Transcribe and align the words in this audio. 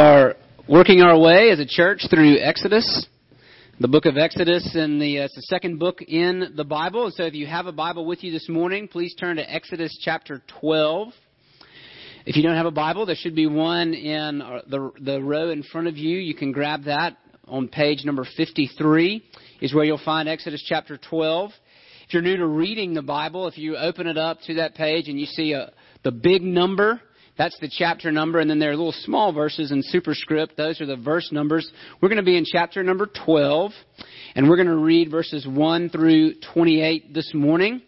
are 0.00 0.36
working 0.66 1.02
our 1.02 1.18
way 1.18 1.50
as 1.50 1.60
a 1.60 1.66
church 1.66 2.06
through 2.08 2.38
Exodus, 2.38 3.06
the 3.80 3.88
book 3.88 4.06
of 4.06 4.16
Exodus, 4.16 4.74
and 4.74 4.98
the, 4.98 5.18
uh, 5.18 5.24
it's 5.24 5.34
the 5.34 5.42
second 5.42 5.78
book 5.78 6.00
in 6.00 6.54
the 6.56 6.64
Bible. 6.64 7.12
So 7.14 7.24
if 7.24 7.34
you 7.34 7.46
have 7.46 7.66
a 7.66 7.72
Bible 7.72 8.06
with 8.06 8.24
you 8.24 8.32
this 8.32 8.48
morning, 8.48 8.88
please 8.88 9.14
turn 9.14 9.36
to 9.36 9.52
Exodus 9.52 9.98
chapter 10.02 10.40
12. 10.58 11.08
If 12.24 12.34
you 12.34 12.42
don't 12.42 12.56
have 12.56 12.64
a 12.64 12.70
Bible, 12.70 13.04
there 13.04 13.14
should 13.14 13.34
be 13.34 13.46
one 13.46 13.92
in 13.92 14.40
uh, 14.40 14.62
the, 14.66 14.90
the 15.02 15.22
row 15.22 15.50
in 15.50 15.62
front 15.64 15.86
of 15.86 15.98
you. 15.98 16.16
You 16.16 16.34
can 16.34 16.50
grab 16.50 16.84
that 16.84 17.18
on 17.46 17.68
page 17.68 18.02
number 18.06 18.26
53 18.38 19.22
is 19.60 19.74
where 19.74 19.84
you'll 19.84 20.00
find 20.02 20.30
Exodus 20.30 20.64
chapter 20.66 20.98
12. 21.10 21.50
If 22.06 22.14
you're 22.14 22.22
new 22.22 22.38
to 22.38 22.46
reading 22.46 22.94
the 22.94 23.02
Bible, 23.02 23.48
if 23.48 23.58
you 23.58 23.76
open 23.76 24.06
it 24.06 24.16
up 24.16 24.38
to 24.46 24.54
that 24.54 24.74
page 24.76 25.08
and 25.08 25.20
you 25.20 25.26
see 25.26 25.52
a, 25.52 25.72
the 26.04 26.10
big 26.10 26.40
number, 26.40 27.02
that's 27.40 27.58
the 27.58 27.70
chapter 27.70 28.12
number, 28.12 28.38
and 28.38 28.50
then 28.50 28.58
there 28.58 28.70
are 28.70 28.76
little 28.76 28.92
small 28.92 29.32
verses 29.32 29.72
in 29.72 29.82
superscript. 29.82 30.58
Those 30.58 30.78
are 30.82 30.86
the 30.86 30.98
verse 30.98 31.32
numbers. 31.32 31.72
We're 31.98 32.10
going 32.10 32.18
to 32.18 32.22
be 32.22 32.36
in 32.36 32.44
chapter 32.44 32.82
number 32.82 33.08
12, 33.24 33.72
and 34.34 34.46
we're 34.46 34.56
going 34.56 34.68
to 34.68 34.76
read 34.76 35.10
verses 35.10 35.46
1 35.48 35.88
through 35.88 36.34
28 36.52 37.14
this 37.14 37.32
morning. 37.32 37.80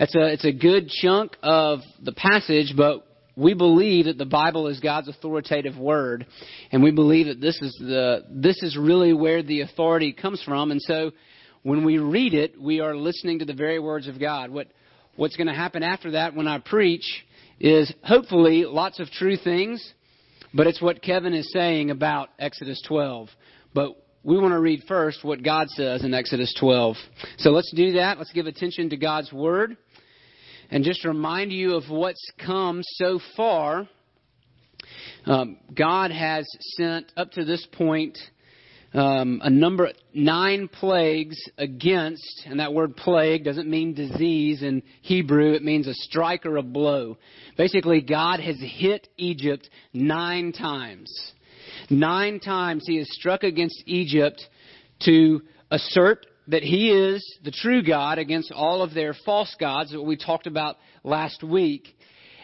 It's 0.00 0.16
a, 0.16 0.32
it's 0.32 0.44
a 0.44 0.50
good 0.50 0.88
chunk 0.88 1.36
of 1.40 1.78
the 2.02 2.10
passage, 2.10 2.74
but 2.76 3.06
we 3.36 3.54
believe 3.54 4.06
that 4.06 4.18
the 4.18 4.26
Bible 4.26 4.66
is 4.66 4.80
God's 4.80 5.06
authoritative 5.06 5.78
word, 5.78 6.26
and 6.72 6.82
we 6.82 6.90
believe 6.90 7.26
that 7.26 7.40
this 7.40 7.62
is 7.62 7.76
the 7.78 8.24
this 8.28 8.60
is 8.60 8.76
really 8.76 9.12
where 9.12 9.44
the 9.44 9.60
authority 9.60 10.12
comes 10.12 10.42
from. 10.42 10.72
And 10.72 10.82
so, 10.82 11.12
when 11.62 11.84
we 11.84 11.98
read 11.98 12.34
it, 12.34 12.60
we 12.60 12.80
are 12.80 12.96
listening 12.96 13.38
to 13.38 13.44
the 13.44 13.54
very 13.54 13.78
words 13.78 14.08
of 14.08 14.18
God. 14.18 14.50
What 14.50 14.66
what's 15.14 15.36
going 15.36 15.46
to 15.46 15.54
happen 15.54 15.84
after 15.84 16.10
that 16.12 16.34
when 16.34 16.48
I 16.48 16.58
preach 16.58 17.04
is 17.60 17.92
hopefully 18.02 18.64
lots 18.64 18.98
of 18.98 19.10
true 19.10 19.36
things, 19.36 19.92
but 20.54 20.66
it's 20.66 20.80
what 20.80 21.02
Kevin 21.02 21.34
is 21.34 21.52
saying 21.52 21.90
about 21.90 22.30
Exodus 22.38 22.82
12. 22.88 23.28
But 23.74 23.96
we 24.22 24.38
want 24.38 24.52
to 24.52 24.60
read 24.60 24.84
first 24.88 25.22
what 25.22 25.42
God 25.42 25.68
says 25.68 26.02
in 26.02 26.14
Exodus 26.14 26.54
12. 26.58 26.96
So 27.38 27.50
let's 27.50 27.72
do 27.74 27.92
that. 27.92 28.18
Let's 28.18 28.32
give 28.32 28.46
attention 28.46 28.90
to 28.90 28.96
God's 28.96 29.32
Word. 29.32 29.76
And 30.70 30.84
just 30.84 31.04
remind 31.04 31.52
you 31.52 31.74
of 31.74 31.84
what's 31.90 32.30
come 32.44 32.80
so 32.82 33.20
far. 33.36 33.88
Um, 35.26 35.58
God 35.74 36.10
has 36.10 36.46
sent 36.76 37.12
up 37.16 37.32
to 37.32 37.44
this 37.44 37.66
point 37.72 38.16
um, 38.92 39.40
a 39.44 39.50
number 39.50 39.90
nine 40.12 40.68
plagues 40.68 41.36
against, 41.58 42.42
and 42.46 42.58
that 42.58 42.72
word 42.72 42.96
plague 42.96 43.44
doesn't 43.44 43.68
mean 43.68 43.94
disease 43.94 44.62
in 44.62 44.82
Hebrew. 45.02 45.52
It 45.52 45.62
means 45.62 45.86
a 45.86 45.94
strike 45.94 46.44
or 46.44 46.56
a 46.56 46.62
blow. 46.62 47.16
Basically, 47.56 48.00
God 48.00 48.40
has 48.40 48.56
hit 48.58 49.06
Egypt 49.16 49.70
nine 49.92 50.52
times. 50.52 51.32
Nine 51.88 52.40
times 52.40 52.84
He 52.86 52.96
has 52.96 53.08
struck 53.12 53.44
against 53.44 53.80
Egypt 53.86 54.42
to 55.04 55.42
assert 55.70 56.26
that 56.48 56.64
He 56.64 56.90
is 56.90 57.24
the 57.44 57.52
true 57.52 57.84
God 57.84 58.18
against 58.18 58.50
all 58.50 58.82
of 58.82 58.92
their 58.92 59.14
false 59.24 59.54
gods, 59.60 59.92
that 59.92 60.02
we 60.02 60.16
talked 60.16 60.48
about 60.48 60.78
last 61.04 61.44
week, 61.44 61.96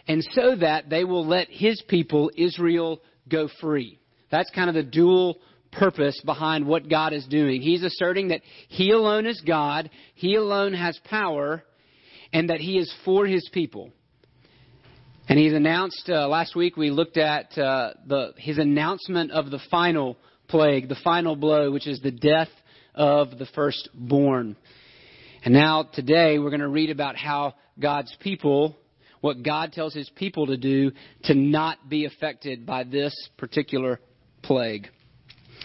and 0.06 0.22
so 0.30 0.54
that 0.54 0.88
they 0.88 1.02
will 1.02 1.26
let 1.26 1.48
His 1.50 1.82
people, 1.88 2.30
Israel, 2.36 3.00
go 3.28 3.48
free. 3.60 3.98
That's 4.30 4.50
kind 4.50 4.68
of 4.68 4.74
the 4.74 4.84
dual 4.84 5.38
purpose 5.78 6.20
behind 6.24 6.66
what 6.66 6.88
God 6.88 7.12
is 7.12 7.26
doing. 7.26 7.60
He's 7.60 7.82
asserting 7.82 8.28
that 8.28 8.42
He 8.68 8.90
alone 8.90 9.26
is 9.26 9.40
God, 9.46 9.90
He 10.14 10.34
alone 10.34 10.74
has 10.74 10.98
power, 11.04 11.62
and 12.32 12.50
that 12.50 12.60
He 12.60 12.78
is 12.78 12.92
for 13.04 13.26
His 13.26 13.48
people. 13.52 13.90
And 15.28 15.38
He's 15.38 15.52
announced, 15.52 16.08
uh, 16.08 16.28
last 16.28 16.54
week 16.56 16.76
we 16.76 16.90
looked 16.90 17.16
at 17.16 17.56
uh, 17.58 17.94
the, 18.06 18.32
His 18.36 18.58
announcement 18.58 19.30
of 19.30 19.50
the 19.50 19.60
final 19.70 20.16
plague, 20.48 20.88
the 20.88 20.96
final 21.02 21.36
blow, 21.36 21.70
which 21.70 21.86
is 21.86 22.00
the 22.00 22.10
death 22.10 22.50
of 22.94 23.38
the 23.38 23.46
firstborn. 23.54 24.56
And 25.44 25.54
now 25.54 25.88
today 25.92 26.38
we're 26.38 26.50
going 26.50 26.60
to 26.60 26.68
read 26.68 26.90
about 26.90 27.16
how 27.16 27.54
God's 27.78 28.14
people, 28.20 28.76
what 29.20 29.42
God 29.42 29.72
tells 29.72 29.94
His 29.94 30.10
people 30.16 30.46
to 30.46 30.56
do 30.56 30.92
to 31.24 31.34
not 31.34 31.88
be 31.88 32.04
affected 32.04 32.64
by 32.64 32.84
this 32.84 33.14
particular 33.36 34.00
plague. 34.42 34.88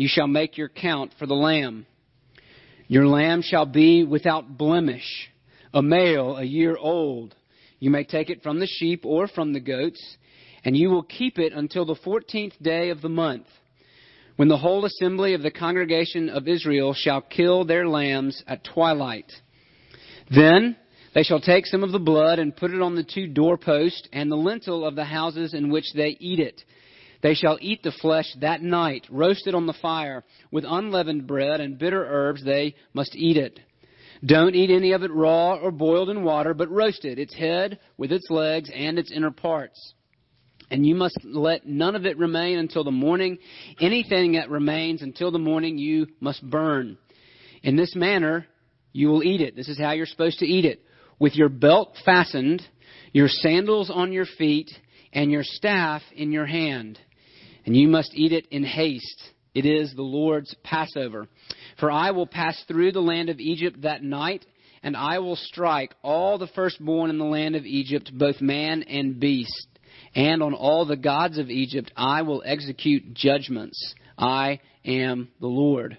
you 0.00 0.08
shall 0.08 0.26
make 0.26 0.56
your 0.56 0.70
count 0.70 1.12
for 1.18 1.26
the 1.26 1.34
lamb. 1.34 1.84
Your 2.88 3.06
lamb 3.06 3.42
shall 3.42 3.66
be 3.66 4.02
without 4.02 4.56
blemish, 4.56 5.28
a 5.74 5.82
male, 5.82 6.38
a 6.38 6.42
year 6.42 6.74
old. 6.74 7.34
You 7.80 7.90
may 7.90 8.04
take 8.04 8.30
it 8.30 8.42
from 8.42 8.60
the 8.60 8.66
sheep 8.66 9.04
or 9.04 9.28
from 9.28 9.52
the 9.52 9.60
goats, 9.60 10.02
and 10.64 10.74
you 10.74 10.88
will 10.88 11.02
keep 11.02 11.38
it 11.38 11.52
until 11.52 11.84
the 11.84 12.00
fourteenth 12.02 12.54
day 12.62 12.88
of 12.88 13.02
the 13.02 13.10
month, 13.10 13.44
when 14.36 14.48
the 14.48 14.56
whole 14.56 14.86
assembly 14.86 15.34
of 15.34 15.42
the 15.42 15.50
congregation 15.50 16.30
of 16.30 16.48
Israel 16.48 16.94
shall 16.94 17.20
kill 17.20 17.66
their 17.66 17.86
lambs 17.86 18.42
at 18.46 18.64
twilight. 18.64 19.30
Then 20.34 20.78
they 21.12 21.24
shall 21.24 21.42
take 21.42 21.66
some 21.66 21.84
of 21.84 21.92
the 21.92 21.98
blood 21.98 22.38
and 22.38 22.56
put 22.56 22.70
it 22.70 22.80
on 22.80 22.94
the 22.94 23.04
two 23.04 23.26
doorposts 23.26 24.08
and 24.14 24.32
the 24.32 24.36
lintel 24.36 24.86
of 24.86 24.96
the 24.96 25.04
houses 25.04 25.52
in 25.52 25.68
which 25.68 25.92
they 25.92 26.16
eat 26.20 26.40
it 26.40 26.64
they 27.22 27.34
shall 27.34 27.58
eat 27.60 27.82
the 27.82 27.92
flesh 27.92 28.32
that 28.40 28.62
night, 28.62 29.06
roasted 29.10 29.54
on 29.54 29.66
the 29.66 29.74
fire, 29.74 30.24
with 30.50 30.64
unleavened 30.66 31.26
bread 31.26 31.60
and 31.60 31.78
bitter 31.78 32.04
herbs 32.04 32.44
they 32.44 32.74
must 32.94 33.14
eat 33.14 33.36
it. 33.36 33.60
Don't 34.24 34.54
eat 34.54 34.70
any 34.70 34.92
of 34.92 35.02
it 35.02 35.12
raw 35.12 35.54
or 35.56 35.70
boiled 35.70 36.10
in 36.10 36.24
water, 36.24 36.54
but 36.54 36.70
roast 36.70 37.04
it, 37.04 37.18
its 37.18 37.34
head 37.34 37.78
with 37.96 38.12
its 38.12 38.28
legs 38.30 38.70
and 38.74 38.98
its 38.98 39.12
inner 39.12 39.30
parts. 39.30 39.94
And 40.70 40.86
you 40.86 40.94
must 40.94 41.18
let 41.24 41.66
none 41.66 41.96
of 41.96 42.06
it 42.06 42.18
remain 42.18 42.58
until 42.58 42.84
the 42.84 42.90
morning. 42.90 43.38
Anything 43.80 44.32
that 44.32 44.50
remains 44.50 45.02
until 45.02 45.30
the 45.30 45.38
morning 45.38 45.78
you 45.78 46.06
must 46.20 46.48
burn. 46.48 46.96
In 47.62 47.76
this 47.76 47.94
manner 47.96 48.46
you 48.92 49.08
will 49.08 49.22
eat 49.22 49.40
it. 49.40 49.56
This 49.56 49.68
is 49.68 49.78
how 49.78 49.92
you're 49.92 50.06
supposed 50.06 50.38
to 50.40 50.46
eat 50.46 50.64
it. 50.64 50.82
With 51.18 51.34
your 51.34 51.48
belt 51.48 51.96
fastened, 52.04 52.62
your 53.12 53.28
sandals 53.28 53.90
on 53.90 54.12
your 54.12 54.26
feet, 54.38 54.70
and 55.12 55.30
your 55.30 55.42
staff 55.42 56.02
in 56.14 56.30
your 56.32 56.46
hand 56.46 56.98
and 57.70 57.76
you 57.76 57.86
must 57.86 58.16
eat 58.16 58.32
it 58.32 58.48
in 58.50 58.64
haste. 58.64 59.30
It 59.54 59.64
is 59.64 59.94
the 59.94 60.02
Lord's 60.02 60.52
Passover. 60.64 61.28
For 61.78 61.88
I 61.88 62.10
will 62.10 62.26
pass 62.26 62.60
through 62.66 62.90
the 62.90 62.98
land 62.98 63.28
of 63.28 63.38
Egypt 63.38 63.82
that 63.82 64.02
night, 64.02 64.44
and 64.82 64.96
I 64.96 65.20
will 65.20 65.36
strike 65.36 65.94
all 66.02 66.36
the 66.36 66.48
firstborn 66.48 67.10
in 67.10 67.18
the 67.18 67.24
land 67.24 67.54
of 67.54 67.64
Egypt, 67.64 68.10
both 68.12 68.40
man 68.40 68.82
and 68.82 69.20
beast. 69.20 69.68
And 70.16 70.42
on 70.42 70.52
all 70.52 70.84
the 70.84 70.96
gods 70.96 71.38
of 71.38 71.48
Egypt 71.48 71.92
I 71.96 72.22
will 72.22 72.42
execute 72.44 73.14
judgments. 73.14 73.94
I 74.18 74.58
am 74.84 75.28
the 75.38 75.46
Lord. 75.46 75.96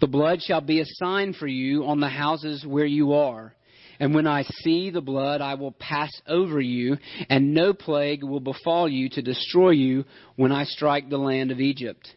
The 0.00 0.06
blood 0.06 0.40
shall 0.40 0.62
be 0.62 0.80
a 0.80 0.86
sign 0.86 1.34
for 1.34 1.46
you 1.46 1.84
on 1.84 2.00
the 2.00 2.08
houses 2.08 2.64
where 2.66 2.86
you 2.86 3.12
are. 3.12 3.54
And 3.98 4.14
when 4.14 4.26
I 4.26 4.42
see 4.42 4.90
the 4.90 5.00
blood, 5.00 5.40
I 5.40 5.54
will 5.54 5.72
pass 5.72 6.10
over 6.26 6.60
you, 6.60 6.96
and 7.28 7.54
no 7.54 7.72
plague 7.72 8.22
will 8.22 8.40
befall 8.40 8.88
you 8.88 9.08
to 9.10 9.22
destroy 9.22 9.70
you 9.70 10.04
when 10.36 10.52
I 10.52 10.64
strike 10.64 11.08
the 11.08 11.18
land 11.18 11.50
of 11.50 11.60
Egypt. 11.60 12.08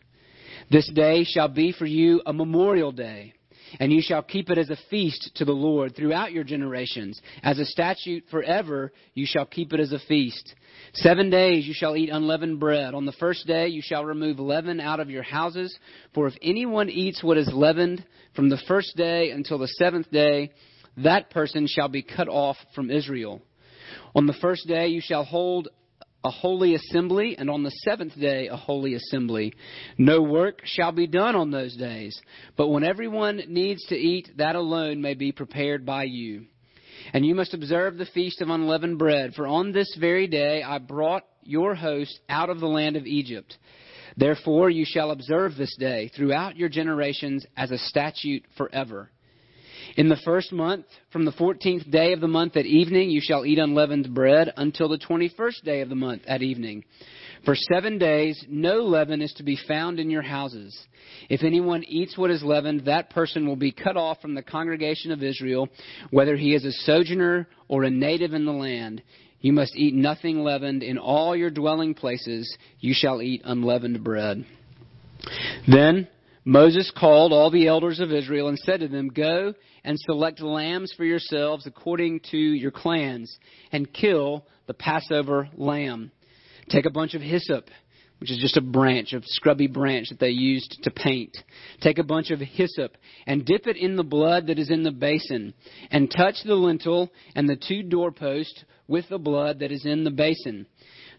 This 0.71 0.89
day 0.93 1.23
shall 1.23 1.47
be 1.47 1.71
for 1.71 1.85
you 1.85 2.21
a 2.25 2.33
memorial 2.33 2.91
day, 2.91 3.33
and 3.79 3.91
you 3.91 4.01
shall 4.01 4.21
keep 4.21 4.49
it 4.49 4.57
as 4.57 4.69
a 4.69 4.77
feast 4.89 5.31
to 5.35 5.45
the 5.45 5.51
Lord 5.51 5.95
throughout 5.95 6.31
your 6.31 6.43
generations. 6.43 7.19
As 7.43 7.59
a 7.59 7.65
statute 7.65 8.25
forever, 8.29 8.91
you 9.13 9.25
shall 9.27 9.45
keep 9.45 9.73
it 9.73 9.79
as 9.79 9.91
a 9.91 9.99
feast. 9.99 10.53
Seven 10.93 11.29
days 11.29 11.67
you 11.67 11.73
shall 11.73 11.95
eat 11.95 12.09
unleavened 12.09 12.59
bread. 12.59 12.93
On 12.93 13.05
the 13.05 13.11
first 13.13 13.45
day 13.47 13.67
you 13.67 13.81
shall 13.83 14.05
remove 14.05 14.39
leaven 14.39 14.79
out 14.79 14.99
of 14.99 15.09
your 15.09 15.23
houses. 15.23 15.77
For 16.13 16.27
if 16.27 16.33
anyone 16.41 16.89
eats 16.89 17.23
what 17.23 17.37
is 17.37 17.49
leavened 17.51 18.03
from 18.35 18.49
the 18.49 18.61
first 18.67 18.95
day 18.95 19.31
until 19.31 19.57
the 19.57 19.67
seventh 19.67 20.09
day, 20.11 20.51
that 20.97 21.29
person 21.29 21.67
shall 21.67 21.89
be 21.89 22.03
cut 22.03 22.27
off 22.27 22.57
from 22.75 22.91
Israel. 22.91 23.41
On 24.15 24.25
the 24.27 24.33
first 24.33 24.67
day 24.67 24.87
you 24.87 25.01
shall 25.01 25.23
hold 25.23 25.69
a 26.23 26.29
holy 26.29 26.75
assembly, 26.75 27.37
and 27.37 27.49
on 27.49 27.63
the 27.63 27.71
seventh 27.71 28.19
day 28.19 28.47
a 28.47 28.57
holy 28.57 28.93
assembly. 28.93 29.53
No 29.97 30.21
work 30.21 30.61
shall 30.65 30.91
be 30.91 31.07
done 31.07 31.35
on 31.35 31.49
those 31.51 31.75
days, 31.77 32.19
but 32.57 32.67
when 32.67 32.83
everyone 32.83 33.41
needs 33.47 33.85
to 33.87 33.95
eat, 33.95 34.29
that 34.37 34.55
alone 34.55 35.01
may 35.01 35.13
be 35.13 35.31
prepared 35.31 35.85
by 35.85 36.03
you. 36.03 36.45
And 37.13 37.25
you 37.25 37.35
must 37.35 37.53
observe 37.53 37.97
the 37.97 38.05
feast 38.05 38.41
of 38.41 38.49
unleavened 38.49 38.99
bread, 38.99 39.33
for 39.33 39.47
on 39.47 39.71
this 39.71 39.95
very 39.97 40.27
day 40.27 40.61
I 40.61 40.79
brought 40.79 41.23
your 41.41 41.73
host 41.73 42.19
out 42.27 42.49
of 42.49 42.59
the 42.59 42.67
land 42.67 42.97
of 42.97 43.05
Egypt. 43.05 43.57
Therefore 44.17 44.69
you 44.69 44.83
shall 44.85 45.11
observe 45.11 45.55
this 45.55 45.75
day 45.77 46.11
throughout 46.13 46.57
your 46.57 46.67
generations 46.67 47.45
as 47.55 47.71
a 47.71 47.77
statute 47.77 48.43
forever. 48.57 49.09
In 49.99 50.07
the 50.07 50.15
first 50.23 50.53
month, 50.53 50.85
from 51.11 51.25
the 51.25 51.33
fourteenth 51.33 51.91
day 51.91 52.13
of 52.13 52.21
the 52.21 52.27
month 52.29 52.55
at 52.55 52.65
evening, 52.65 53.09
you 53.09 53.19
shall 53.19 53.45
eat 53.45 53.59
unleavened 53.59 54.15
bread 54.15 54.53
until 54.55 54.87
the 54.87 54.97
twenty-first 54.97 55.65
day 55.65 55.81
of 55.81 55.89
the 55.89 55.95
month 55.95 56.21
at 56.25 56.41
evening. 56.41 56.85
For 57.43 57.53
seven 57.53 57.97
days 57.97 58.41
no 58.47 58.77
leaven 58.77 59.21
is 59.21 59.33
to 59.33 59.43
be 59.43 59.59
found 59.67 59.99
in 59.99 60.09
your 60.09 60.21
houses. 60.21 60.73
If 61.27 61.43
anyone 61.43 61.83
eats 61.83 62.17
what 62.17 62.31
is 62.31 62.41
leavened, 62.41 62.85
that 62.85 63.09
person 63.09 63.45
will 63.45 63.57
be 63.57 63.73
cut 63.73 63.97
off 63.97 64.21
from 64.21 64.35
the 64.35 64.41
congregation 64.41 65.11
of 65.11 65.21
Israel, 65.21 65.67
whether 66.11 66.37
he 66.37 66.55
is 66.55 66.63
a 66.63 66.71
sojourner 66.71 67.49
or 67.67 67.83
a 67.83 67.89
native 67.89 68.33
in 68.33 68.45
the 68.45 68.53
land. 68.53 69.03
You 69.41 69.51
must 69.51 69.75
eat 69.75 69.93
nothing 69.93 70.45
leavened. 70.45 70.81
In 70.81 70.97
all 70.97 71.35
your 71.35 71.49
dwelling 71.49 71.93
places 71.93 72.57
you 72.79 72.93
shall 72.95 73.21
eat 73.21 73.41
unleavened 73.43 74.01
bread. 74.01 74.45
Then 75.67 76.07
Moses 76.45 76.89
called 76.97 77.33
all 77.33 77.51
the 77.51 77.67
elders 77.67 77.99
of 77.99 78.13
Israel 78.13 78.47
and 78.47 78.57
said 78.59 78.79
to 78.79 78.87
them, 78.87 79.09
Go 79.09 79.53
and 79.89 79.99
select 80.01 80.39
lambs 80.39 80.93
for 80.95 81.03
yourselves 81.03 81.65
according 81.65 82.19
to 82.29 82.37
your 82.37 82.69
clans, 82.69 83.39
and 83.71 83.91
kill 83.91 84.45
the 84.67 84.73
Passover 84.75 85.49
lamb. 85.57 86.11
Take 86.69 86.85
a 86.85 86.91
bunch 86.91 87.15
of 87.15 87.23
hyssop, 87.23 87.65
which 88.19 88.29
is 88.29 88.37
just 88.37 88.55
a 88.55 88.61
branch, 88.61 89.13
a 89.13 89.21
scrubby 89.23 89.65
branch 89.65 90.09
that 90.09 90.19
they 90.19 90.29
used 90.29 90.77
to 90.83 90.91
paint. 90.91 91.35
Take 91.81 91.97
a 91.97 92.03
bunch 92.03 92.29
of 92.29 92.39
hyssop 92.39 92.97
and 93.25 93.43
dip 93.43 93.65
it 93.65 93.77
in 93.77 93.95
the 93.95 94.03
blood 94.03 94.45
that 94.45 94.59
is 94.59 94.69
in 94.69 94.83
the 94.83 94.91
basin, 94.91 95.55
and 95.89 96.11
touch 96.15 96.35
the 96.45 96.53
lintel 96.53 97.09
and 97.33 97.49
the 97.49 97.57
two 97.57 97.81
doorposts 97.81 98.63
with 98.87 99.09
the 99.09 99.17
blood 99.17 99.57
that 99.57 99.71
is 99.71 99.87
in 99.87 100.03
the 100.03 100.11
basin. 100.11 100.67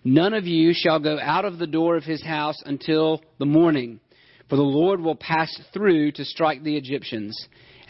None 0.05 0.32
of 0.32 0.46
you 0.46 0.75
shall 0.75 1.00
go 1.00 1.19
out 1.19 1.44
of 1.44 1.58
the 1.58 1.66
door 1.66 1.96
of 1.96 2.05
his 2.05 2.23
house 2.23 2.62
until 2.64 3.20
the 3.40 3.46
morning, 3.46 3.99
for 4.49 4.55
the 4.55 4.62
Lord 4.62 5.00
will 5.00 5.16
pass 5.16 5.52
through 5.73 6.12
to 6.12 6.25
strike 6.25 6.62
the 6.62 6.76
Egyptians. 6.76 7.37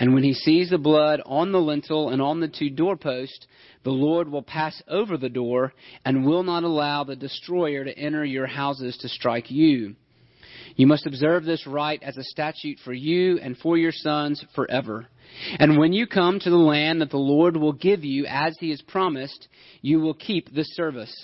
And 0.01 0.15
when 0.15 0.23
he 0.23 0.33
sees 0.33 0.71
the 0.71 0.79
blood 0.79 1.21
on 1.27 1.53
the 1.53 1.61
lintel 1.61 2.09
and 2.09 2.23
on 2.23 2.41
the 2.41 2.49
two 2.49 2.71
doorposts, 2.71 3.47
the 3.85 3.91
Lord 3.91 4.31
will 4.31 4.43
pass 4.43 4.83
over 4.89 5.19
the 5.19 5.29
door 5.29 5.75
and 6.05 6.25
will 6.25 6.43
not 6.43 6.65
allow 6.65 7.05
the 7.05 7.17
destroyer 7.17 7.85
to 7.85 7.99
enter 7.99 8.25
your 8.25 8.47
houses 8.47 8.97
to 8.99 9.09
strike 9.09 9.51
you. 9.51 9.95
You 10.77 10.87
must 10.87 11.07
observe 11.07 11.45
this 11.45 11.67
rite 11.67 12.03
as 12.03 12.17
a 12.17 12.25
statute 12.25 12.79
for 12.83 12.95
you 12.95 13.39
and 13.39 13.59
for 13.59 13.77
your 13.77 13.93
sons 13.93 14.43
forever. 14.55 15.07
And 15.59 15.79
when 15.79 15.93
you 15.93 16.07
come 16.07 16.41
to 16.41 16.51
the 16.51 16.57
land 16.57 17.03
that 17.03 17.11
the 17.11 17.19
Lord 17.19 17.57
will 17.57 17.75
give 17.75 18.03
you 18.03 18.25
as 18.27 18.57
he 18.59 18.71
has 18.71 18.81
promised, 18.81 19.49
you 19.83 20.01
will 20.01 20.15
keep 20.15 20.53
this 20.55 20.75
service. 20.75 21.15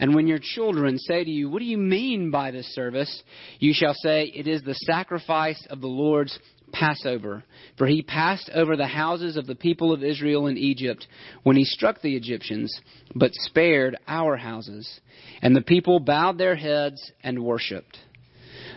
And 0.00 0.14
when 0.14 0.26
your 0.26 0.40
children 0.42 0.98
say 0.98 1.22
to 1.22 1.30
you, 1.30 1.48
What 1.48 1.60
do 1.60 1.64
you 1.64 1.78
mean 1.78 2.30
by 2.32 2.50
this 2.50 2.66
service? 2.74 3.22
You 3.60 3.72
shall 3.72 3.94
say, 3.94 4.24
It 4.34 4.48
is 4.48 4.62
the 4.62 4.74
sacrifice 4.74 5.64
of 5.70 5.80
the 5.80 5.86
Lord's 5.86 6.36
Passover. 6.72 7.44
For 7.76 7.86
he 7.86 8.02
passed 8.02 8.50
over 8.54 8.76
the 8.76 8.86
houses 8.86 9.36
of 9.36 9.46
the 9.46 9.54
people 9.54 9.92
of 9.92 10.02
Israel 10.02 10.46
in 10.46 10.56
Egypt 10.56 11.06
when 11.42 11.56
he 11.56 11.64
struck 11.64 12.00
the 12.00 12.16
Egyptians, 12.16 12.80
but 13.14 13.34
spared 13.34 13.96
our 14.06 14.36
houses. 14.36 15.00
And 15.42 15.54
the 15.54 15.62
people 15.62 16.00
bowed 16.00 16.38
their 16.38 16.56
heads 16.56 17.12
and 17.22 17.44
worshipped. 17.44 17.98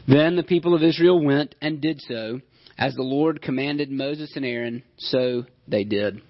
Then 0.07 0.35
the 0.35 0.43
people 0.43 0.73
of 0.73 0.83
Israel 0.83 1.23
went 1.23 1.55
and 1.61 1.81
did 1.81 2.01
so, 2.01 2.41
as 2.77 2.95
the 2.95 3.03
Lord 3.03 3.41
commanded 3.41 3.91
Moses 3.91 4.33
and 4.35 4.45
Aaron, 4.45 4.83
so 4.97 5.45
they 5.67 5.83
did. 5.83 6.21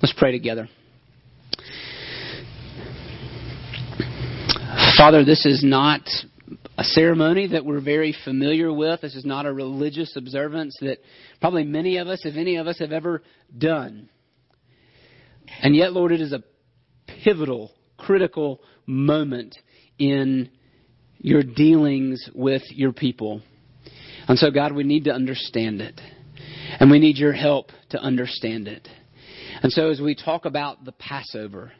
Let's 0.00 0.14
pray 0.16 0.32
together. 0.32 0.68
Father, 4.96 5.24
this 5.24 5.44
is 5.44 5.62
not 5.62 6.02
a 6.76 6.84
ceremony 6.84 7.48
that 7.48 7.64
we're 7.64 7.80
very 7.80 8.14
familiar 8.24 8.72
with. 8.72 9.00
This 9.00 9.14
is 9.14 9.24
not 9.24 9.46
a 9.46 9.52
religious 9.52 10.16
observance 10.16 10.76
that 10.80 10.98
probably 11.40 11.64
many 11.64 11.98
of 11.98 12.08
us, 12.08 12.24
if 12.24 12.36
any 12.36 12.56
of 12.56 12.66
us, 12.66 12.78
have 12.78 12.92
ever 12.92 13.22
done. 13.56 14.08
And 15.62 15.76
yet, 15.76 15.92
Lord, 15.92 16.12
it 16.12 16.20
is 16.20 16.32
a 16.32 16.42
pivotal, 17.24 17.70
critical 17.96 18.60
moment 18.86 19.56
in 19.98 20.50
your 21.18 21.42
dealings 21.42 22.28
with 22.34 22.62
your 22.70 22.92
people. 22.92 23.40
And 24.26 24.38
so, 24.38 24.50
God, 24.50 24.72
we 24.72 24.84
need 24.84 25.04
to 25.04 25.12
understand 25.12 25.80
it. 25.80 26.00
And 26.80 26.90
we 26.90 26.98
need 26.98 27.18
your 27.18 27.32
help 27.32 27.70
to 27.90 27.98
understand 28.00 28.66
it. 28.66 28.88
And 29.62 29.70
so, 29.70 29.90
as 29.90 30.00
we 30.00 30.14
talk 30.14 30.44
about 30.44 30.84
the 30.84 30.92
Passover, 30.92 31.72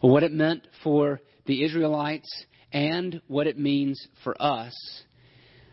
what 0.00 0.22
it 0.22 0.32
meant 0.32 0.66
for 0.84 1.20
the 1.46 1.64
Israelites 1.64 2.46
and 2.76 3.22
what 3.26 3.46
it 3.46 3.58
means 3.58 4.06
for 4.22 4.36
us. 4.38 4.74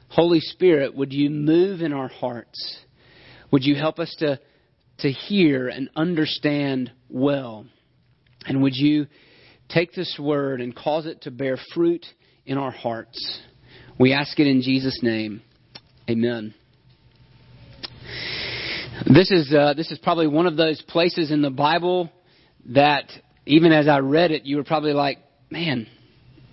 Holy 0.07 0.39
Spirit, 0.39 0.95
would 0.95 1.11
you 1.11 1.29
move 1.29 1.81
in 1.81 1.91
our 1.91 2.07
hearts? 2.07 2.77
Would 3.51 3.65
you 3.65 3.75
help 3.75 3.99
us 3.99 4.15
to, 4.19 4.39
to 4.99 5.11
hear 5.11 5.67
and 5.67 5.89
understand 5.97 6.93
well? 7.09 7.65
And 8.45 8.61
would 8.63 8.73
you 8.73 9.07
take 9.67 9.91
this 9.91 10.17
word 10.17 10.61
and 10.61 10.73
cause 10.73 11.05
it 11.05 11.23
to 11.23 11.31
bear 11.31 11.57
fruit 11.73 12.05
in 12.45 12.57
our 12.57 12.71
hearts? 12.71 13.41
We 13.99 14.13
ask 14.13 14.39
it 14.39 14.47
in 14.47 14.61
Jesus' 14.61 14.99
name. 15.03 15.41
Amen. 16.09 16.53
This 19.13 19.29
is, 19.29 19.53
uh, 19.53 19.73
this 19.73 19.91
is 19.91 19.99
probably 19.99 20.27
one 20.27 20.47
of 20.47 20.55
those 20.55 20.81
places 20.83 21.31
in 21.31 21.41
the 21.41 21.49
Bible 21.49 22.09
that, 22.67 23.11
even 23.45 23.73
as 23.73 23.89
I 23.89 23.99
read 23.99 24.31
it, 24.31 24.45
you 24.45 24.55
were 24.55 24.63
probably 24.63 24.93
like, 24.93 25.17
man, 25.49 25.87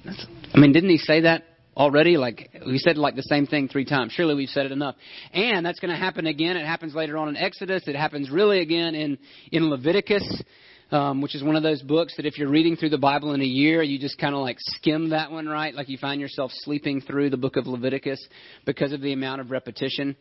that's, 0.05 0.26
I 0.52 0.58
mean, 0.58 0.73
didn't 0.73 0.91
he 0.91 0.99
say 0.99 1.20
that 1.23 1.44
already? 1.76 2.17
Like 2.17 2.50
we 2.67 2.79
said, 2.79 2.99
like 2.99 3.14
the 3.14 3.23
same 3.23 3.47
thing 3.47 3.69
three 3.69 3.85
times. 3.85 4.12
Surely 4.12 4.35
we've 4.35 4.49
said 4.49 4.67
it 4.67 4.73
enough. 4.73 4.97
And 5.32 5.64
that's 5.64 5.79
going 5.79 5.93
to 5.93 5.97
happen 5.97 6.26
again. 6.26 6.56
It 6.56 6.67
happens 6.67 6.94
later 6.94 7.17
on 7.17 7.29
in 7.29 7.37
Exodus. 7.37 7.85
It 7.87 7.97
happens 7.97 8.31
really 8.31 8.61
again 8.61 8.94
in 8.94 9.19
in 9.52 9.70
Leviticus. 9.70 10.43
Um, 10.93 11.20
which 11.23 11.37
is 11.37 11.44
one 11.44 11.55
of 11.55 11.62
those 11.62 11.81
books 11.82 12.17
that 12.17 12.26
if 12.26 12.37
you're 12.37 12.49
reading 12.49 12.75
through 12.75 12.88
the 12.88 12.99
Bible 12.99 13.32
in 13.32 13.41
a 13.41 13.44
year, 13.44 13.81
you 13.81 13.97
just 13.97 14.19
kind 14.19 14.35
of 14.35 14.41
like 14.41 14.56
skim 14.58 15.11
that 15.11 15.31
one, 15.31 15.47
right? 15.47 15.73
Like 15.73 15.88
you 15.88 15.97
find 15.97 16.20
yourself 16.20 16.50
sleeping 16.52 17.00
through 17.00 17.31
the 17.31 17.37
book 17.37 17.55
of 17.55 17.69
Leviticus 17.69 18.20
because 18.67 18.91
of 18.91 19.00
the 19.00 19.12
amount 19.12 19.41
of 19.41 19.52
repetition. 19.52 20.17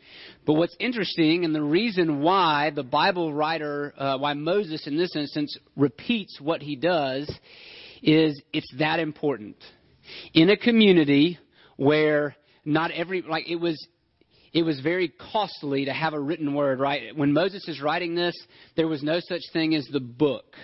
But 0.46 0.54
what's 0.54 0.76
interesting, 0.80 1.44
and 1.44 1.56
the 1.56 1.64
reason 1.64 2.22
why 2.22 2.70
the 2.70 2.84
Bible 2.84 3.34
writer, 3.34 3.96
uh, 3.98 4.20
why 4.20 4.36
Moses 4.36 4.86
in 4.86 4.96
this 4.96 5.16
instance 5.16 5.58
repeats 5.76 6.40
what 6.40 6.62
he 6.62 6.76
does, 6.76 7.28
is 8.04 8.40
it's 8.54 8.72
that 8.78 9.00
important 9.00 9.56
in 10.34 10.50
a 10.50 10.58
community 10.58 11.38
where 11.78 12.36
not 12.66 12.92
every 12.92 13.22
like 13.22 13.50
it 13.50 13.56
was 13.56 13.88
it 14.54 14.64
was 14.64 14.80
very 14.80 15.14
costly 15.32 15.86
to 15.86 15.94
have 15.94 16.14
a 16.14 16.20
written 16.20 16.54
word, 16.54 16.80
right? 16.80 17.16
When 17.16 17.34
Moses 17.34 17.68
is 17.68 17.82
writing 17.82 18.16
this, 18.16 18.36
there 18.76 18.88
was 18.88 19.04
no 19.04 19.20
such 19.20 19.42
thing 19.54 19.76
as 19.76 19.88
the 19.92 20.00
book. 20.00 20.56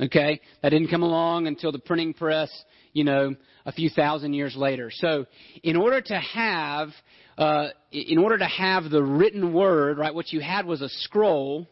Okay? 0.00 0.40
That 0.62 0.70
didn't 0.70 0.88
come 0.88 1.02
along 1.02 1.46
until 1.46 1.70
the 1.70 1.78
printing 1.78 2.14
press, 2.14 2.50
you 2.92 3.04
know, 3.04 3.34
a 3.66 3.72
few 3.72 3.90
thousand 3.90 4.34
years 4.34 4.56
later. 4.56 4.90
So, 4.92 5.26
in 5.62 5.76
order 5.76 6.00
to 6.00 6.18
have 6.18 6.88
uh, 7.36 7.68
in 7.90 8.18
order 8.18 8.38
to 8.38 8.46
have 8.46 8.90
the 8.90 9.02
written 9.02 9.52
word, 9.52 9.98
right, 9.98 10.14
what 10.14 10.32
you 10.32 10.40
had 10.40 10.66
was 10.66 10.82
a 10.82 10.88
scroll, 10.88 11.68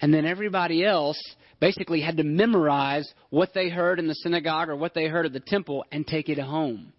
and 0.00 0.12
then 0.12 0.24
everybody 0.24 0.84
else 0.84 1.20
basically 1.60 2.00
had 2.00 2.18
to 2.18 2.24
memorize 2.24 3.10
what 3.30 3.54
they 3.54 3.68
heard 3.68 3.98
in 3.98 4.06
the 4.06 4.14
synagogue 4.14 4.68
or 4.68 4.76
what 4.76 4.94
they 4.94 5.06
heard 5.06 5.26
at 5.26 5.32
the 5.32 5.40
temple 5.40 5.84
and 5.90 6.06
take 6.06 6.28
it 6.28 6.38
home. 6.38 6.92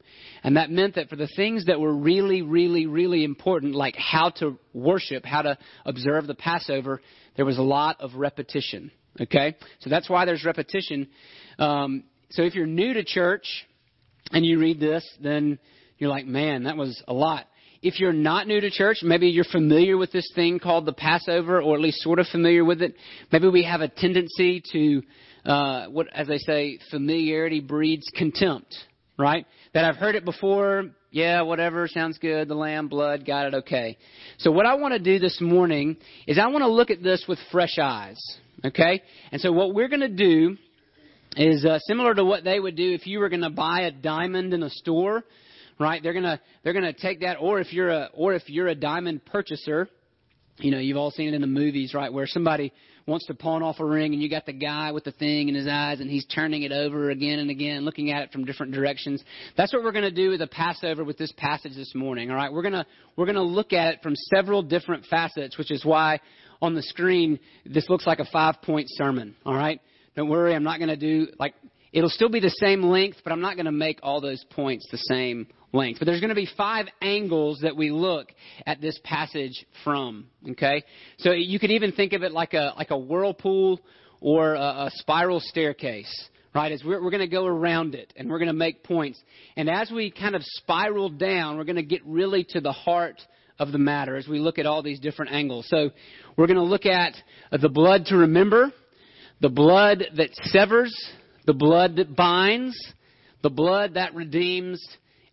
And 0.44 0.58
that 0.58 0.72
meant 0.72 0.96
that 0.96 1.10
for 1.10 1.16
the 1.16 1.30
things 1.36 1.66
that 1.66 1.80
were 1.80 1.94
really, 1.94 2.42
really, 2.42 2.88
really 2.88 3.24
important, 3.24 3.75
like 3.75 3.96
how 3.96 4.32
to 4.38 4.58
worship, 4.74 5.25
how 5.25 5.44
to 5.44 5.58
observe 5.86 6.25
the 6.25 6.36
Passover, 6.36 7.01
there 7.36 7.46
was 7.46 7.58
a 7.58 7.63
lot 7.63 7.98
of 8.00 8.16
repetition. 8.16 8.92
Okay? 9.22 9.56
So 9.80 9.89
that's 9.89 10.10
why 10.10 10.25
there's 10.25 10.46
repetition. 10.46 11.08
Um, 11.60 12.04
so 12.32 12.44
if 12.44 12.56
you're 12.56 12.66
new 12.66 12.94
to 12.94 13.04
church 13.04 13.46
and 14.32 14.46
you 14.46 14.60
read 14.60 14.80
this, 14.80 15.08
then 15.22 15.60
you're 15.98 16.10
like, 16.10 16.25
man, 16.25 16.63
that 16.63 16.77
was 16.77 17.01
a 17.08 17.13
lot. 17.13 17.46
If 17.81 18.00
you're 18.00 18.13
not 18.13 18.48
new 18.48 18.60
to 18.60 18.72
church, 18.72 18.98
maybe 19.03 19.27
you're 19.27 19.43
familiar 19.43 19.98
with 19.98 20.12
this 20.12 20.29
thing 20.34 20.60
called 20.60 20.86
the 20.86 20.93
Passover, 20.93 21.62
or 21.62 21.75
at 21.75 21.81
least 21.81 22.01
sort 22.01 22.19
of 22.19 22.27
familiar 22.27 22.65
with 22.65 22.81
it. 22.81 22.96
Maybe 23.31 23.50
we 23.50 23.63
have 23.63 23.81
a 23.81 23.88
tendency 23.88 24.63
to, 24.72 25.01
uh, 25.46 25.86
what, 25.88 26.07
as 26.13 26.27
they 26.27 26.39
say, 26.39 26.79
familiarity 26.89 27.60
breeds 27.60 28.10
contempt, 28.15 28.75
right? 29.17 29.46
That 29.74 29.86
I've 29.86 29.98
heard 29.98 30.15
it 30.15 30.25
before, 30.25 30.86
yeah, 31.12 31.41
whatever, 31.41 31.88
sounds 31.88 32.17
good, 32.17 32.48
the 32.48 32.55
lamb, 32.55 32.88
blood, 32.88 33.25
got 33.25 33.46
it, 33.48 33.53
okay. 33.53 33.98
So 34.39 34.51
what 34.51 34.65
I 34.65 34.74
want 34.75 34.93
to 34.93 35.00
do 35.00 35.19
this 35.19 35.39
morning 35.39 35.98
is 36.25 36.39
I 36.39 36.48
want 36.48 36.63
to 36.63 36.69
look 36.69 36.89
at 36.89 37.03
this 37.03 37.25
with 37.27 37.38
fresh 37.51 37.77
eyes, 37.79 38.19
okay? 38.65 39.03
And 39.31 39.39
so 39.39 39.51
what 39.51 39.75
we're 39.75 39.88
going 39.89 40.00
to 40.00 40.07
do 40.07 40.57
is 41.36 41.63
uh, 41.63 41.77
similar 41.79 42.15
to 42.15 42.25
what 42.25 42.43
they 42.43 42.60
would 42.60 42.75
do 42.75 42.93
if 42.93 43.05
you 43.05 43.19
were 43.19 43.29
going 43.29 43.41
to 43.41 43.51
buy 43.51 43.81
a 43.81 43.91
diamond 43.91 44.53
in 44.53 44.63
a 44.63 44.69
store 44.72 45.24
right? 45.79 46.01
They're 46.01 46.13
gonna 46.13 46.39
they're 46.63 46.74
gonna 46.74 46.93
take 46.93 47.22
that, 47.22 47.36
or 47.39 47.60
if 47.60 47.74
you're 47.74 47.89
a 47.89 48.10
or 48.13 48.34
if 48.34 48.50
you're 48.50 48.67
a 48.67 48.75
diamond 48.75 49.25
purchaser, 49.25 49.89
you 50.60 50.72
know, 50.72 50.79
you've 50.79 50.98
all 50.98 51.12
seen 51.12 51.29
it 51.29 51.34
in 51.34 51.41
the 51.41 51.48
movies, 51.48 51.93
right, 51.93 52.12
where 52.12 52.27
somebody 52.27 52.74
wants 53.05 53.25
to 53.27 53.34
pawn 53.34 53.63
off 53.63 53.79
a 53.79 53.86
ring 53.86 54.13
and 54.13 54.22
you 54.22 54.29
got 54.29 54.46
the 54.46 54.53
guy 54.53 54.91
with 54.91 55.05
the 55.05 55.12
thing 55.13 55.48
in 55.48 55.55
his 55.55 55.67
eyes 55.67 56.01
and 56.01 56.10
he's 56.10 56.25
turning 56.25 56.63
it 56.63 56.74
over 56.74 57.10
again 57.10 57.39
and 57.39 57.50
again, 57.50 57.86
looking 57.86 58.12
at 58.12 58.22
it 58.24 58.31
from 58.31 58.43
different 58.43 58.74
directions. 58.74 59.24
That's 59.55 59.74
what 59.74 59.84
we're 59.84 59.93
to 59.93 60.12
do 60.12 60.31
with 60.31 60.39
the 60.39 60.48
Passover 60.48 61.05
with 61.05 61.17
this 61.17 61.31
passage 61.38 61.74
this 61.75 61.96
morning, 61.96 62.29
all 62.29 62.36
right? 62.36 62.51
We're 62.51 62.63
to 62.63 62.86
we're 63.15 63.31
to 63.31 63.41
look 63.41 63.72
at 63.72 63.93
it 63.93 64.00
from 64.03 64.15
several 64.15 64.62
different 64.62 65.05
facets, 65.05 65.57
which 65.57 65.72
is 65.72 65.86
why 65.86 66.19
on 66.62 66.75
the 66.75 66.84
screen 66.84 67.39
this 67.65 67.88
looks 67.89 68.05
like 68.05 68.19
a 68.19 68.25
5-point 68.25 68.88
sermon, 68.89 69.36
all 69.46 69.55
right? 69.55 69.79
Don't 70.15 70.29
worry, 70.29 70.53
I'm 70.53 70.63
not 70.63 70.79
going 70.79 70.89
to 70.89 70.98
do 70.98 71.27
like 71.39 71.53
it'll 71.93 72.10
still 72.10 72.29
be 72.29 72.39
the 72.41 72.55
same 72.60 72.84
length, 72.84 73.19
but 73.24 73.31
I'm 73.31 73.41
not 73.41 73.55
going 73.55 73.67
to 73.67 73.72
make 73.72 74.00
all 74.03 74.19
those 74.19 74.43
points 74.51 74.86
the 74.91 74.98
same 74.98 75.48
length. 75.77 76.00
But 76.00 76.05
there's 76.05 76.19
going 76.19 76.29
to 76.29 76.36
be 76.36 76.50
five 76.57 76.88
angles 77.01 77.60
that 77.62 77.77
we 77.77 77.91
look 77.91 78.34
at 78.65 78.81
this 78.81 79.00
passage 79.03 79.65
from. 79.84 80.25
Okay, 80.51 80.84
so 81.19 81.31
you 81.31 81.60
could 81.60 81.72
even 81.72 81.91
think 81.91 82.13
of 82.13 82.24
it 82.24 82.31
like 82.31 82.53
a 82.53 82.74
like 82.75 82.91
a 82.91 82.98
whirlpool 82.98 83.79
or 84.19 84.55
a, 84.55 84.60
a 84.60 84.91
spiral 84.96 85.39
staircase. 85.39 86.12
Right, 86.55 86.72
as 86.72 86.84
we're, 86.84 87.03
we're 87.03 87.12
going 87.12 87.19
to 87.22 87.27
go 87.27 87.46
around 87.46 87.93
it 87.93 88.12
and 88.15 88.29
we're 88.29 88.39
going 88.39 88.48
to 88.48 88.53
make 88.53 88.84
points. 88.84 89.22
And 89.55 89.69
as 89.69 89.91
we 89.91 90.10
kind 90.10 90.36
of 90.36 90.41
spiral 90.43 91.10
down, 91.10 91.57
we're 91.57 91.65
going 91.65 91.75
to 91.75 91.84
get 91.84 92.03
really 92.03 92.46
to 92.50 92.62
the 92.62 92.72
heart 92.72 93.22
of 93.60 93.72
the 93.72 93.77
matter 93.77 94.15
as 94.15 94.27
we 94.27 94.39
look 94.39 94.57
at 94.57 94.65
all 94.65 94.81
these 94.81 95.00
different 95.00 95.34
angles. 95.34 95.67
So 95.69 95.91
we're 96.36 96.48
going 96.48 96.57
to 96.57 96.63
look 96.63 96.88
at 96.88 97.13
the 97.51 97.69
blood 97.69 98.05
to 98.05 98.17
remember, 98.17 98.72
the 99.39 99.50
blood 99.50 100.05
that 100.15 100.29
severs, 100.46 100.93
the 101.46 101.53
blood 101.53 101.98
that 101.98 102.15
binds, 102.15 102.75
the 103.43 103.50
blood 103.51 103.93
that 103.93 104.15
redeems, 104.15 104.84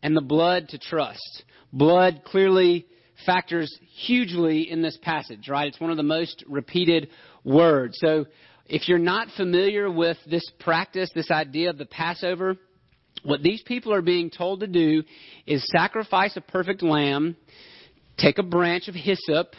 and 0.05 0.15
the 0.15 0.21
blood 0.21 0.69
to 0.69 0.79
trust. 0.79 1.43
Blood 1.73 2.21
clearly 2.25 2.87
factors 3.27 3.77
hugely 4.07 4.71
in 4.71 4.83
this 4.83 4.99
passage, 5.03 5.49
right? 5.49 5.67
It's 5.67 5.81
one 5.81 5.91
of 5.91 5.97
the 5.97 6.03
most 6.03 6.45
repeated 6.47 7.09
words. 7.43 7.97
So 8.01 8.27
if 8.67 8.87
you're 8.87 8.99
not 8.99 9.29
familiar 9.35 9.91
with 9.91 10.19
this 10.31 10.49
practice, 10.61 11.11
this 11.15 11.31
idea 11.31 11.71
of 11.71 11.79
the 11.79 11.87
Passover, 11.87 12.57
what 13.23 13.43
these 13.43 13.63
people 13.63 13.95
are 13.95 14.03
being 14.03 14.29
told 14.29 14.61
to 14.61 14.67
do 14.67 15.03
is 15.47 15.67
sacrifice 15.75 16.37
a 16.37 16.43
perfect 16.43 16.83
lamb, 16.83 17.35
take 18.19 18.37
a 18.37 18.43
branch 18.43 18.89
of 18.89 18.95
hyssop, 18.95 19.55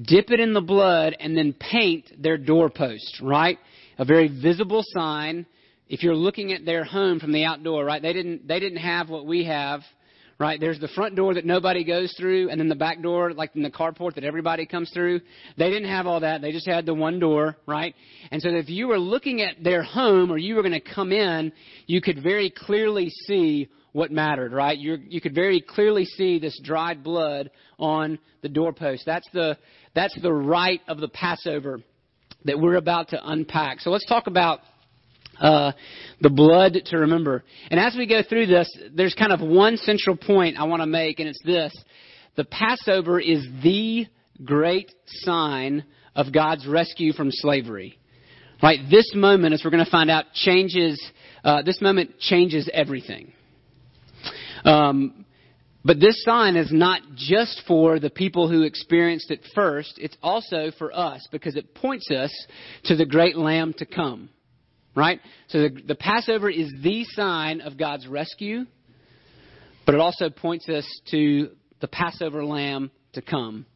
dip 0.00 0.30
it 0.30 0.38
in 0.38 0.54
the 0.54 0.60
blood, 0.60 1.16
and 1.18 1.36
then 1.36 1.52
paint 1.52 2.10
their 2.16 2.38
doorpost, 2.38 3.20
right? 3.20 3.58
A 3.98 4.04
very 4.04 4.28
visible 4.28 4.84
sign 4.94 5.46
if 5.90 6.04
you're 6.04 6.14
looking 6.14 6.52
at 6.52 6.64
their 6.64 6.84
home 6.84 7.18
from 7.18 7.32
the 7.32 7.44
outdoor, 7.44 7.84
right? 7.84 8.00
They 8.00 8.12
didn't 8.12 8.46
they 8.46 8.60
didn't 8.60 8.78
have 8.78 9.10
what 9.10 9.26
we 9.26 9.44
have, 9.44 9.80
right? 10.38 10.58
There's 10.58 10.78
the 10.78 10.88
front 10.88 11.16
door 11.16 11.34
that 11.34 11.44
nobody 11.44 11.82
goes 11.82 12.14
through, 12.16 12.48
and 12.48 12.60
then 12.60 12.68
the 12.68 12.76
back 12.76 13.02
door, 13.02 13.34
like 13.34 13.50
in 13.56 13.62
the 13.64 13.70
carport, 13.70 14.14
that 14.14 14.22
everybody 14.22 14.66
comes 14.66 14.88
through. 14.92 15.20
They 15.58 15.68
didn't 15.68 15.90
have 15.90 16.06
all 16.06 16.20
that. 16.20 16.42
They 16.42 16.52
just 16.52 16.66
had 16.66 16.86
the 16.86 16.94
one 16.94 17.18
door, 17.18 17.56
right? 17.66 17.92
And 18.30 18.40
so 18.40 18.50
if 18.50 18.70
you 18.70 18.86
were 18.86 19.00
looking 19.00 19.42
at 19.42 19.62
their 19.64 19.82
home 19.82 20.30
or 20.30 20.38
you 20.38 20.54
were 20.54 20.62
going 20.62 20.80
to 20.80 20.94
come 20.94 21.10
in, 21.10 21.52
you 21.86 22.00
could 22.00 22.22
very 22.22 22.50
clearly 22.56 23.10
see 23.26 23.68
what 23.92 24.12
mattered, 24.12 24.52
right? 24.52 24.78
you 24.78 24.96
you 25.08 25.20
could 25.20 25.34
very 25.34 25.60
clearly 25.60 26.04
see 26.04 26.38
this 26.38 26.58
dried 26.62 27.02
blood 27.02 27.50
on 27.80 28.16
the 28.42 28.48
doorpost. 28.48 29.02
That's 29.04 29.28
the 29.32 29.58
that's 29.96 30.16
the 30.22 30.32
rite 30.32 30.82
of 30.86 30.98
the 30.98 31.08
Passover 31.08 31.80
that 32.44 32.60
we're 32.60 32.76
about 32.76 33.08
to 33.08 33.20
unpack. 33.22 33.80
So 33.80 33.90
let's 33.90 34.06
talk 34.06 34.28
about 34.28 34.60
uh, 35.40 35.72
the 36.20 36.30
blood 36.30 36.76
to 36.86 36.98
remember. 36.98 37.42
And 37.70 37.80
as 37.80 37.96
we 37.96 38.06
go 38.06 38.22
through 38.22 38.46
this, 38.46 38.70
there's 38.94 39.14
kind 39.14 39.32
of 39.32 39.40
one 39.40 39.76
central 39.78 40.16
point 40.16 40.58
I 40.58 40.64
want 40.64 40.82
to 40.82 40.86
make, 40.86 41.18
and 41.18 41.28
it's 41.28 41.42
this. 41.44 41.74
The 42.36 42.44
Passover 42.44 43.18
is 43.18 43.46
the 43.62 44.06
great 44.44 44.92
sign 45.06 45.84
of 46.14 46.32
God's 46.32 46.66
rescue 46.66 47.12
from 47.12 47.30
slavery. 47.30 47.98
Right? 48.62 48.80
This 48.90 49.12
moment, 49.14 49.54
as 49.54 49.62
we're 49.64 49.70
going 49.70 49.84
to 49.84 49.90
find 49.90 50.10
out, 50.10 50.26
changes, 50.34 51.00
uh, 51.42 51.62
this 51.62 51.80
moment 51.80 52.18
changes 52.18 52.68
everything. 52.72 53.32
Um, 54.64 55.24
but 55.82 55.98
this 55.98 56.22
sign 56.24 56.56
is 56.56 56.70
not 56.70 57.00
just 57.16 57.62
for 57.66 57.98
the 57.98 58.10
people 58.10 58.50
who 58.50 58.62
experienced 58.62 59.30
it 59.30 59.40
first, 59.54 59.94
it's 59.96 60.16
also 60.22 60.70
for 60.76 60.94
us 60.94 61.26
because 61.32 61.56
it 61.56 61.74
points 61.74 62.10
us 62.10 62.30
to 62.84 62.96
the 62.96 63.06
great 63.06 63.36
Lamb 63.36 63.72
to 63.78 63.86
come. 63.86 64.28
Right? 64.94 65.20
So 65.48 65.62
the, 65.62 65.82
the 65.86 65.94
Passover 65.94 66.50
is 66.50 66.72
the 66.82 67.04
sign 67.04 67.60
of 67.60 67.78
God's 67.78 68.06
rescue, 68.06 68.64
but 69.86 69.94
it 69.94 70.00
also 70.00 70.30
points 70.30 70.68
us 70.68 70.86
to 71.12 71.50
the 71.80 71.88
Passover 71.88 72.44
lamb 72.44 72.90
to 73.12 73.22
come. 73.22 73.66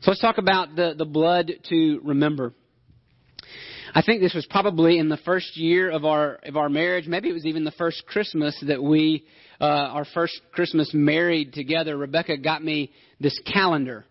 So 0.00 0.10
let's 0.10 0.20
talk 0.20 0.38
about 0.38 0.76
the, 0.76 0.94
the 0.96 1.04
blood 1.04 1.52
to 1.68 2.00
remember. 2.04 2.52
I 3.94 4.02
think 4.02 4.20
this 4.20 4.34
was 4.34 4.46
probably 4.46 4.98
in 4.98 5.08
the 5.08 5.16
first 5.18 5.56
year 5.56 5.90
of 5.90 6.04
our 6.04 6.34
of 6.44 6.56
our 6.56 6.68
marriage. 6.68 7.06
Maybe 7.06 7.30
it 7.30 7.32
was 7.32 7.46
even 7.46 7.64
the 7.64 7.70
first 7.72 8.04
Christmas 8.06 8.54
that 8.66 8.82
we, 8.82 9.24
uh, 9.60 9.64
our 9.64 10.04
first 10.04 10.38
Christmas 10.52 10.90
married 10.92 11.54
together. 11.54 11.96
Rebecca 11.96 12.36
got 12.36 12.62
me 12.62 12.92
this 13.20 13.40
calendar, 13.50 14.04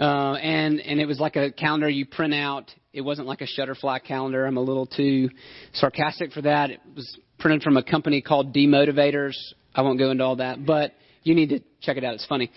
uh, 0.00 0.34
and 0.34 0.80
and 0.80 0.98
it 0.98 1.06
was 1.06 1.20
like 1.20 1.36
a 1.36 1.52
calendar 1.52 1.88
you 1.88 2.06
print 2.06 2.32
out. 2.32 2.74
It 2.92 3.02
wasn't 3.02 3.28
like 3.28 3.42
a 3.42 3.46
Shutterfly 3.46 4.02
calendar. 4.04 4.46
I'm 4.46 4.56
a 4.56 4.62
little 4.62 4.86
too 4.86 5.28
sarcastic 5.74 6.32
for 6.32 6.42
that. 6.42 6.70
It 6.70 6.80
was 6.96 7.18
printed 7.38 7.62
from 7.62 7.76
a 7.76 7.82
company 7.82 8.22
called 8.22 8.54
Demotivators. 8.54 9.34
I 9.74 9.82
won't 9.82 9.98
go 9.98 10.10
into 10.10 10.24
all 10.24 10.36
that, 10.36 10.64
but 10.64 10.92
you 11.22 11.34
need 11.34 11.50
to 11.50 11.60
check 11.82 11.96
it 11.98 12.04
out. 12.04 12.14
It's 12.14 12.26
funny. 12.26 12.50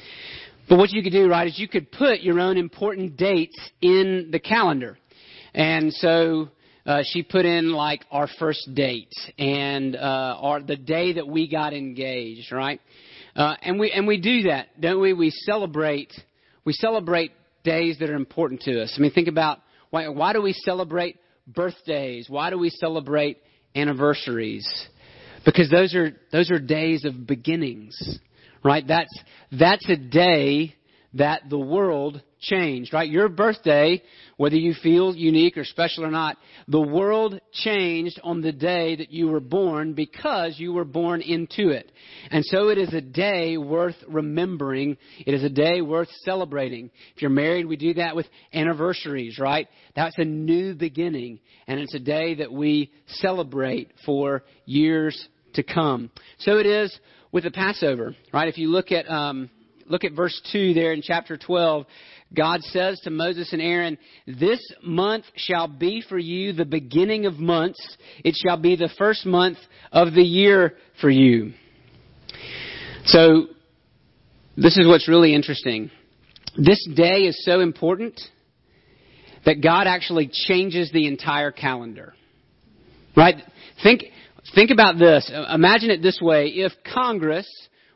But 0.69 0.77
what 0.77 0.91
you 0.91 1.03
could 1.03 1.11
do, 1.11 1.27
right, 1.27 1.47
is 1.47 1.59
you 1.59 1.67
could 1.67 1.91
put 1.91 2.21
your 2.21 2.39
own 2.39 2.57
important 2.57 3.17
dates 3.17 3.57
in 3.81 4.29
the 4.31 4.39
calendar. 4.39 4.97
And 5.53 5.93
so 5.93 6.47
uh, 6.85 7.03
she 7.05 7.23
put 7.23 7.45
in 7.45 7.73
like 7.73 8.05
our 8.09 8.29
first 8.39 8.73
date 8.73 9.13
and 9.37 9.95
uh, 9.95 10.37
our 10.39 10.61
the 10.61 10.77
day 10.77 11.13
that 11.13 11.27
we 11.27 11.49
got 11.49 11.73
engaged, 11.73 12.51
right? 12.53 12.79
Uh, 13.35 13.55
and 13.61 13.79
we 13.79 13.91
and 13.91 14.07
we 14.07 14.19
do 14.19 14.43
that, 14.43 14.79
don't 14.79 15.01
we? 15.01 15.11
We 15.11 15.31
celebrate 15.31 16.13
we 16.65 16.73
celebrate 16.73 17.31
days 17.63 17.97
that 17.99 18.09
are 18.09 18.15
important 18.15 18.61
to 18.61 18.81
us. 18.81 18.93
I 18.97 19.01
mean, 19.01 19.11
think 19.11 19.27
about 19.27 19.59
why, 19.89 20.07
why 20.07 20.33
do 20.33 20.41
we 20.41 20.53
celebrate 20.53 21.17
birthdays? 21.47 22.29
Why 22.29 22.49
do 22.49 22.57
we 22.57 22.69
celebrate 22.69 23.37
anniversaries? 23.75 24.67
Because 25.45 25.69
those 25.69 25.93
are, 25.95 26.11
those 26.31 26.51
are 26.51 26.59
days 26.59 27.05
of 27.05 27.27
beginnings, 27.27 28.19
right? 28.63 28.85
That's, 28.87 29.13
that's 29.51 29.87
a 29.89 29.97
day 29.97 30.75
that 31.15 31.43
the 31.49 31.59
world 31.59 32.21
changed, 32.43 32.93
right? 32.93 33.09
Your 33.09 33.29
birthday, 33.29 34.01
whether 34.37 34.55
you 34.55 34.75
feel 34.83 35.15
unique 35.15 35.57
or 35.57 35.63
special 35.63 36.05
or 36.05 36.11
not, 36.11 36.37
the 36.67 36.81
world 36.81 37.39
changed 37.51 38.19
on 38.23 38.41
the 38.41 38.51
day 38.51 38.95
that 38.95 39.11
you 39.11 39.27
were 39.27 39.39
born 39.39 39.93
because 39.93 40.59
you 40.59 40.73
were 40.73 40.85
born 40.85 41.21
into 41.21 41.69
it. 41.69 41.91
And 42.29 42.45
so 42.45 42.69
it 42.69 42.77
is 42.77 42.93
a 42.93 43.01
day 43.01 43.57
worth 43.57 43.95
remembering. 44.07 44.97
It 45.25 45.33
is 45.33 45.43
a 45.43 45.49
day 45.49 45.81
worth 45.81 46.09
celebrating. 46.23 46.91
If 47.15 47.21
you're 47.21 47.31
married, 47.31 47.65
we 47.65 47.77
do 47.77 47.95
that 47.95 48.15
with 48.15 48.27
anniversaries, 48.53 49.39
right? 49.39 49.67
That's 49.95 50.17
a 50.17 50.25
new 50.25 50.75
beginning. 50.75 51.39
And 51.67 51.79
it's 51.79 51.95
a 51.95 51.99
day 51.99 52.35
that 52.35 52.51
we 52.51 52.91
celebrate 53.07 53.91
for 54.05 54.43
years 54.65 55.27
to 55.55 55.63
come. 55.63 56.11
So 56.39 56.57
it 56.57 56.65
is 56.65 56.97
with 57.31 57.43
the 57.43 57.51
Passover, 57.51 58.15
right? 58.33 58.47
If 58.47 58.57
you 58.57 58.69
look 58.69 58.91
at, 58.91 59.09
um, 59.09 59.49
look 59.87 60.03
at 60.03 60.13
verse 60.13 60.39
2 60.51 60.73
there 60.73 60.93
in 60.93 61.01
chapter 61.01 61.37
12. 61.37 61.85
God 62.35 62.61
says 62.61 62.99
to 63.01 63.09
Moses 63.09 63.53
and 63.53 63.61
Aaron, 63.61 63.97
This 64.25 64.59
month 64.83 65.25
shall 65.35 65.67
be 65.67 66.03
for 66.07 66.17
you 66.17 66.53
the 66.53 66.65
beginning 66.65 67.25
of 67.25 67.35
months. 67.35 67.97
It 68.23 68.35
shall 68.35 68.57
be 68.57 68.75
the 68.75 68.89
first 68.97 69.25
month 69.25 69.57
of 69.91 70.13
the 70.13 70.23
year 70.23 70.73
for 70.99 71.09
you. 71.09 71.53
So, 73.05 73.47
this 74.55 74.77
is 74.77 74.87
what's 74.87 75.07
really 75.07 75.33
interesting. 75.33 75.91
This 76.55 76.87
day 76.95 77.21
is 77.23 77.43
so 77.43 77.59
important 77.59 78.19
that 79.45 79.61
God 79.61 79.87
actually 79.87 80.29
changes 80.31 80.91
the 80.91 81.07
entire 81.07 81.51
calendar. 81.51 82.13
Right? 83.15 83.35
Think, 83.81 84.05
think 84.55 84.71
about 84.71 84.97
this. 84.97 85.31
Imagine 85.53 85.89
it 85.89 86.01
this 86.01 86.19
way. 86.21 86.47
If 86.47 86.71
Congress 86.93 87.47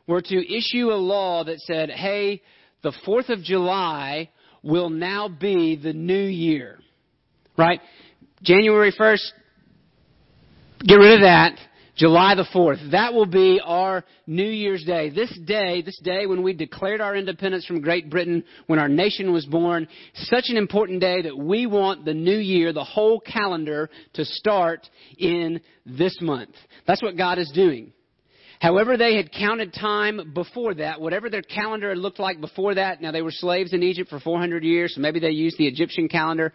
were 0.06 0.22
to 0.22 0.56
issue 0.56 0.90
a 0.90 0.96
law 0.96 1.44
that 1.44 1.58
said, 1.60 1.90
hey, 1.90 2.42
the 2.82 2.92
4th 3.06 3.28
of 3.28 3.42
July 3.42 4.30
will 4.62 4.90
now 4.90 5.28
be 5.28 5.76
the 5.76 5.92
new 5.92 6.24
year. 6.24 6.78
Right? 7.56 7.80
January 8.42 8.92
1st, 8.92 9.32
get 10.86 10.94
rid 10.94 11.14
of 11.14 11.20
that. 11.22 11.58
July 11.96 12.36
the 12.36 12.46
4th. 12.54 12.92
That 12.92 13.12
will 13.12 13.26
be 13.26 13.60
our 13.62 14.04
New 14.28 14.48
Year's 14.48 14.84
Day. 14.84 15.10
This 15.10 15.36
day, 15.44 15.82
this 15.82 15.98
day 16.04 16.26
when 16.26 16.44
we 16.44 16.52
declared 16.52 17.00
our 17.00 17.16
independence 17.16 17.66
from 17.66 17.80
Great 17.80 18.08
Britain, 18.08 18.44
when 18.68 18.78
our 18.78 18.88
nation 18.88 19.32
was 19.32 19.44
born, 19.44 19.88
such 20.14 20.44
an 20.46 20.56
important 20.56 21.00
day 21.00 21.22
that 21.22 21.36
we 21.36 21.66
want 21.66 22.04
the 22.04 22.14
new 22.14 22.38
year, 22.38 22.72
the 22.72 22.84
whole 22.84 23.18
calendar, 23.18 23.90
to 24.14 24.24
start 24.24 24.88
in 25.18 25.60
this 25.84 26.16
month. 26.20 26.54
That's 26.86 27.02
what 27.02 27.16
God 27.16 27.40
is 27.40 27.50
doing. 27.52 27.92
However, 28.60 28.96
they 28.96 29.16
had 29.16 29.32
counted 29.32 29.72
time 29.72 30.32
before 30.34 30.74
that, 30.74 31.00
whatever 31.00 31.30
their 31.30 31.42
calendar 31.42 31.90
had 31.90 31.98
looked 31.98 32.18
like 32.18 32.40
before 32.40 32.74
that. 32.74 33.00
Now, 33.00 33.12
they 33.12 33.22
were 33.22 33.30
slaves 33.30 33.72
in 33.72 33.82
Egypt 33.82 34.10
for 34.10 34.18
400 34.18 34.64
years, 34.64 34.94
so 34.94 35.00
maybe 35.00 35.20
they 35.20 35.30
used 35.30 35.58
the 35.58 35.66
Egyptian 35.68 36.08
calendar. 36.08 36.52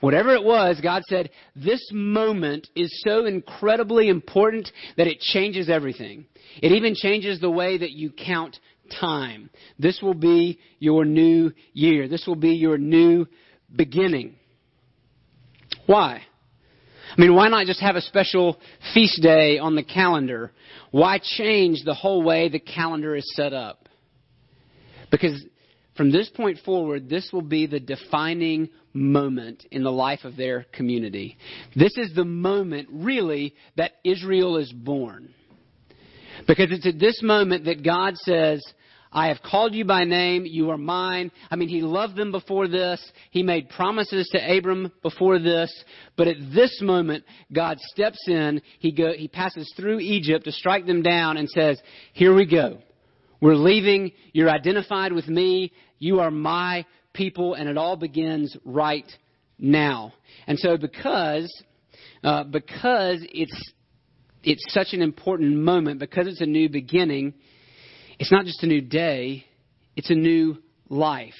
Whatever 0.00 0.34
it 0.34 0.42
was, 0.42 0.80
God 0.80 1.02
said, 1.08 1.30
this 1.54 1.86
moment 1.92 2.68
is 2.74 3.02
so 3.04 3.26
incredibly 3.26 4.08
important 4.08 4.70
that 4.96 5.06
it 5.06 5.20
changes 5.20 5.68
everything. 5.68 6.26
It 6.62 6.72
even 6.72 6.94
changes 6.94 7.40
the 7.40 7.50
way 7.50 7.78
that 7.78 7.90
you 7.90 8.10
count 8.10 8.58
time. 8.98 9.50
This 9.78 10.00
will 10.00 10.14
be 10.14 10.58
your 10.78 11.04
new 11.04 11.52
year. 11.74 12.08
This 12.08 12.26
will 12.26 12.36
be 12.36 12.54
your 12.54 12.78
new 12.78 13.26
beginning. 13.74 14.36
Why? 15.86 16.22
I 17.16 17.20
mean, 17.20 17.34
why 17.34 17.48
not 17.48 17.66
just 17.66 17.80
have 17.80 17.96
a 17.96 18.00
special 18.00 18.58
feast 18.94 19.20
day 19.22 19.58
on 19.58 19.74
the 19.74 19.82
calendar? 19.82 20.52
Why 20.90 21.18
change 21.22 21.82
the 21.84 21.94
whole 21.94 22.22
way 22.22 22.48
the 22.48 22.60
calendar 22.60 23.16
is 23.16 23.24
set 23.34 23.52
up? 23.52 23.88
Because 25.10 25.44
from 25.96 26.12
this 26.12 26.28
point 26.30 26.58
forward, 26.64 27.08
this 27.08 27.30
will 27.32 27.42
be 27.42 27.66
the 27.66 27.80
defining 27.80 28.70
moment 28.92 29.66
in 29.70 29.82
the 29.82 29.92
life 29.92 30.20
of 30.24 30.36
their 30.36 30.64
community. 30.72 31.36
This 31.76 31.96
is 31.96 32.14
the 32.14 32.24
moment, 32.24 32.88
really, 32.90 33.54
that 33.76 33.92
Israel 34.04 34.56
is 34.56 34.72
born. 34.72 35.34
Because 36.46 36.68
it's 36.70 36.86
at 36.86 36.98
this 36.98 37.22
moment 37.22 37.66
that 37.66 37.84
God 37.84 38.16
says, 38.16 38.64
I 39.12 39.28
have 39.28 39.42
called 39.42 39.74
you 39.74 39.84
by 39.84 40.04
name. 40.04 40.46
You 40.46 40.70
are 40.70 40.78
mine. 40.78 41.32
I 41.50 41.56
mean, 41.56 41.68
he 41.68 41.80
loved 41.80 42.16
them 42.16 42.30
before 42.30 42.68
this. 42.68 43.04
He 43.30 43.42
made 43.42 43.68
promises 43.70 44.28
to 44.32 44.58
Abram 44.58 44.92
before 45.02 45.40
this. 45.40 45.72
But 46.16 46.28
at 46.28 46.36
this 46.54 46.80
moment, 46.80 47.24
God 47.52 47.78
steps 47.80 48.20
in. 48.28 48.62
He, 48.78 48.92
go, 48.92 49.12
he 49.12 49.26
passes 49.26 49.72
through 49.76 49.98
Egypt 49.98 50.44
to 50.44 50.52
strike 50.52 50.86
them 50.86 51.02
down 51.02 51.38
and 51.38 51.48
says, 51.48 51.80
Here 52.12 52.34
we 52.34 52.46
go. 52.46 52.78
We're 53.40 53.56
leaving. 53.56 54.12
You're 54.32 54.50
identified 54.50 55.12
with 55.12 55.26
me. 55.26 55.72
You 55.98 56.20
are 56.20 56.30
my 56.30 56.86
people. 57.12 57.54
And 57.54 57.68
it 57.68 57.76
all 57.76 57.96
begins 57.96 58.56
right 58.64 59.10
now. 59.58 60.12
And 60.46 60.56
so 60.56 60.76
because, 60.76 61.52
uh, 62.22 62.44
because 62.44 63.26
it's, 63.32 63.72
it's 64.44 64.64
such 64.72 64.88
an 64.92 65.02
important 65.02 65.56
moment, 65.56 65.98
because 65.98 66.28
it's 66.28 66.40
a 66.40 66.46
new 66.46 66.68
beginning, 66.68 67.34
it's 68.20 68.30
not 68.30 68.44
just 68.44 68.62
a 68.62 68.66
new 68.66 68.82
day, 68.82 69.46
it's 69.96 70.10
a 70.10 70.14
new 70.14 70.58
life. 70.90 71.32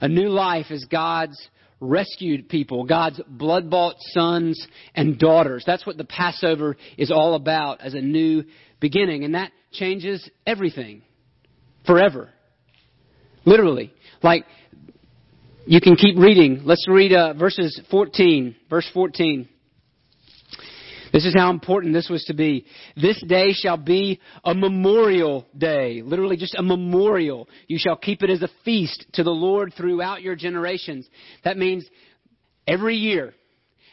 A 0.00 0.08
new 0.08 0.28
life 0.28 0.66
as 0.70 0.84
God's 0.90 1.40
rescued 1.80 2.48
people, 2.48 2.84
God's 2.84 3.20
blood 3.28 3.70
bought 3.70 3.94
sons 3.98 4.66
and 4.96 5.16
daughters. 5.20 5.62
That's 5.64 5.86
what 5.86 5.96
the 5.96 6.04
Passover 6.04 6.76
is 6.98 7.12
all 7.12 7.36
about 7.36 7.80
as 7.80 7.94
a 7.94 8.00
new 8.00 8.42
beginning. 8.80 9.22
And 9.22 9.36
that 9.36 9.52
changes 9.70 10.28
everything 10.44 11.02
forever. 11.86 12.30
Literally. 13.44 13.92
Like, 14.20 14.46
you 15.64 15.80
can 15.80 15.94
keep 15.94 16.18
reading. 16.18 16.62
Let's 16.64 16.86
read 16.88 17.12
uh, 17.12 17.34
verses 17.34 17.80
14. 17.88 18.56
Verse 18.68 18.90
14. 18.92 19.48
This 21.14 21.26
is 21.26 21.34
how 21.34 21.50
important 21.50 21.94
this 21.94 22.08
was 22.08 22.24
to 22.24 22.34
be. 22.34 22.66
This 22.96 23.22
day 23.28 23.52
shall 23.52 23.76
be 23.76 24.20
a 24.44 24.52
memorial 24.52 25.46
day. 25.56 26.02
Literally 26.02 26.36
just 26.36 26.56
a 26.56 26.62
memorial. 26.62 27.48
You 27.68 27.78
shall 27.78 27.94
keep 27.94 28.24
it 28.24 28.30
as 28.30 28.42
a 28.42 28.48
feast 28.64 29.06
to 29.12 29.22
the 29.22 29.30
Lord 29.30 29.74
throughout 29.76 30.22
your 30.22 30.34
generations. 30.34 31.08
That 31.44 31.56
means 31.56 31.88
every 32.66 32.96
year, 32.96 33.32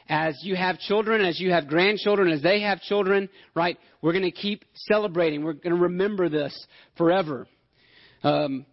as 0.10 0.36
you 0.42 0.56
have 0.56 0.80
children, 0.80 1.22
as 1.22 1.40
you 1.40 1.52
have 1.52 1.68
grandchildren, 1.68 2.32
as 2.32 2.42
they 2.42 2.62
have 2.62 2.82
children, 2.82 3.30
right? 3.54 3.78
We're 4.02 4.14
going 4.14 4.24
to 4.24 4.32
keep 4.32 4.66
celebrating. 4.74 5.44
We're 5.44 5.54
going 5.54 5.76
to 5.76 5.84
remember 5.84 6.28
this 6.28 6.58
forever. 6.98 7.46
Um, 8.24 8.66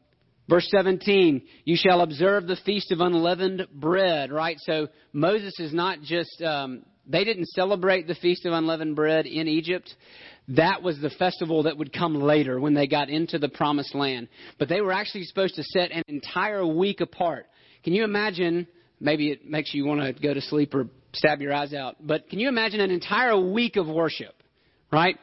Verse 0.49 0.67
17, 0.71 1.43
you 1.67 1.77
shall 1.77 2.01
observe 2.01 2.47
the 2.47 2.57
feast 2.65 2.91
of 2.91 3.01
unleavened 3.01 3.67
bread, 3.75 4.33
right? 4.33 4.57
So 4.61 4.89
Moses 5.13 5.53
is 5.61 5.75
not 5.75 6.01
just 6.01 6.41
um, 6.41 6.85
they 7.09 7.25
didn't 7.25 7.47
celebrate 7.49 8.07
the 8.07 8.15
Feast 8.15 8.45
of 8.45 8.53
Unleavened 8.53 8.95
Bread 8.95 9.27
in 9.27 9.49
Egypt. 9.49 9.95
That 10.49 10.83
was 10.83 11.01
the 11.01 11.11
festival 11.11 11.65
that 11.65 11.77
would 11.77 11.93
come 11.93 12.15
later 12.15 12.61
when 12.61 12.75
they 12.75 12.87
got 12.87 13.09
into 13.09 13.39
the 13.39 13.49
promised 13.49 13.95
land. 13.95 14.29
But 14.59 14.69
they 14.69 14.81
were 14.81 14.93
actually 14.93 15.25
supposed 15.25 15.55
to 15.57 15.63
set 15.63 15.91
an 15.91 16.03
entire 16.09 16.67
week 16.67 17.01
apart. 17.01 17.47
Can 17.85 17.93
you 17.95 18.05
imagine? 18.05 18.67
Maybe 19.01 19.31
it 19.31 19.49
makes 19.49 19.73
you 19.73 19.85
want 19.85 20.01
to 20.01 20.23
go 20.23 20.35
to 20.35 20.41
sleep 20.41 20.75
or 20.75 20.89
stab 21.13 21.41
your 21.41 21.55
eyes 21.55 21.73
out. 21.73 21.97
But 22.01 22.29
can 22.29 22.39
you 22.39 22.49
imagine 22.49 22.81
an 22.81 22.91
entire 22.91 23.39
week 23.39 23.77
of 23.77 23.87
worship, 23.87 24.35
right? 24.93 25.17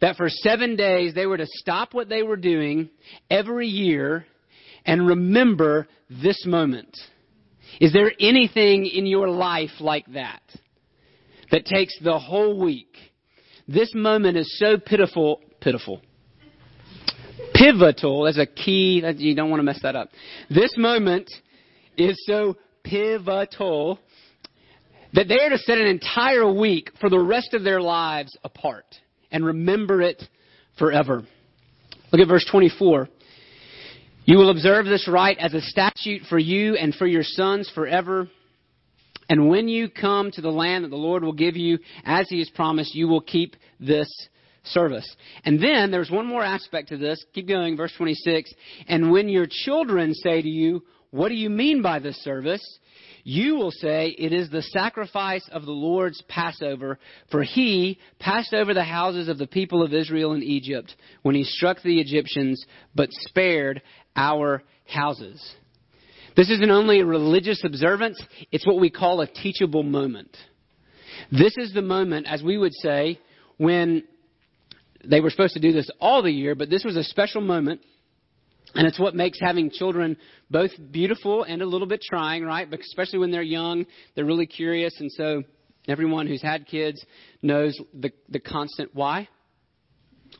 That 0.00 0.16
for 0.16 0.28
seven 0.28 0.76
days 0.76 1.14
they 1.14 1.26
were 1.26 1.38
to 1.38 1.46
stop 1.46 1.94
what 1.94 2.08
they 2.08 2.22
were 2.22 2.36
doing 2.36 2.90
every 3.30 3.68
year 3.68 4.26
and 4.84 5.06
remember 5.06 5.88
this 6.10 6.44
moment. 6.46 6.96
Is 7.80 7.92
there 7.92 8.12
anything 8.20 8.86
in 8.86 9.06
your 9.06 9.28
life 9.28 9.70
like 9.80 10.06
that? 10.12 10.42
That 11.50 11.66
takes 11.66 11.98
the 12.02 12.18
whole 12.18 12.58
week. 12.58 12.96
This 13.66 13.92
moment 13.94 14.36
is 14.36 14.58
so 14.58 14.76
pitiful, 14.78 15.40
pitiful. 15.60 16.00
Pivotal 17.54 18.26
as 18.26 18.38
a 18.38 18.46
key, 18.46 19.00
that 19.00 19.18
you 19.18 19.34
don't 19.34 19.50
want 19.50 19.60
to 19.60 19.64
mess 19.64 19.80
that 19.82 19.96
up. 19.96 20.10
This 20.50 20.74
moment 20.76 21.30
is 21.96 22.16
so 22.26 22.56
pivotal 22.82 23.98
that 25.14 25.28
they 25.28 25.38
are 25.40 25.50
to 25.50 25.58
set 25.58 25.78
an 25.78 25.86
entire 25.86 26.52
week 26.52 26.90
for 27.00 27.08
the 27.08 27.18
rest 27.18 27.54
of 27.54 27.62
their 27.62 27.80
lives 27.80 28.36
apart 28.42 28.84
and 29.30 29.44
remember 29.44 30.02
it 30.02 30.22
forever. 30.78 31.22
Look 32.12 32.20
at 32.20 32.28
verse 32.28 32.46
24. 32.50 33.08
You 34.26 34.38
will 34.38 34.50
observe 34.50 34.86
this 34.86 35.08
rite 35.08 35.38
as 35.38 35.54
a 35.54 35.60
statute 35.60 36.22
for 36.28 36.38
you 36.38 36.76
and 36.76 36.94
for 36.94 37.06
your 37.06 37.22
sons 37.22 37.70
forever 37.74 38.28
and 39.28 39.48
when 39.48 39.68
you 39.68 39.88
come 39.88 40.30
to 40.32 40.40
the 40.40 40.50
land 40.50 40.84
that 40.84 40.90
the 40.90 40.96
Lord 40.96 41.24
will 41.24 41.32
give 41.32 41.56
you, 41.56 41.78
as 42.04 42.28
He 42.28 42.38
has 42.40 42.50
promised, 42.50 42.94
you 42.94 43.08
will 43.08 43.20
keep 43.20 43.56
this 43.80 44.08
service. 44.64 45.08
And 45.44 45.62
then 45.62 45.90
there's 45.90 46.10
one 46.10 46.26
more 46.26 46.42
aspect 46.42 46.88
to 46.88 46.96
this. 46.96 47.24
Keep 47.34 47.48
going, 47.48 47.76
verse 47.76 47.92
26. 47.96 48.52
And 48.88 49.10
when 49.10 49.28
your 49.28 49.46
children 49.48 50.14
say 50.14 50.42
to 50.42 50.48
you, 50.48 50.82
What 51.10 51.28
do 51.28 51.34
you 51.34 51.50
mean 51.50 51.82
by 51.82 51.98
this 51.98 52.16
service? 52.16 52.62
You 53.26 53.56
will 53.56 53.70
say, 53.70 54.14
It 54.18 54.32
is 54.32 54.50
the 54.50 54.62
sacrifice 54.62 55.48
of 55.50 55.64
the 55.64 55.72
Lord's 55.72 56.22
Passover, 56.28 56.98
for 57.30 57.42
He 57.42 57.98
passed 58.18 58.52
over 58.52 58.74
the 58.74 58.84
houses 58.84 59.28
of 59.28 59.38
the 59.38 59.46
people 59.46 59.82
of 59.82 59.94
Israel 59.94 60.32
in 60.32 60.42
Egypt 60.42 60.94
when 61.22 61.34
He 61.34 61.44
struck 61.44 61.82
the 61.82 62.00
Egyptians, 62.00 62.64
but 62.94 63.08
spared 63.10 63.82
our 64.16 64.62
houses. 64.86 65.42
This 66.36 66.50
isn't 66.50 66.70
only 66.70 67.00
a 67.00 67.06
religious 67.06 67.62
observance, 67.64 68.20
it's 68.50 68.66
what 68.66 68.80
we 68.80 68.90
call 68.90 69.20
a 69.20 69.26
teachable 69.26 69.82
moment. 69.82 70.36
This 71.30 71.54
is 71.56 71.72
the 71.72 71.82
moment, 71.82 72.26
as 72.28 72.42
we 72.42 72.58
would 72.58 72.74
say, 72.74 73.20
when 73.56 74.04
they 75.04 75.20
were 75.20 75.30
supposed 75.30 75.54
to 75.54 75.60
do 75.60 75.72
this 75.72 75.90
all 76.00 76.22
the 76.22 76.30
year, 76.30 76.54
but 76.54 76.70
this 76.70 76.84
was 76.84 76.96
a 76.96 77.04
special 77.04 77.40
moment. 77.40 77.80
And 78.74 78.88
it's 78.88 78.98
what 78.98 79.14
makes 79.14 79.38
having 79.40 79.70
children 79.70 80.16
both 80.50 80.72
beautiful 80.90 81.44
and 81.44 81.62
a 81.62 81.66
little 81.66 81.86
bit 81.86 82.02
trying, 82.02 82.42
right? 82.44 82.68
Because 82.68 82.86
especially 82.86 83.20
when 83.20 83.30
they're 83.30 83.42
young, 83.42 83.86
they're 84.14 84.24
really 84.24 84.46
curious. 84.46 84.94
And 84.98 85.12
so 85.12 85.44
everyone 85.86 86.26
who's 86.26 86.42
had 86.42 86.66
kids 86.66 87.04
knows 87.40 87.80
the, 87.92 88.10
the 88.28 88.40
constant 88.40 88.90
why? 88.92 89.28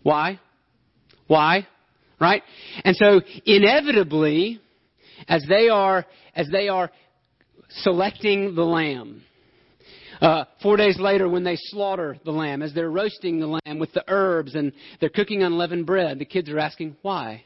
Why? 0.03 0.41
Why? 1.29 1.69
Right? 2.21 2.43
And 2.85 2.97
so 2.97 3.21
inevitably, 3.47 4.61
as 5.29 5.45
they 5.49 5.69
are, 5.69 6.05
as 6.35 6.49
they 6.51 6.69
are 6.69 6.91
selecting 7.69 8.55
the 8.55 8.65
lamb. 8.65 9.23
Uh, 10.21 10.45
four 10.63 10.77
days 10.77 10.99
later, 10.99 11.29
when 11.29 11.45
they 11.45 11.57
slaughter 11.57 12.17
the 12.25 12.31
lamb, 12.31 12.63
as 12.63 12.73
they're 12.73 12.91
roasting 12.91 13.41
the 13.41 13.47
lamb 13.47 13.79
with 13.79 13.93
the 13.93 14.05
herbs 14.09 14.55
and 14.55 14.73
they're 15.01 15.09
cooking 15.09 15.43
unleavened 15.43 15.87
bread, 15.87 16.19
the 16.19 16.25
kids 16.25 16.49
are 16.49 16.59
asking, 16.59 16.97
why? 17.03 17.45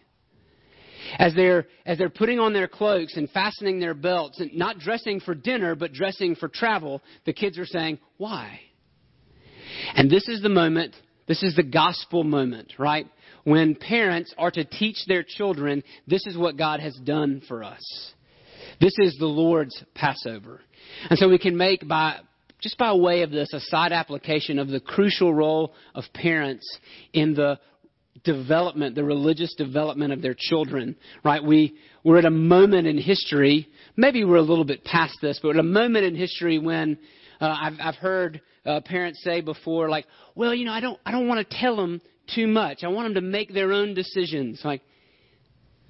As 1.18 1.34
they're, 1.34 1.66
as 1.86 1.96
they're 1.96 2.10
putting 2.10 2.38
on 2.38 2.52
their 2.52 2.68
cloaks 2.68 3.16
and 3.16 3.30
fastening 3.30 3.80
their 3.80 3.94
belts 3.94 4.40
and 4.40 4.54
not 4.54 4.78
dressing 4.78 5.20
for 5.20 5.34
dinner, 5.34 5.74
but 5.74 5.92
dressing 5.92 6.34
for 6.34 6.48
travel, 6.48 7.02
the 7.24 7.32
kids 7.32 7.58
are 7.58 7.66
saying, 7.66 7.98
why? 8.18 8.60
And 9.94 10.10
this 10.10 10.28
is 10.28 10.42
the 10.42 10.48
moment, 10.48 10.94
this 11.26 11.42
is 11.42 11.56
the 11.56 11.62
gospel 11.62 12.24
moment, 12.24 12.74
right? 12.78 13.06
When 13.48 13.74
parents 13.74 14.34
are 14.36 14.50
to 14.50 14.64
teach 14.64 14.96
their 15.06 15.22
children, 15.22 15.82
this 16.06 16.26
is 16.26 16.36
what 16.36 16.56
God 16.56 16.80
has 16.80 16.94
done 16.96 17.42
for 17.48 17.64
us. 17.64 17.82
This 18.80 18.94
is 18.98 19.16
the 19.18 19.26
Lord's 19.26 19.82
Passover. 19.94 20.60
And 21.08 21.18
so 21.18 21.28
we 21.28 21.38
can 21.38 21.56
make 21.56 21.86
by, 21.88 22.18
just 22.60 22.76
by 22.76 22.92
way 22.92 23.22
of 23.22 23.30
this, 23.30 23.52
a 23.52 23.60
side 23.60 23.92
application 23.92 24.58
of 24.58 24.68
the 24.68 24.80
crucial 24.80 25.32
role 25.32 25.72
of 25.94 26.04
parents 26.12 26.78
in 27.12 27.34
the 27.34 27.58
development, 28.24 28.94
the 28.94 29.04
religious 29.04 29.54
development 29.54 30.12
of 30.12 30.20
their 30.20 30.36
children, 30.36 30.96
right? 31.24 31.42
We, 31.42 31.76
we're 32.04 32.18
at 32.18 32.24
a 32.24 32.30
moment 32.30 32.86
in 32.86 32.98
history, 32.98 33.68
maybe 33.96 34.24
we're 34.24 34.36
a 34.36 34.42
little 34.42 34.64
bit 34.64 34.84
past 34.84 35.18
this, 35.22 35.40
but 35.42 35.50
at 35.50 35.60
a 35.60 35.62
moment 35.62 36.04
in 36.04 36.14
history 36.14 36.58
when 36.58 36.98
uh, 37.40 37.46
I've, 37.46 37.74
I've 37.80 37.96
heard 37.96 38.42
uh, 38.66 38.80
parents 38.84 39.22
say 39.22 39.40
before, 39.40 39.88
like, 39.88 40.06
well, 40.34 40.54
you 40.54 40.64
know, 40.64 40.72
I 40.72 40.80
don't, 40.80 40.98
I 41.06 41.12
don't 41.12 41.28
want 41.28 41.48
to 41.48 41.56
tell 41.58 41.76
them 41.76 42.02
too 42.34 42.46
much. 42.46 42.84
I 42.84 42.88
want 42.88 43.06
them 43.06 43.14
to 43.14 43.28
make 43.28 43.52
their 43.52 43.72
own 43.72 43.94
decisions. 43.94 44.60
Like, 44.64 44.82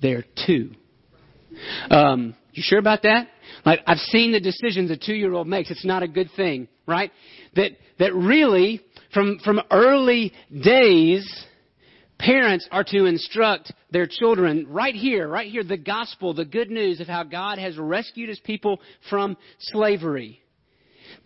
they're 0.01 0.25
two. 0.47 0.73
Um, 1.91 2.35
you 2.53 2.63
sure 2.65 2.79
about 2.79 3.03
that? 3.03 3.29
Like, 3.65 3.81
I've 3.87 3.99
seen 3.99 4.33
the 4.33 4.41
decisions 4.41 4.91
a 4.91 4.97
two-year-old 4.97 5.47
makes. 5.47 5.71
It's 5.71 5.85
not 5.85 6.03
a 6.03 6.09
good 6.09 6.31
thing, 6.37 6.69
right? 6.87 7.11
That, 7.57 7.73
that 7.99 8.15
really, 8.15 8.81
from, 9.13 9.39
from 9.45 9.61
early 9.71 10.33
days, 10.63 11.47
parents 12.19 12.69
are 12.71 12.85
to 12.85 13.07
instruct 13.07 13.73
their 13.91 14.07
children 14.07 14.67
right 14.69 14.95
here, 14.95 15.29
right 15.29 15.51
here, 15.51 15.65
the 15.65 15.77
gospel, 15.77 16.35
the 16.35 16.45
good 16.45 16.71
news 16.71 17.01
of 17.01 17.07
how 17.07 17.23
God 17.23 17.59
has 17.59 17.79
rescued 17.79 18.29
his 18.29 18.41
people 18.41 18.81
from 19.09 19.37
slavery. 19.61 20.41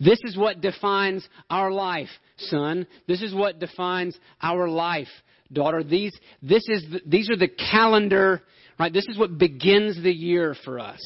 This 0.03 0.19
is 0.23 0.37
what 0.37 0.61
defines 0.61 1.27
our 1.49 1.71
life, 1.71 2.09
son. 2.37 2.87
This 3.07 3.21
is 3.21 3.33
what 3.33 3.59
defines 3.59 4.17
our 4.41 4.67
life, 4.67 5.07
daughter. 5.51 5.83
These, 5.83 6.13
this 6.41 6.67
is 6.67 6.83
the, 6.91 7.01
these 7.05 7.29
are 7.29 7.37
the 7.37 7.47
calendar, 7.47 8.41
right? 8.79 8.91
This 8.91 9.07
is 9.07 9.17
what 9.17 9.37
begins 9.37 10.01
the 10.01 10.11
year 10.11 10.55
for 10.65 10.79
us. 10.79 11.01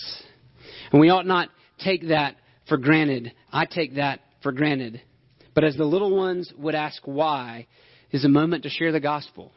And 0.91 1.01
we 1.01 1.09
ought 1.09 1.25
not 1.25 1.49
take 1.79 2.07
that 2.07 2.35
for 2.67 2.77
granted. 2.77 3.33
I 3.51 3.65
take 3.65 3.95
that 3.95 4.21
for 4.41 4.51
granted. 4.51 5.01
But 5.53 5.63
as 5.63 5.75
the 5.75 5.85
little 5.85 6.15
ones 6.15 6.51
would 6.57 6.75
ask 6.75 7.01
why, 7.05 7.67
is 8.11 8.25
a 8.25 8.29
moment 8.29 8.63
to 8.63 8.69
share 8.69 8.91
the 8.91 8.99
gospel. 8.99 9.51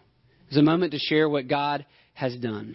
Is 0.51 0.57
a 0.57 0.63
moment 0.63 0.93
to 0.93 0.99
share 0.99 1.29
what 1.29 1.47
God 1.47 1.87
has 2.15 2.37
done. 2.37 2.75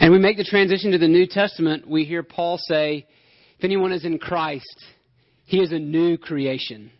And 0.00 0.12
we 0.12 0.18
make 0.18 0.36
the 0.36 0.44
transition 0.44 0.90
to 0.92 0.98
the 0.98 1.08
New 1.08 1.26
Testament, 1.26 1.88
we 1.88 2.04
hear 2.04 2.22
Paul 2.22 2.58
say, 2.58 3.06
if 3.58 3.64
anyone 3.64 3.92
is 3.92 4.04
in 4.04 4.18
Christ, 4.18 4.84
he 5.48 5.60
is 5.60 5.72
a 5.72 5.78
new 5.78 6.18
creation. 6.18 6.90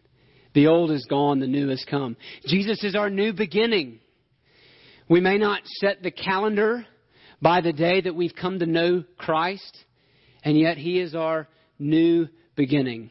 The 0.55 0.69
old 0.69 0.91
is 0.91 1.05
gone, 1.05 1.39
the 1.39 1.47
new 1.47 1.69
has 1.69 1.85
come. 1.89 2.17
Jesus 2.47 2.83
is 2.83 2.97
our 2.97 3.11
new 3.11 3.35
beginning. 3.35 4.01
We 5.07 5.21
may 5.21 5.37
not 5.37 5.61
set 5.67 6.03
the 6.03 6.11
calendar 6.11 6.87
by 7.43 7.61
the 7.61 7.75
day 7.75 8.01
that 8.01 8.15
we've 8.15 8.35
come 8.35 8.59
to 8.59 8.65
know 8.65 9.05
Christ, 9.19 9.77
and 10.43 10.59
yet 10.59 10.79
He 10.79 10.99
is 10.99 11.15
our 11.15 11.47
new 11.79 12.27
beginning. 12.57 13.11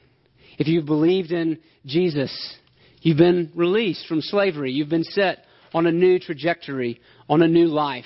If 0.57 0.67
you've 0.67 0.87
believed 0.87 1.31
in 1.31 1.59
Jesus, 1.85 2.55
you've 3.01 3.17
been 3.17 3.51
released 3.53 4.07
from 4.07 4.21
slavery. 4.21 4.71
You've 4.71 4.89
been 4.89 5.03
set 5.03 5.45
on 5.71 5.85
a 5.85 5.91
new 5.91 6.17
trajectory, 6.17 6.99
on 7.29 7.43
a 7.43 7.47
new 7.47 7.67
life. 7.67 8.05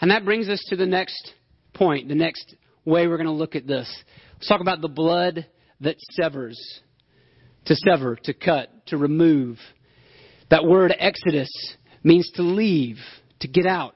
And 0.00 0.10
that 0.10 0.24
brings 0.24 0.48
us 0.48 0.64
to 0.70 0.76
the 0.76 0.86
next 0.86 1.34
point, 1.74 2.08
the 2.08 2.14
next 2.14 2.54
way 2.86 3.06
we're 3.06 3.18
going 3.18 3.26
to 3.26 3.32
look 3.32 3.54
at 3.54 3.66
this. 3.66 3.94
Let's 4.36 4.48
talk 4.48 4.62
about 4.62 4.80
the 4.80 4.88
blood 4.88 5.46
that 5.80 5.96
severs. 6.10 6.80
To 7.66 7.74
sever, 7.74 8.16
to 8.24 8.32
cut, 8.32 8.86
to 8.86 8.96
remove. 8.96 9.58
That 10.50 10.64
word 10.64 10.94
exodus 10.98 11.50
means 12.02 12.30
to 12.36 12.42
leave, 12.42 12.96
to 13.40 13.48
get 13.48 13.66
out. 13.66 13.94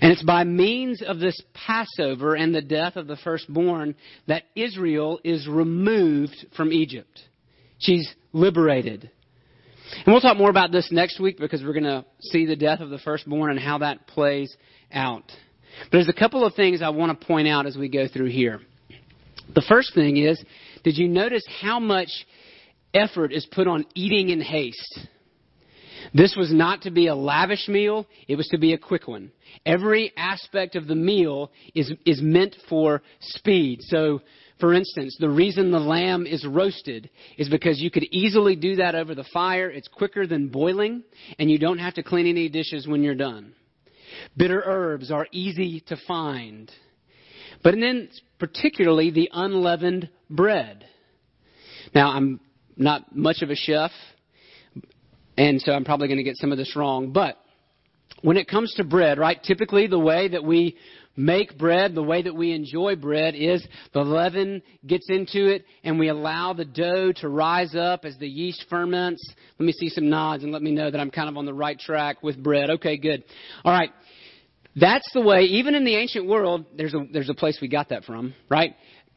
And 0.00 0.12
it's 0.12 0.22
by 0.22 0.44
means 0.44 1.02
of 1.02 1.18
this 1.18 1.40
Passover 1.54 2.34
and 2.34 2.54
the 2.54 2.62
death 2.62 2.96
of 2.96 3.06
the 3.06 3.16
firstborn 3.16 3.94
that 4.26 4.44
Israel 4.54 5.20
is 5.24 5.46
removed 5.46 6.46
from 6.56 6.72
Egypt. 6.72 7.20
She's 7.78 8.12
liberated. 8.32 9.10
And 10.04 10.12
we'll 10.12 10.20
talk 10.20 10.36
more 10.36 10.50
about 10.50 10.72
this 10.72 10.88
next 10.90 11.20
week 11.20 11.38
because 11.38 11.62
we're 11.62 11.72
going 11.72 11.84
to 11.84 12.04
see 12.20 12.46
the 12.46 12.56
death 12.56 12.80
of 12.80 12.90
the 12.90 12.98
firstborn 12.98 13.50
and 13.50 13.60
how 13.60 13.78
that 13.78 14.06
plays 14.06 14.54
out. 14.92 15.24
But 15.82 15.92
there's 15.92 16.08
a 16.08 16.18
couple 16.18 16.44
of 16.44 16.54
things 16.54 16.82
I 16.82 16.88
want 16.88 17.18
to 17.18 17.26
point 17.26 17.48
out 17.48 17.66
as 17.66 17.76
we 17.76 17.88
go 17.88 18.08
through 18.08 18.30
here. 18.30 18.60
The 19.54 19.64
first 19.68 19.94
thing 19.94 20.16
is, 20.16 20.42
did 20.84 20.96
you 20.96 21.08
notice 21.08 21.44
how 21.60 21.80
much 21.80 22.10
effort 22.92 23.32
is 23.32 23.46
put 23.50 23.66
on 23.66 23.86
eating 23.94 24.30
in 24.30 24.40
haste? 24.40 25.00
This 26.14 26.36
was 26.36 26.52
not 26.52 26.82
to 26.82 26.90
be 26.90 27.08
a 27.08 27.14
lavish 27.14 27.68
meal, 27.68 28.06
it 28.28 28.36
was 28.36 28.48
to 28.48 28.58
be 28.58 28.72
a 28.72 28.78
quick 28.78 29.08
one. 29.08 29.32
Every 29.64 30.12
aspect 30.16 30.76
of 30.76 30.86
the 30.86 30.94
meal 30.94 31.50
is, 31.74 31.92
is 32.04 32.20
meant 32.22 32.56
for 32.68 33.02
speed. 33.20 33.80
So, 33.82 34.20
for 34.60 34.72
instance, 34.72 35.16
the 35.18 35.28
reason 35.28 35.70
the 35.70 35.78
lamb 35.78 36.26
is 36.26 36.46
roasted 36.46 37.10
is 37.36 37.48
because 37.48 37.80
you 37.80 37.90
could 37.90 38.04
easily 38.04 38.56
do 38.56 38.76
that 38.76 38.94
over 38.94 39.14
the 39.14 39.26
fire. 39.32 39.68
It's 39.68 39.88
quicker 39.88 40.26
than 40.26 40.48
boiling, 40.48 41.02
and 41.38 41.50
you 41.50 41.58
don't 41.58 41.78
have 41.78 41.94
to 41.94 42.02
clean 42.02 42.26
any 42.26 42.48
dishes 42.48 42.86
when 42.86 43.02
you're 43.02 43.14
done. 43.14 43.52
Bitter 44.36 44.62
herbs 44.64 45.10
are 45.10 45.26
easy 45.32 45.80
to 45.88 45.96
find. 46.06 46.70
But 47.62 47.74
then, 47.74 48.08
particularly, 48.38 49.10
the 49.10 49.30
unleavened 49.32 50.08
bread. 50.28 50.84
Now, 51.94 52.10
I'm 52.10 52.40
not 52.76 53.14
much 53.14 53.42
of 53.42 53.50
a 53.50 53.56
chef, 53.56 53.90
and 55.36 55.60
so 55.60 55.72
I'm 55.72 55.84
probably 55.84 56.08
going 56.08 56.18
to 56.18 56.24
get 56.24 56.36
some 56.36 56.52
of 56.52 56.58
this 56.58 56.76
wrong, 56.76 57.12
but 57.12 57.38
when 58.22 58.36
it 58.36 58.48
comes 58.48 58.72
to 58.74 58.84
bread, 58.84 59.18
right, 59.18 59.42
typically 59.42 59.86
the 59.86 59.98
way 59.98 60.28
that 60.28 60.42
we 60.42 60.76
make 61.16 61.56
bread, 61.56 61.94
the 61.94 62.02
way 62.02 62.22
that 62.22 62.34
we 62.34 62.52
enjoy 62.52 62.94
bread 62.96 63.34
is 63.34 63.66
the 63.92 64.00
leaven 64.00 64.62
gets 64.86 65.06
into 65.08 65.46
it 65.46 65.64
and 65.82 65.98
we 65.98 66.08
allow 66.08 66.52
the 66.52 66.64
dough 66.64 67.12
to 67.16 67.28
rise 67.28 67.74
up 67.74 68.04
as 68.04 68.16
the 68.18 68.28
yeast 68.28 68.66
ferments. 68.68 69.22
Let 69.58 69.66
me 69.66 69.72
see 69.72 69.88
some 69.88 70.10
nods 70.10 70.44
and 70.44 70.52
let 70.52 70.62
me 70.62 70.72
know 70.72 70.90
that 70.90 71.00
I'm 71.00 71.10
kind 71.10 71.28
of 71.28 71.36
on 71.36 71.46
the 71.46 71.54
right 71.54 71.78
track 71.78 72.22
with 72.22 72.42
bread. 72.42 72.70
Okay, 72.70 72.96
good. 72.96 73.24
All 73.64 73.72
right. 73.72 73.90
That's 74.78 75.08
the 75.14 75.22
way, 75.22 75.42
even 75.42 75.74
in 75.74 75.84
the 75.84 75.96
ancient 75.96 76.26
world, 76.26 76.66
there's 76.76 76.94
a, 76.94 77.06
there's 77.10 77.30
a 77.30 77.34
place 77.34 77.58
we 77.60 77.68
got 77.68 77.88
that 77.88 78.04
from, 78.04 78.34
right? 78.50 78.74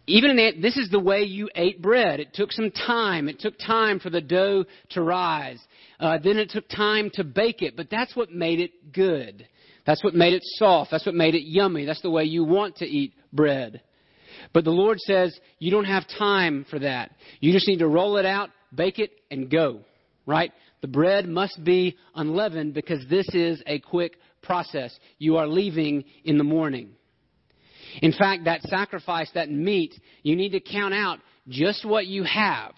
even 0.09 0.31
in 0.31 0.37
the, 0.37 0.51
this 0.59 0.75
is 0.75 0.89
the 0.89 0.99
way 0.99 1.21
you 1.21 1.49
ate 1.55 1.81
bread. 1.81 2.19
It 2.19 2.33
took 2.33 2.51
some 2.51 2.71
time. 2.71 3.29
It 3.29 3.39
took 3.39 3.53
time 3.59 3.99
for 3.99 4.09
the 4.09 4.21
dough 4.21 4.65
to 4.91 5.01
rise. 5.01 5.59
Uh, 5.99 6.17
then 6.21 6.37
it 6.37 6.49
took 6.49 6.67
time 6.67 7.11
to 7.13 7.23
bake 7.23 7.61
it, 7.61 7.77
but 7.77 7.89
that's 7.89 8.15
what 8.15 8.31
made 8.31 8.59
it 8.59 8.91
good. 8.91 9.47
That's 9.85 10.03
what 10.03 10.15
made 10.15 10.33
it 10.33 10.41
soft. 10.43 10.91
That's 10.91 11.05
what 11.05 11.15
made 11.15 11.35
it 11.35 11.43
yummy. 11.43 11.85
That's 11.85 12.01
the 12.01 12.09
way 12.09 12.23
you 12.23 12.43
want 12.43 12.77
to 12.77 12.85
eat 12.85 13.13
bread. 13.31 13.81
But 14.51 14.63
the 14.63 14.71
Lord 14.71 14.99
says 14.99 15.37
you 15.59 15.71
don't 15.71 15.85
have 15.85 16.05
time 16.17 16.65
for 16.69 16.79
that. 16.79 17.11
You 17.39 17.53
just 17.53 17.67
need 17.67 17.79
to 17.79 17.87
roll 17.87 18.17
it 18.17 18.25
out, 18.25 18.49
bake 18.73 18.99
it, 18.99 19.11
and 19.29 19.49
go. 19.49 19.81
Right? 20.25 20.51
The 20.81 20.87
bread 20.87 21.27
must 21.27 21.63
be 21.63 21.97
unleavened 22.15 22.73
because 22.73 23.03
this 23.09 23.27
is 23.33 23.61
a 23.67 23.79
quick 23.79 24.15
process. 24.41 24.97
You 25.17 25.38
are 25.38 25.47
leaving 25.47 26.04
in 26.23 26.38
the 26.38 26.43
morning. 26.43 26.91
In 28.02 28.12
fact, 28.12 28.45
that 28.45 28.62
sacrifice, 28.63 29.30
that 29.34 29.49
meat, 29.49 29.99
you 30.23 30.36
need 30.36 30.52
to 30.52 30.60
count 30.60 30.93
out 30.93 31.19
just 31.47 31.86
what 31.86 32.08
you 32.08 32.23
have. 32.23 32.73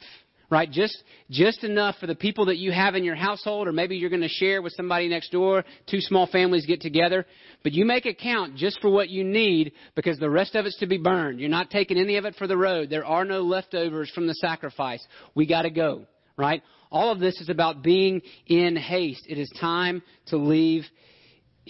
Right? 0.50 0.70
Just, 0.70 1.02
just 1.30 1.64
enough 1.64 1.96
for 2.02 2.08
the 2.08 2.16
people 2.16 2.48
that 2.48 2.58
you 2.58 2.74
have 2.74 2.96
in 2.96 3.06
your 3.06 3.16
household, 3.16 3.70
or 3.70 3.72
maybe 3.72 3.96
you're 3.96 4.10
going 4.10 4.22
to 4.22 4.28
share 4.28 4.62
with 4.62 4.74
somebody 4.74 5.08
next 5.08 5.32
door. 5.32 5.64
Two 5.90 6.02
small 6.02 6.28
families 6.28 6.66
get 6.66 6.82
together. 6.82 7.26
But 7.64 7.72
you 7.72 7.86
make 7.86 8.06
it 8.06 8.20
count 8.20 8.58
just 8.58 8.82
for 8.82 8.90
what 8.90 9.10
you 9.10 9.24
need 9.24 9.72
because 9.96 10.20
the 10.20 10.30
rest 10.30 10.56
of 10.56 10.66
it's 10.66 10.78
to 10.80 10.88
be 10.88 10.98
burned. 10.98 11.40
You're 11.40 11.48
not 11.48 11.70
taking 11.70 11.98
any 11.98 12.18
of 12.18 12.26
it 12.26 12.36
for 12.36 12.48
the 12.48 12.58
road. 12.58 12.90
There 12.90 13.06
are 13.06 13.24
no 13.24 13.44
leftovers 13.44 14.12
from 14.14 14.28
the 14.28 14.34
sacrifice. 14.36 15.06
We 15.36 15.46
got 15.48 15.62
to 15.62 15.70
go. 15.70 16.06
Right? 16.36 16.62
All 16.92 17.14
of 17.14 17.20
this 17.20 17.40
is 17.40 17.48
about 17.48 17.82
being 17.82 18.22
in 18.46 18.76
haste. 18.76 19.24
It 19.30 19.38
is 19.38 19.50
time 19.62 20.04
to 20.28 20.38
leave 20.38 20.84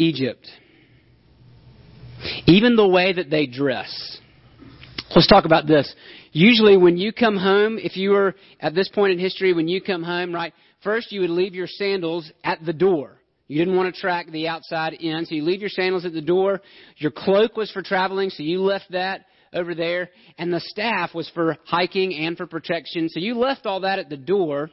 Egypt. 0.02 0.48
Even 2.48 2.76
the 2.76 2.88
way 2.88 3.14
that 3.14 3.30
they 3.30 3.46
dress. 3.46 4.20
Let's 5.16 5.28
talk 5.28 5.46
about 5.46 5.68
this. 5.68 5.94
Usually, 6.32 6.78
when 6.78 6.98
you 6.98 7.12
come 7.12 7.38
home, 7.38 7.78
if 7.78 7.98
you 7.98 8.12
were 8.12 8.36
at 8.60 8.74
this 8.74 8.90
point 8.90 9.14
in 9.14 9.20
history, 9.20 9.54
when 9.54 9.68
you 9.68 9.82
come 9.82 10.04
home, 10.04 10.34
right, 10.34 10.54
first 10.84 11.12
you 11.12 11.22
would 11.22 11.30
leave 11.30 11.54
your 11.54 11.68
sandals 11.68 12.32
at 12.44 12.66
the 12.66 12.74
door. 12.74 13.18
You 13.48 13.60
didn't 13.60 13.76
want 13.76 13.94
to 13.94 14.00
track 14.00 14.32
the 14.32 14.48
outside 14.48 14.94
in, 14.94 15.26
so 15.26 15.36
you 15.36 15.44
leave 15.44 15.60
your 15.60 15.70
sandals 15.70 16.06
at 16.06 16.14
the 16.14 16.22
door. 16.22 16.62
Your 16.98 17.12
cloak 17.12 17.58
was 17.58 17.70
for 17.72 17.82
traveling, 17.82 18.30
so 18.30 18.44
you 18.44 18.62
left 18.62 18.92
that 18.92 19.26
over 19.54 19.76
there. 19.76 20.10
And 20.38 20.54
the 20.54 20.62
staff 20.62 21.14
was 21.14 21.30
for 21.36 21.58
hiking 21.66 22.16
and 22.16 22.38
for 22.38 22.48
protection, 22.48 23.10
so 23.10 23.20
you 23.20 23.36
left 23.36 23.66
all 23.66 23.82
that 23.82 24.00
at 24.00 24.10
the 24.10 24.18
door, 24.18 24.70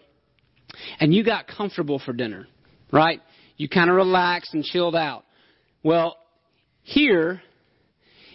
and 1.01 1.13
you 1.13 1.25
got 1.25 1.49
comfortable 1.49 1.99
for 1.99 2.13
dinner, 2.13 2.47
right? 2.93 3.21
You 3.59 3.69
kind 3.69 3.91
of 3.91 3.97
relaxed 3.97 4.55
and 4.55 4.65
chilled 4.65 4.97
out. 4.97 5.25
Well, 5.83 6.17
here, 6.83 7.43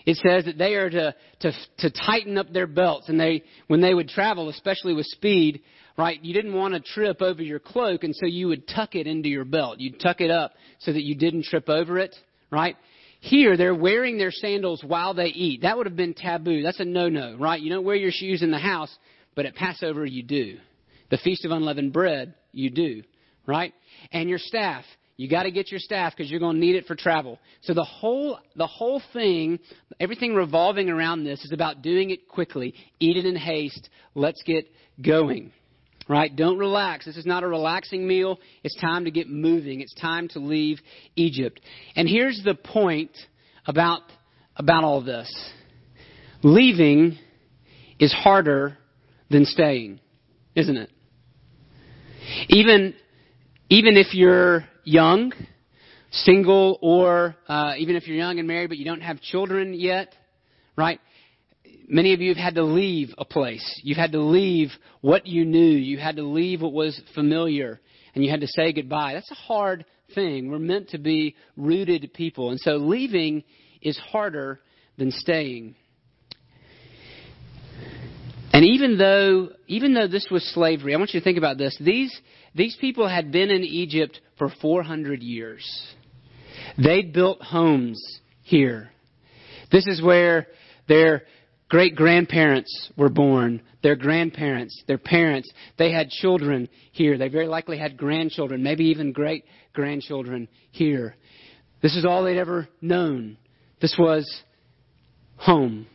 it 0.06 0.18
says 0.18 0.46
that 0.46 0.58
they 0.58 0.76
are 0.76 0.90
to, 0.90 1.16
to, 1.40 1.52
to 1.80 1.90
tighten 1.90 2.38
up 2.38 2.54
their 2.54 2.68
belts. 2.68 3.10
And 3.10 3.20
they, 3.20 3.44
when 3.68 3.82
they 3.82 3.94
would 3.94 4.10
travel, 4.10 4.50
especially 4.50 4.94
with 4.94 5.06
speed, 5.08 5.62
right, 5.98 6.24
you 6.24 6.34
didn't 6.34 6.54
want 6.54 6.74
to 6.74 6.80
trip 6.80 7.22
over 7.22 7.42
your 7.42 7.60
cloak, 7.60 8.04
and 8.04 8.16
so 8.16 8.26
you 8.26 8.48
would 8.50 8.68
tuck 8.68 8.96
it 8.96 9.08
into 9.08 9.30
your 9.30 9.46
belt. 9.46 9.80
You'd 9.80 10.00
tuck 10.00 10.22
it 10.22 10.30
up 10.30 10.52
so 10.80 10.94
that 10.94 11.04
you 11.04 11.16
didn't 11.16 11.46
trip 11.46 11.70
over 11.70 11.98
it, 12.00 12.16
right? 12.52 12.76
Here, 13.22 13.56
they're 13.56 13.74
wearing 13.74 14.18
their 14.18 14.32
sandals 14.32 14.84
while 14.86 15.14
they 15.14 15.28
eat. 15.28 15.62
That 15.62 15.78
would 15.78 15.86
have 15.86 15.96
been 15.96 16.14
taboo. 16.14 16.62
That's 16.62 16.82
a 16.82 16.86
no-no, 16.86 17.38
right? 17.40 17.62
You 17.62 17.70
don't 17.70 17.86
wear 17.86 17.96
your 17.96 18.12
shoes 18.12 18.44
in 18.44 18.52
the 18.52 18.60
house, 18.60 18.94
but 19.36 19.46
at 19.46 19.56
Passover, 19.56 20.06
you 20.06 20.24
do. 20.24 20.58
The 21.10 21.18
Feast 21.18 21.46
of 21.46 21.52
Unleavened 21.52 21.94
Bread, 21.94 22.34
you 22.52 22.70
do, 22.70 23.04
right? 23.48 23.74
And 24.12 24.28
your 24.30 24.40
staff, 24.40 24.84
you 25.16 25.30
got 25.30 25.44
to 25.44 25.52
get 25.52 25.70
your 25.70 25.80
staff 25.80 26.14
because 26.16 26.32
you're 26.32 26.40
going 26.40 26.56
to 26.56 26.60
need 26.60 26.76
it 26.76 26.86
for 26.86 26.96
travel. 26.96 27.40
So 27.62 27.74
the 27.74 27.84
whole 27.84 28.40
the 28.56 28.68
whole 28.68 29.02
thing, 29.14 29.60
everything 30.00 30.34
revolving 30.34 30.90
around 30.90 31.24
this 31.24 31.44
is 31.46 31.52
about 31.52 31.82
doing 31.82 32.10
it 32.10 32.28
quickly. 32.28 32.74
Eat 33.00 33.18
it 33.18 33.26
in 33.26 33.36
haste. 33.36 33.90
Let's 34.16 34.42
get 34.44 34.66
going. 35.02 35.52
Right? 36.10 36.36
Don't 36.36 36.58
relax. 36.58 37.06
This 37.06 37.16
is 37.16 37.26
not 37.26 37.44
a 37.44 37.48
relaxing 37.48 38.06
meal. 38.06 38.40
It's 38.64 38.76
time 38.82 39.06
to 39.06 39.12
get 39.12 39.30
moving. 39.30 39.80
It's 39.80 39.94
time 39.94 40.28
to 40.30 40.40
leave 40.40 40.80
Egypt. 41.16 41.62
And 41.96 42.10
here's 42.10 42.42
the 42.44 42.56
point 42.56 43.12
about, 43.66 44.02
about 44.58 44.84
all 44.84 45.02
this. 45.02 45.34
Leaving 46.42 47.18
is 48.00 48.12
harder 48.12 48.78
than 49.30 49.46
staying, 49.46 50.02
isn't 50.56 50.76
it? 50.76 50.90
Even, 52.50 52.96
even 53.70 53.96
if 53.96 54.14
you're 54.14 54.66
young, 54.84 55.34
single, 56.12 56.78
or 56.82 57.36
uh, 57.48 57.74
even 57.78 57.96
if 57.96 58.08
you're 58.08 58.18
young 58.18 58.40
and 58.40 58.48
married 58.48 58.70
but 58.70 58.78
you 58.78 58.86
don't 58.86 59.02
have 59.02 59.20
children 59.22 59.74
yet, 59.74 60.16
right? 60.76 61.00
Many 61.88 62.14
of 62.14 62.22
you 62.22 62.30
have 62.30 62.38
had 62.38 62.56
to 62.56 62.64
leave 62.64 63.14
a 63.18 63.26
place. 63.26 63.82
You've 63.84 63.98
had 63.98 64.14
to 64.14 64.22
leave 64.22 64.70
what 65.02 65.28
you 65.28 65.46
knew. 65.46 65.60
You 65.60 65.98
had 65.98 66.16
to 66.16 66.24
leave 66.24 66.62
what 66.62 66.74
was 66.74 67.00
familiar. 67.14 67.82
And 68.16 68.24
you 68.24 68.32
had 68.32 68.42
to 68.42 68.48
say 68.48 68.72
goodbye. 68.72 69.14
That's 69.14 69.32
a 69.32 69.36
hard 69.36 69.86
thing. 70.16 70.50
We're 70.50 70.60
meant 70.60 70.90
to 70.90 70.98
be 70.98 71.36
rooted 71.58 72.14
people. 72.14 72.52
And 72.52 72.60
so 72.60 72.78
leaving 72.78 73.44
is 73.82 73.98
harder 73.98 74.60
than 74.98 75.12
staying. 75.12 75.76
And 78.64 78.72
even 78.72 78.98
though, 78.98 79.50
even 79.68 79.94
though 79.94 80.08
this 80.08 80.28
was 80.32 80.42
slavery, 80.54 80.94
I 80.94 80.98
want 80.98 81.14
you 81.14 81.20
to 81.20 81.24
think 81.24 81.38
about 81.38 81.58
this. 81.58 81.78
These, 81.82 82.18
these 82.56 82.78
people 82.80 83.10
had 83.10 83.30
been 83.30 83.52
in 83.52 83.62
Egypt 83.62 84.22
for 84.38 84.48
400 84.62 85.22
years. 85.22 85.70
They'd 86.78 87.12
built 87.12 87.42
homes 87.42 88.02
here. 88.42 88.90
This 89.70 89.86
is 89.86 90.02
where 90.02 90.48
their 90.88 91.24
great 91.68 91.98
grandparents 91.98 92.90
were 92.96 93.10
born, 93.10 93.62
their 93.82 93.98
grandparents, 93.98 94.82
their 94.88 94.98
parents. 94.98 95.52
They 95.78 95.92
had 95.92 96.08
children 96.08 96.70
here. 96.94 97.18
They 97.18 97.28
very 97.28 97.48
likely 97.50 97.78
had 97.78 97.98
grandchildren, 97.98 98.64
maybe 98.64 98.86
even 98.86 99.12
great 99.12 99.44
grandchildren 99.74 100.48
here. 100.72 101.18
This 101.82 101.98
is 101.98 102.06
all 102.06 102.24
they'd 102.24 102.40
ever 102.40 102.70
known. 102.80 103.36
This 103.82 103.98
was 104.00 104.26
home. 105.36 105.86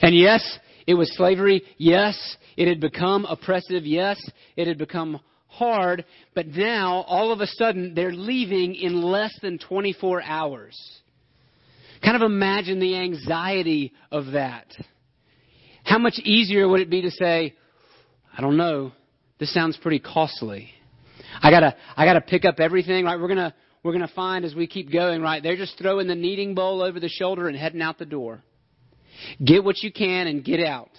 And 0.00 0.16
yes, 0.16 0.58
it 0.86 0.94
was 0.94 1.14
slavery. 1.16 1.62
Yes, 1.78 2.36
it 2.56 2.68
had 2.68 2.80
become 2.80 3.24
oppressive. 3.24 3.84
Yes, 3.84 4.20
it 4.56 4.68
had 4.68 4.78
become 4.78 5.20
hard. 5.48 6.04
But 6.34 6.48
now, 6.48 7.04
all 7.08 7.32
of 7.32 7.40
a 7.40 7.46
sudden, 7.46 7.94
they're 7.94 8.12
leaving 8.12 8.74
in 8.74 9.02
less 9.02 9.36
than 9.42 9.58
24 9.58 10.22
hours. 10.22 10.76
Kind 12.04 12.16
of 12.16 12.22
imagine 12.22 12.78
the 12.78 12.96
anxiety 12.96 13.92
of 14.12 14.32
that. 14.32 14.66
How 15.82 15.98
much 15.98 16.18
easier 16.22 16.68
would 16.68 16.80
it 16.80 16.90
be 16.90 17.02
to 17.02 17.10
say, 17.10 17.54
I 18.36 18.40
don't 18.40 18.56
know, 18.56 18.92
this 19.38 19.52
sounds 19.52 19.76
pretty 19.76 19.98
costly. 19.98 20.70
I 21.40 21.50
gotta, 21.50 21.74
I 21.96 22.04
gotta 22.04 22.20
pick 22.20 22.44
up 22.44 22.60
everything, 22.60 23.04
right? 23.04 23.18
We're 23.18 23.28
gonna, 23.28 23.54
we're 23.82 23.92
gonna 23.92 24.10
find 24.14 24.44
as 24.44 24.54
we 24.54 24.66
keep 24.66 24.92
going, 24.92 25.22
right? 25.22 25.42
They're 25.42 25.56
just 25.56 25.78
throwing 25.78 26.06
the 26.06 26.14
kneading 26.14 26.54
bowl 26.54 26.82
over 26.82 27.00
the 27.00 27.08
shoulder 27.08 27.48
and 27.48 27.56
heading 27.56 27.82
out 27.82 27.98
the 27.98 28.06
door. 28.06 28.42
Get 29.44 29.64
what 29.64 29.82
you 29.82 29.92
can 29.92 30.26
and 30.26 30.44
get 30.44 30.60
out. 30.60 30.90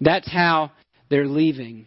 That's 0.00 0.30
how 0.30 0.72
they're 1.08 1.26
leaving. 1.26 1.86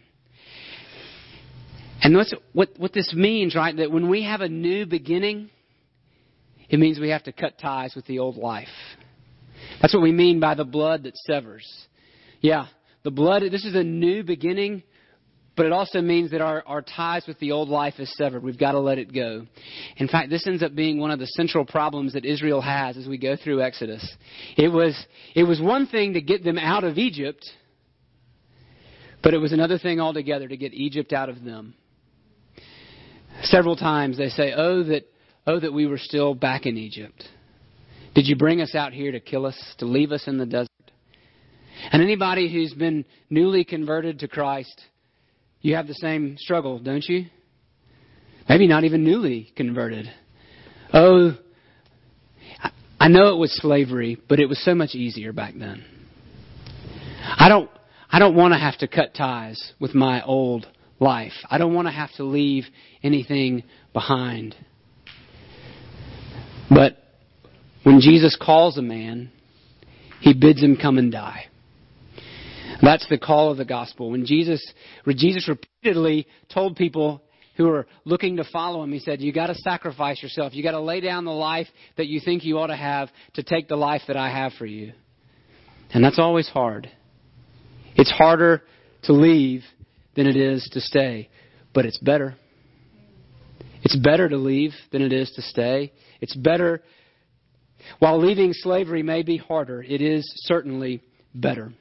And 2.02 2.14
what's, 2.14 2.34
what, 2.52 2.70
what 2.76 2.92
this 2.92 3.12
means, 3.14 3.54
right, 3.54 3.76
that 3.76 3.90
when 3.90 4.08
we 4.08 4.24
have 4.24 4.40
a 4.40 4.48
new 4.48 4.86
beginning, 4.86 5.50
it 6.68 6.78
means 6.78 6.98
we 6.98 7.10
have 7.10 7.24
to 7.24 7.32
cut 7.32 7.58
ties 7.58 7.94
with 7.94 8.06
the 8.06 8.18
old 8.18 8.36
life. 8.36 8.68
That's 9.80 9.94
what 9.94 10.02
we 10.02 10.12
mean 10.12 10.40
by 10.40 10.54
the 10.54 10.64
blood 10.64 11.04
that 11.04 11.16
severs. 11.16 11.66
Yeah, 12.40 12.66
the 13.04 13.10
blood, 13.10 13.42
this 13.50 13.64
is 13.64 13.74
a 13.74 13.82
new 13.82 14.22
beginning, 14.22 14.82
but 15.56 15.66
it 15.66 15.72
also 15.72 16.00
means 16.00 16.32
that 16.32 16.40
our, 16.40 16.64
our 16.66 16.82
ties 16.82 17.26
with 17.26 17.38
the 17.38 17.52
old 17.52 17.68
life 17.68 17.94
is 17.98 18.12
severed. 18.16 18.42
We've 18.42 18.58
got 18.58 18.72
to 18.72 18.80
let 18.80 18.98
it 18.98 19.12
go. 19.12 19.46
In 19.96 20.08
fact, 20.08 20.30
this 20.30 20.46
ends 20.46 20.62
up 20.62 20.74
being 20.74 20.98
one 20.98 21.12
of 21.12 21.20
the 21.20 21.26
central 21.28 21.64
problems 21.64 22.14
that 22.14 22.24
Israel 22.24 22.60
has 22.60 22.96
as 22.96 23.06
we 23.06 23.18
go 23.18 23.36
through 23.36 23.62
Exodus. 23.62 24.16
It 24.56 24.68
was, 24.68 24.96
it 25.34 25.44
was 25.44 25.60
one 25.60 25.86
thing 25.86 26.14
to 26.14 26.20
get 26.20 26.42
them 26.42 26.58
out 26.58 26.82
of 26.82 26.98
Egypt, 26.98 27.48
but 29.22 29.32
it 29.32 29.38
was 29.38 29.52
another 29.52 29.78
thing 29.78 30.00
altogether 30.00 30.48
to 30.48 30.56
get 30.56 30.74
Egypt 30.74 31.12
out 31.12 31.28
of 31.28 31.44
them. 31.44 31.74
Several 33.42 33.76
times 33.76 34.18
they 34.18 34.28
say, 34.30 34.52
Oh, 34.56 34.82
that, 34.84 35.04
oh, 35.46 35.60
that 35.60 35.72
we 35.72 35.86
were 35.86 35.98
still 35.98 36.34
back 36.34 36.66
in 36.66 36.76
Egypt. 36.76 37.28
Did 38.14 38.26
you 38.26 38.36
bring 38.36 38.60
us 38.60 38.74
out 38.74 38.92
here 38.92 39.12
to 39.12 39.20
kill 39.20 39.46
us, 39.46 39.74
to 39.78 39.86
leave 39.86 40.12
us 40.12 40.26
in 40.26 40.38
the 40.38 40.46
desert? 40.46 40.68
And 41.90 42.02
anybody 42.02 42.52
who's 42.52 42.72
been 42.72 43.04
newly 43.28 43.64
converted 43.64 44.20
to 44.20 44.28
Christ, 44.28 44.80
you 45.64 45.76
have 45.76 45.86
the 45.86 45.94
same 45.94 46.36
struggle, 46.36 46.78
don't 46.78 47.04
you? 47.08 47.24
Maybe 48.46 48.66
not 48.66 48.84
even 48.84 49.02
newly 49.02 49.50
converted. 49.56 50.06
Oh, 50.92 51.38
I 53.00 53.08
know 53.08 53.28
it 53.28 53.38
was 53.38 53.56
slavery, 53.56 54.20
but 54.28 54.38
it 54.40 54.46
was 54.46 54.62
so 54.62 54.74
much 54.74 54.94
easier 54.94 55.32
back 55.32 55.54
then. 55.58 55.82
I 57.22 57.48
don't, 57.48 57.70
I 58.10 58.18
don't 58.18 58.36
want 58.36 58.52
to 58.52 58.58
have 58.58 58.76
to 58.78 58.88
cut 58.88 59.14
ties 59.14 59.72
with 59.80 59.94
my 59.94 60.22
old 60.22 60.66
life. 61.00 61.32
I 61.48 61.56
don't 61.56 61.72
want 61.72 61.88
to 61.88 61.92
have 61.92 62.12
to 62.16 62.24
leave 62.24 62.64
anything 63.02 63.64
behind. 63.94 64.54
But 66.68 66.98
when 67.84 68.00
Jesus 68.00 68.36
calls 68.38 68.76
a 68.76 68.82
man, 68.82 69.32
he 70.20 70.34
bids 70.34 70.62
him 70.62 70.76
come 70.76 70.98
and 70.98 71.10
die. 71.10 71.46
That's 72.82 73.08
the 73.08 73.18
call 73.18 73.50
of 73.50 73.56
the 73.56 73.64
gospel. 73.64 74.10
When 74.10 74.26
Jesus, 74.26 74.64
when 75.04 75.16
Jesus 75.16 75.48
repeatedly 75.48 76.26
told 76.52 76.76
people 76.76 77.22
who 77.56 77.64
were 77.64 77.86
looking 78.04 78.36
to 78.36 78.44
follow 78.44 78.82
him, 78.82 78.92
he 78.92 78.98
said, 78.98 79.20
You 79.20 79.32
got 79.32 79.46
to 79.46 79.54
sacrifice 79.54 80.22
yourself. 80.22 80.54
You 80.54 80.62
got 80.62 80.72
to 80.72 80.80
lay 80.80 81.00
down 81.00 81.24
the 81.24 81.32
life 81.32 81.68
that 81.96 82.06
you 82.06 82.20
think 82.20 82.44
you 82.44 82.58
ought 82.58 82.68
to 82.68 82.76
have 82.76 83.10
to 83.34 83.42
take 83.42 83.68
the 83.68 83.76
life 83.76 84.02
that 84.08 84.16
I 84.16 84.30
have 84.30 84.52
for 84.54 84.66
you. 84.66 84.92
And 85.90 86.04
that's 86.04 86.18
always 86.18 86.48
hard. 86.48 86.90
It's 87.94 88.10
harder 88.10 88.62
to 89.04 89.12
leave 89.12 89.62
than 90.16 90.26
it 90.26 90.36
is 90.36 90.68
to 90.72 90.80
stay, 90.80 91.28
but 91.72 91.86
it's 91.86 91.98
better. 91.98 92.36
It's 93.82 93.96
better 93.96 94.28
to 94.28 94.36
leave 94.36 94.72
than 94.90 95.02
it 95.02 95.12
is 95.12 95.30
to 95.32 95.42
stay. 95.42 95.92
It's 96.20 96.34
better. 96.34 96.82
While 97.98 98.18
leaving 98.18 98.52
slavery 98.52 99.02
may 99.02 99.22
be 99.22 99.36
harder, 99.36 99.82
it 99.82 100.00
is 100.00 100.24
certainly 100.46 101.02
better. 101.34 101.72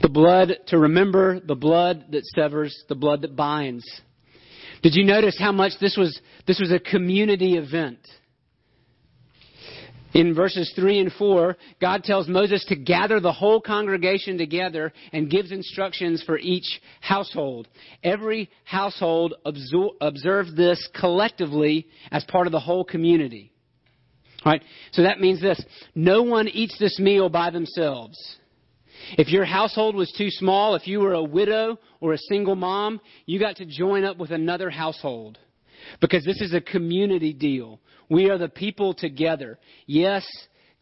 The 0.00 0.08
blood 0.08 0.54
to 0.68 0.78
remember, 0.78 1.40
the 1.40 1.54
blood 1.54 2.06
that 2.10 2.24
severs, 2.34 2.76
the 2.88 2.94
blood 2.94 3.22
that 3.22 3.36
binds. 3.36 3.84
Did 4.82 4.94
you 4.94 5.04
notice 5.04 5.36
how 5.38 5.52
much 5.52 5.72
this 5.80 5.96
was, 5.96 6.20
this 6.46 6.58
was 6.58 6.72
a 6.72 6.80
community 6.80 7.56
event? 7.56 8.00
In 10.14 10.34
verses 10.34 10.70
3 10.76 10.98
and 10.98 11.12
4, 11.12 11.56
God 11.80 12.04
tells 12.04 12.28
Moses 12.28 12.64
to 12.66 12.76
gather 12.76 13.18
the 13.18 13.32
whole 13.32 13.60
congregation 13.60 14.36
together 14.36 14.92
and 15.12 15.30
gives 15.30 15.52
instructions 15.52 16.22
for 16.24 16.38
each 16.38 16.80
household. 17.00 17.68
Every 18.02 18.50
household 18.64 19.34
observed 19.46 20.56
this 20.56 20.86
collectively 20.98 21.86
as 22.10 22.24
part 22.24 22.46
of 22.46 22.52
the 22.52 22.60
whole 22.60 22.84
community. 22.84 23.52
All 24.44 24.52
right? 24.52 24.62
So 24.90 25.02
that 25.02 25.20
means 25.20 25.40
this 25.40 25.64
no 25.94 26.22
one 26.22 26.48
eats 26.48 26.76
this 26.78 26.98
meal 26.98 27.30
by 27.30 27.50
themselves. 27.50 28.18
If 29.18 29.28
your 29.28 29.44
household 29.44 29.94
was 29.94 30.12
too 30.16 30.30
small, 30.30 30.74
if 30.74 30.86
you 30.86 31.00
were 31.00 31.14
a 31.14 31.22
widow 31.22 31.78
or 32.00 32.12
a 32.12 32.18
single 32.18 32.56
mom, 32.56 33.00
you 33.26 33.38
got 33.38 33.56
to 33.56 33.66
join 33.66 34.04
up 34.04 34.18
with 34.18 34.30
another 34.30 34.70
household. 34.70 35.38
Because 36.00 36.24
this 36.24 36.40
is 36.40 36.54
a 36.54 36.60
community 36.60 37.32
deal. 37.32 37.80
We 38.08 38.30
are 38.30 38.38
the 38.38 38.48
people 38.48 38.94
together. 38.94 39.58
Yes, 39.86 40.24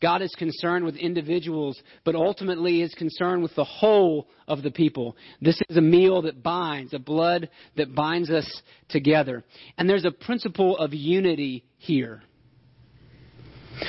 God 0.00 0.22
is 0.22 0.34
concerned 0.38 0.84
with 0.84 0.96
individuals, 0.96 1.80
but 2.04 2.14
ultimately 2.14 2.82
is 2.82 2.94
concerned 2.94 3.42
with 3.42 3.54
the 3.54 3.64
whole 3.64 4.28
of 4.48 4.62
the 4.62 4.70
people. 4.70 5.16
This 5.40 5.60
is 5.68 5.76
a 5.76 5.82
meal 5.82 6.22
that 6.22 6.42
binds, 6.42 6.94
a 6.94 6.98
blood 6.98 7.50
that 7.76 7.94
binds 7.94 8.30
us 8.30 8.62
together. 8.88 9.44
And 9.76 9.88
there's 9.88 10.06
a 10.06 10.10
principle 10.10 10.76
of 10.78 10.94
unity 10.94 11.64
here. 11.76 12.22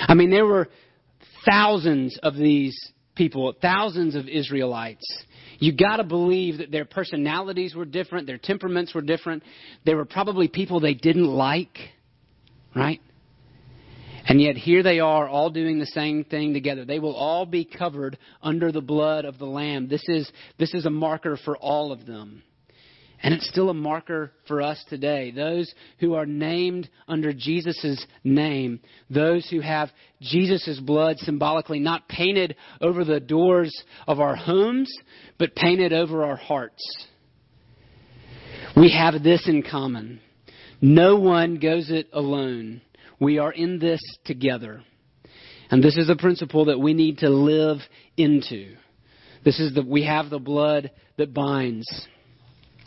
I 0.07 0.13
mean, 0.13 0.29
there 0.29 0.45
were 0.45 0.69
thousands 1.49 2.17
of 2.21 2.35
these 2.35 2.77
people, 3.15 3.53
thousands 3.61 4.15
of 4.15 4.27
Israelites. 4.27 5.05
You 5.59 5.75
got 5.75 5.97
to 5.97 6.03
believe 6.03 6.57
that 6.57 6.71
their 6.71 6.85
personalities 6.85 7.75
were 7.75 7.85
different, 7.85 8.27
their 8.27 8.39
temperaments 8.39 8.93
were 8.95 9.01
different. 9.01 9.43
They 9.85 9.93
were 9.93 10.05
probably 10.05 10.47
people 10.47 10.79
they 10.79 10.93
didn't 10.93 11.27
like, 11.27 11.77
right? 12.75 13.01
And 14.25 14.39
yet 14.39 14.55
here 14.55 14.83
they 14.83 14.99
are 14.99 15.27
all 15.27 15.49
doing 15.49 15.79
the 15.79 15.85
same 15.87 16.23
thing 16.23 16.53
together. 16.53 16.85
They 16.85 16.99
will 16.99 17.15
all 17.15 17.45
be 17.45 17.65
covered 17.65 18.17
under 18.41 18.71
the 18.71 18.81
blood 18.81 19.25
of 19.25 19.39
the 19.39 19.45
lamb. 19.45 19.87
This 19.87 20.03
is 20.07 20.31
this 20.57 20.73
is 20.73 20.85
a 20.85 20.91
marker 20.91 21.37
for 21.43 21.57
all 21.57 21.91
of 21.91 22.05
them. 22.05 22.43
And 23.23 23.33
it's 23.33 23.47
still 23.47 23.69
a 23.69 23.73
marker 23.73 24.31
for 24.47 24.61
us 24.61 24.83
today. 24.89 25.31
Those 25.31 25.71
who 25.99 26.15
are 26.15 26.25
named 26.25 26.89
under 27.07 27.33
Jesus' 27.33 28.05
name, 28.23 28.79
those 29.09 29.47
who 29.49 29.59
have 29.59 29.89
Jesus' 30.21 30.79
blood 30.79 31.17
symbolically 31.19 31.79
not 31.79 32.07
painted 32.07 32.55
over 32.81 33.05
the 33.05 33.19
doors 33.19 33.83
of 34.07 34.19
our 34.19 34.35
homes, 34.35 34.91
but 35.37 35.55
painted 35.55 35.93
over 35.93 36.23
our 36.23 36.35
hearts. 36.35 36.81
We 38.75 38.91
have 38.91 39.21
this 39.21 39.47
in 39.47 39.63
common. 39.69 40.19
No 40.81 41.17
one 41.17 41.59
goes 41.59 41.91
it 41.91 42.07
alone. 42.13 42.81
We 43.19 43.37
are 43.37 43.51
in 43.51 43.77
this 43.77 44.01
together. 44.25 44.83
And 45.69 45.83
this 45.83 45.95
is 45.95 46.09
a 46.09 46.15
principle 46.15 46.65
that 46.65 46.79
we 46.79 46.95
need 46.95 47.19
to 47.19 47.29
live 47.29 47.77
into. 48.17 48.75
This 49.45 49.59
is 49.59 49.75
the, 49.75 49.83
we 49.83 50.05
have 50.05 50.29
the 50.29 50.39
blood 50.39 50.89
that 51.17 51.33
binds 51.33 51.87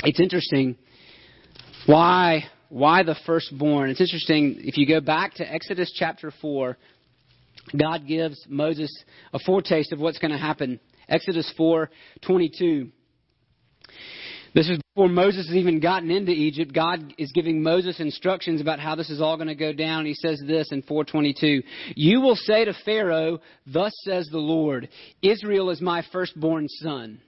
it's 0.05 0.21
interesting 0.21 0.77
why 1.87 2.45
why 2.69 3.03
the 3.03 3.17
firstborn. 3.27 3.90
It's 3.90 4.01
interesting 4.01 4.57
if 4.61 4.77
you 4.77 4.87
go 4.87 5.01
back 5.01 5.35
to 5.35 5.53
Exodus 5.53 5.93
chapter 5.95 6.33
4, 6.40 6.77
God 7.79 8.07
gives 8.07 8.45
Moses 8.49 8.90
a 9.33 9.38
foretaste 9.38 9.93
of 9.93 10.01
what's 10.01 10.19
going 10.19 10.33
to 10.33 10.38
happen. 10.38 10.81
Exodus 11.09 11.53
4:22. 11.59 12.90
This 14.55 14.69
is 14.69 14.79
before 14.95 15.09
Moses 15.09 15.49
has 15.49 15.57
even 15.57 15.81
gotten 15.81 16.11
into 16.12 16.31
Egypt. 16.31 16.73
God 16.73 17.14
is 17.19 17.33
giving 17.33 17.62
Moses 17.62 17.99
instructions 17.99 18.61
about 18.61 18.79
how 18.79 18.95
this 18.95 19.11
is 19.11 19.21
all 19.21 19.37
going 19.37 19.49
to 19.49 19.57
go 19.57 19.73
down. 19.73 20.07
He 20.07 20.14
says 20.14 20.40
this 20.47 20.71
in 20.71 20.83
422. 20.83 21.62
You 21.97 22.21
will 22.21 22.37
say 22.37 22.64
to 22.64 22.75
Pharaoh, 22.85 23.40
Thus 23.67 23.93
says 24.05 24.29
the 24.31 24.38
Lord, 24.38 24.88
Israel 25.23 25.71
is 25.71 25.81
my 25.81 26.05
firstborn 26.12 26.69
son. 26.69 27.21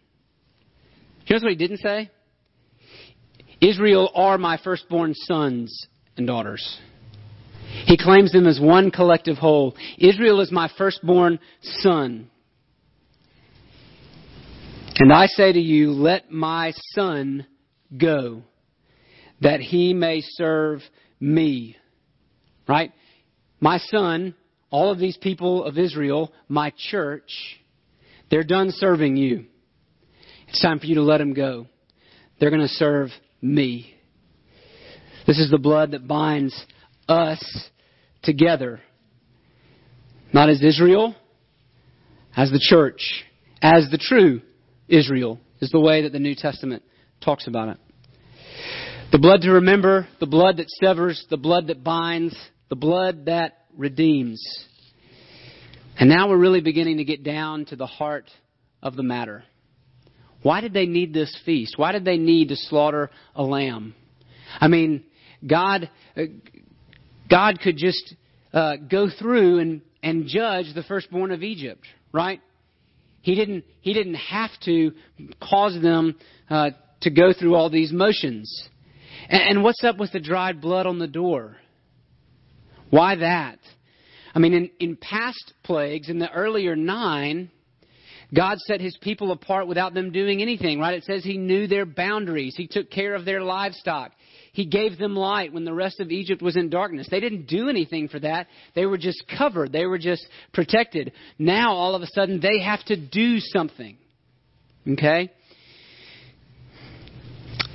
Here's 1.24 1.42
what 1.42 1.50
he 1.50 1.56
didn't 1.56 1.78
say. 1.78 2.10
Israel 3.60 4.10
are 4.14 4.38
my 4.38 4.58
firstborn 4.62 5.14
sons 5.14 5.86
and 6.16 6.26
daughters. 6.26 6.78
He 7.86 7.96
claims 7.96 8.32
them 8.32 8.46
as 8.46 8.60
one 8.60 8.90
collective 8.90 9.36
whole. 9.36 9.76
Israel 9.98 10.40
is 10.40 10.50
my 10.50 10.70
firstborn 10.76 11.38
son. 11.60 12.30
And 14.98 15.12
I 15.12 15.26
say 15.26 15.52
to 15.52 15.60
you, 15.60 15.90
let 15.90 16.30
my 16.30 16.72
son 16.94 17.46
go, 17.96 18.42
that 19.42 19.60
he 19.60 19.92
may 19.92 20.22
serve 20.22 20.80
me. 21.20 21.76
Right? 22.66 22.92
My 23.60 23.78
son, 23.78 24.34
all 24.70 24.90
of 24.90 24.98
these 24.98 25.16
people 25.18 25.64
of 25.64 25.78
Israel, 25.78 26.32
my 26.48 26.72
church, 26.90 27.30
they're 28.30 28.42
done 28.44 28.70
serving 28.70 29.16
you. 29.16 29.44
It's 30.48 30.62
time 30.62 30.78
for 30.78 30.86
you 30.86 30.96
to 30.96 31.02
let 31.02 31.18
them 31.18 31.34
go. 31.34 31.66
They're 32.38 32.50
going 32.50 32.62
to 32.62 32.68
serve 32.68 33.10
me. 33.40 33.94
This 35.26 35.38
is 35.38 35.50
the 35.50 35.58
blood 35.58 35.92
that 35.92 36.06
binds 36.06 36.54
us 37.08 37.68
together. 38.22 38.80
Not 40.32 40.48
as 40.48 40.62
Israel, 40.62 41.14
as 42.36 42.50
the 42.50 42.60
church, 42.60 43.24
as 43.62 43.88
the 43.90 43.98
true 43.98 44.42
Israel, 44.88 45.40
is 45.60 45.70
the 45.70 45.80
way 45.80 46.02
that 46.02 46.12
the 46.12 46.18
New 46.18 46.34
Testament 46.34 46.82
talks 47.20 47.46
about 47.46 47.68
it. 47.68 47.78
The 49.12 49.18
blood 49.18 49.42
to 49.42 49.52
remember, 49.52 50.08
the 50.20 50.26
blood 50.26 50.58
that 50.58 50.68
severs, 50.68 51.24
the 51.30 51.36
blood 51.36 51.68
that 51.68 51.82
binds, 51.82 52.36
the 52.68 52.76
blood 52.76 53.26
that 53.26 53.66
redeems. 53.76 54.42
And 55.98 56.08
now 56.08 56.28
we're 56.28 56.36
really 56.36 56.60
beginning 56.60 56.98
to 56.98 57.04
get 57.04 57.22
down 57.22 57.64
to 57.66 57.76
the 57.76 57.86
heart 57.86 58.30
of 58.82 58.96
the 58.96 59.02
matter. 59.02 59.44
Why 60.42 60.60
did 60.60 60.72
they 60.72 60.86
need 60.86 61.12
this 61.12 61.36
feast? 61.44 61.74
Why 61.76 61.92
did 61.92 62.04
they 62.04 62.18
need 62.18 62.48
to 62.48 62.56
slaughter 62.56 63.10
a 63.34 63.42
lamb? 63.42 63.94
I 64.60 64.68
mean, 64.68 65.04
God, 65.46 65.90
uh, 66.16 66.22
God 67.28 67.60
could 67.60 67.76
just 67.76 68.14
uh, 68.52 68.76
go 68.76 69.08
through 69.08 69.58
and, 69.58 69.80
and 70.02 70.26
judge 70.26 70.66
the 70.74 70.82
firstborn 70.82 71.32
of 71.32 71.42
Egypt, 71.42 71.84
right? 72.12 72.40
He 73.22 73.34
didn't, 73.34 73.64
he 73.80 73.92
didn't 73.92 74.14
have 74.14 74.50
to 74.64 74.92
cause 75.42 75.80
them 75.82 76.16
uh, 76.48 76.70
to 77.00 77.10
go 77.10 77.32
through 77.32 77.56
all 77.56 77.70
these 77.70 77.92
motions. 77.92 78.68
And, 79.28 79.42
and 79.42 79.62
what's 79.64 79.82
up 79.82 79.98
with 79.98 80.12
the 80.12 80.20
dried 80.20 80.60
blood 80.60 80.86
on 80.86 80.98
the 80.98 81.08
door? 81.08 81.56
Why 82.90 83.16
that? 83.16 83.58
I 84.34 84.38
mean, 84.38 84.52
in, 84.52 84.70
in 84.78 84.96
past 84.96 85.54
plagues, 85.64 86.08
in 86.08 86.18
the 86.18 86.30
earlier 86.30 86.76
nine, 86.76 87.50
God 88.34 88.58
set 88.58 88.80
his 88.80 88.96
people 89.00 89.30
apart 89.30 89.68
without 89.68 89.94
them 89.94 90.10
doing 90.10 90.42
anything, 90.42 90.80
right? 90.80 90.94
It 90.94 91.04
says 91.04 91.22
he 91.22 91.38
knew 91.38 91.66
their 91.66 91.86
boundaries. 91.86 92.54
He 92.56 92.66
took 92.66 92.90
care 92.90 93.14
of 93.14 93.24
their 93.24 93.42
livestock. 93.42 94.12
He 94.52 94.66
gave 94.66 94.98
them 94.98 95.14
light 95.14 95.52
when 95.52 95.64
the 95.64 95.74
rest 95.74 96.00
of 96.00 96.10
Egypt 96.10 96.42
was 96.42 96.56
in 96.56 96.70
darkness. 96.70 97.06
They 97.10 97.20
didn't 97.20 97.46
do 97.46 97.68
anything 97.68 98.08
for 98.08 98.18
that. 98.20 98.48
They 98.74 98.86
were 98.86 98.98
just 98.98 99.22
covered. 99.38 99.70
They 99.70 99.86
were 99.86 99.98
just 99.98 100.26
protected. 100.52 101.12
Now, 101.38 101.74
all 101.74 101.94
of 101.94 102.02
a 102.02 102.06
sudden, 102.06 102.40
they 102.40 102.60
have 102.60 102.82
to 102.86 102.96
do 102.96 103.38
something. 103.38 103.96
Okay? 104.88 105.30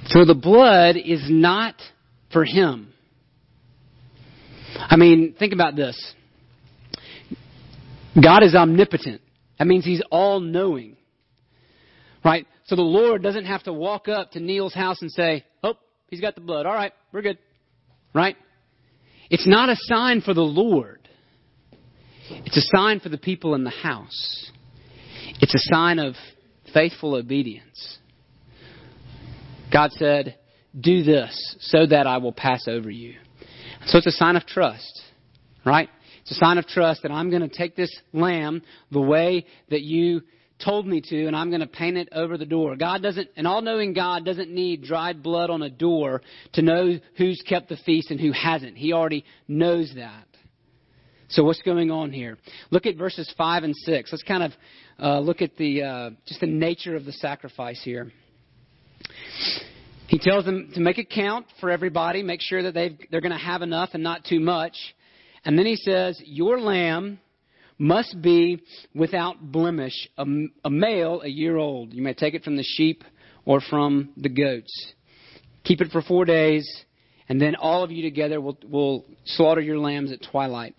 So 0.08 0.26
the 0.26 0.36
blood 0.36 0.96
is 0.98 1.22
not 1.30 1.76
for 2.34 2.44
him. 2.44 2.92
I 4.76 4.96
mean, 4.96 5.36
think 5.38 5.54
about 5.54 5.76
this. 5.76 6.14
God 8.22 8.44
is 8.44 8.56
omnipotent. 8.56 9.22
That 9.62 9.68
means 9.68 9.86
he's 9.86 10.02
all 10.10 10.40
knowing. 10.40 10.98
Right? 12.26 12.48
So 12.66 12.76
the 12.76 12.82
Lord 12.82 13.22
doesn't 13.22 13.46
have 13.46 13.62
to 13.66 13.74
walk 13.74 14.08
up 14.08 14.32
to 14.32 14.40
Neil's 14.40 14.74
house 14.74 15.04
and 15.04 15.12
say, 15.12 15.46
Oh, 15.64 15.76
he's 16.08 16.20
got 16.20 16.34
the 16.34 16.42
blood. 16.42 16.66
All 16.66 16.74
right, 16.74 16.92
we're 17.12 17.22
good. 17.22 17.38
Right? 18.12 18.36
It's 19.30 19.46
not 19.46 19.70
a 19.70 19.76
sign 19.82 20.22
for 20.22 20.34
the 20.34 20.42
Lord. 20.42 21.08
It's 22.32 22.58
a 22.58 22.76
sign 22.76 23.02
for 23.02 23.10
the 23.10 23.20
people 23.20 23.54
in 23.54 23.64
the 23.64 23.70
house. 23.70 24.52
It's 25.42 25.54
a 25.54 25.60
sign 25.72 26.00
of 26.00 26.16
faithful 26.74 27.14
obedience. 27.14 28.00
God 29.72 29.92
said, 29.92 30.40
Do 30.80 31.04
this 31.04 31.56
so 31.60 31.86
that 31.86 32.08
I 32.08 32.18
will 32.18 32.34
pass 32.34 32.68
over 32.68 32.90
you. 32.90 33.14
So 33.86 34.00
it's 34.00 34.08
a 34.08 34.12
sign 34.12 34.38
of 34.38 34.48
trust, 34.48 35.04
right? 35.64 35.90
It's 36.22 36.32
a 36.32 36.36
sign 36.36 36.58
of 36.58 36.68
trust 36.68 37.04
that 37.04 37.12
I'm 37.12 37.30
going 37.30 37.48
to 37.48 37.56
take 37.56 37.76
this 37.76 37.94
lamb 38.14 38.62
the 38.92 39.02
way 39.02 39.46
that 39.70 39.82
you 39.82 40.22
told 40.64 40.86
me 40.86 41.02
to, 41.02 41.26
and 41.26 41.36
I'm 41.36 41.50
going 41.50 41.62
to 41.62 41.68
paint 41.68 41.98
it 41.98 42.10
over 42.12 42.38
the 42.38 42.46
door. 42.46 42.76
God 42.76 43.02
doesn't, 43.02 43.30
an 43.36 43.46
all 43.46 43.62
knowing 43.62 43.94
God 43.94 44.26
doesn't 44.26 44.50
need 44.50 44.84
dried 44.84 45.24
blood 45.24 45.50
on 45.50 45.62
a 45.62 45.70
door 45.70 46.22
to 46.54 46.62
know 46.62 47.00
who's 47.18 47.42
kept 47.48 47.70
the 47.70 47.78
feast 47.78 48.12
and 48.12 48.20
who 48.20 48.32
hasn't. 48.32 48.78
He 48.78 48.94
already 48.94 49.26
knows 49.48 49.92
that. 49.96 50.26
So 51.30 51.44
what's 51.44 51.62
going 51.62 51.92
on 51.92 52.12
here? 52.12 52.38
Look 52.72 52.86
at 52.86 52.98
verses 52.98 53.34
5 53.38 53.64
and 53.64 53.76
6. 53.76 54.12
Let's 54.12 54.24
kind 54.24 54.44
of 54.44 54.52
uh, 55.00 55.20
look 55.20 55.42
at 55.42 55.56
the, 55.56 55.82
uh, 55.82 56.10
just 56.28 56.42
the 56.42 56.48
nature 56.48 56.96
of 56.96 57.06
the 57.06 57.14
sacrifice 57.14 57.82
here. 57.84 58.12
He 60.08 60.20
tells 60.20 60.44
them 60.44 60.72
to 60.74 60.82
make 60.82 60.98
a 60.98 61.06
count 61.06 61.46
for 61.62 61.72
everybody, 61.72 62.22
make 62.22 62.42
sure 62.42 62.64
that 62.64 62.74
they 62.74 62.98
they're 63.10 63.22
going 63.22 63.32
to 63.32 63.38
have 63.38 63.62
enough 63.62 63.92
and 63.94 64.04
not 64.04 64.26
too 64.26 64.42
much. 64.42 64.76
And 65.44 65.58
then 65.58 65.66
he 65.66 65.76
says, 65.76 66.22
Your 66.24 66.60
lamb 66.60 67.20
must 67.78 68.22
be 68.22 68.62
without 68.94 69.42
blemish, 69.42 70.08
a, 70.18 70.26
a, 70.64 70.70
male 70.70 71.22
a 71.24 71.28
year 71.28 71.58
old. 71.58 71.94
You 71.94 72.04
may 72.04 72.14
take 72.14 72.36
it 72.36 72.44
from 72.44 72.56
the 72.56 72.64
sheep 72.64 73.04
or 73.44 73.60
from 73.60 74.12
the 74.18 74.30
goats. 74.30 74.94
Keep 75.64 75.82
it 75.82 75.92
for 75.92 76.02
four 76.02 76.26
days, 76.26 76.68
and 77.28 77.42
then 77.42 77.56
all 77.56 77.84
of 77.84 77.92
you 77.92 78.04
together 78.04 78.40
will, 78.40 78.58
will 78.70 79.06
slaughter 79.26 79.62
your 79.62 79.80
lambs 79.80 80.12
at 80.12 80.20
twilight. 80.32 80.76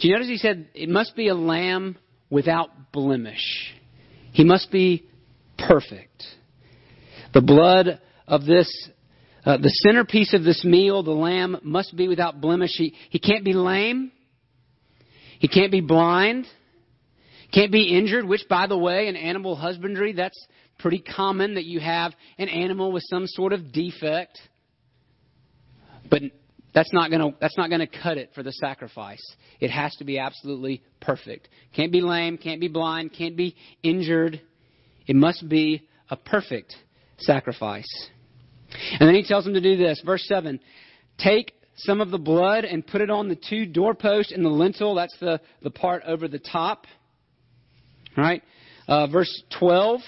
Do 0.00 0.08
you 0.08 0.14
notice 0.14 0.28
he 0.28 0.38
said 0.38 0.68
it 0.74 0.88
must 0.88 1.16
be 1.16 1.28
a 1.28 1.34
lamb 1.34 1.96
without 2.30 2.92
blemish? 2.92 3.74
He 4.32 4.44
must 4.44 4.70
be 4.70 5.06
perfect. 5.58 6.22
The 7.32 7.40
blood 7.40 8.00
of 8.26 8.44
this 8.44 8.68
uh, 9.46 9.56
the 9.58 9.70
centerpiece 9.70 10.34
of 10.34 10.42
this 10.42 10.64
meal, 10.64 11.04
the 11.04 11.12
lamb, 11.12 11.56
must 11.62 11.96
be 11.96 12.08
without 12.08 12.40
blemish. 12.40 12.72
He, 12.74 12.94
he 13.10 13.20
can't 13.20 13.44
be 13.44 13.52
lame. 13.52 14.10
He 15.38 15.46
can't 15.46 15.70
be 15.70 15.80
blind. 15.80 16.46
Can't 17.52 17.70
be 17.70 17.96
injured, 17.96 18.24
which, 18.24 18.42
by 18.50 18.66
the 18.66 18.76
way, 18.76 19.06
in 19.06 19.14
animal 19.14 19.54
husbandry, 19.54 20.12
that's 20.12 20.38
pretty 20.80 20.98
common 20.98 21.54
that 21.54 21.64
you 21.64 21.78
have 21.78 22.12
an 22.38 22.48
animal 22.48 22.90
with 22.90 23.04
some 23.06 23.26
sort 23.28 23.52
of 23.52 23.72
defect. 23.72 24.36
But 26.10 26.22
that's 26.74 26.92
not 26.92 27.10
going 27.10 27.20
to 27.20 27.38
that's 27.40 27.56
not 27.56 27.70
going 27.70 27.80
to 27.80 27.86
cut 27.86 28.18
it 28.18 28.32
for 28.34 28.42
the 28.42 28.52
sacrifice. 28.52 29.22
It 29.60 29.70
has 29.70 29.94
to 29.96 30.04
be 30.04 30.18
absolutely 30.18 30.82
perfect. 31.00 31.48
Can't 31.74 31.92
be 31.92 32.00
lame, 32.00 32.36
can't 32.36 32.60
be 32.60 32.68
blind, 32.68 33.12
can't 33.16 33.36
be 33.36 33.54
injured. 33.82 34.40
It 35.06 35.16
must 35.16 35.48
be 35.48 35.88
a 36.10 36.16
perfect 36.16 36.74
sacrifice. 37.18 37.88
And 38.98 39.08
then 39.08 39.14
he 39.14 39.22
tells 39.22 39.44
them 39.44 39.54
to 39.54 39.60
do 39.60 39.76
this. 39.76 40.00
Verse 40.04 40.24
7 40.26 40.60
Take 41.18 41.52
some 41.76 42.00
of 42.00 42.10
the 42.10 42.18
blood 42.18 42.64
and 42.64 42.86
put 42.86 43.00
it 43.00 43.10
on 43.10 43.28
the 43.28 43.36
two 43.36 43.66
doorposts 43.66 44.32
and 44.32 44.44
the 44.44 44.50
lintel. 44.50 44.94
That's 44.94 45.16
the, 45.20 45.40
the 45.62 45.70
part 45.70 46.02
over 46.06 46.28
the 46.28 46.38
top. 46.38 46.86
Right? 48.16 48.42
Uh, 48.88 49.06
verse 49.08 49.42
12. 49.58 50.00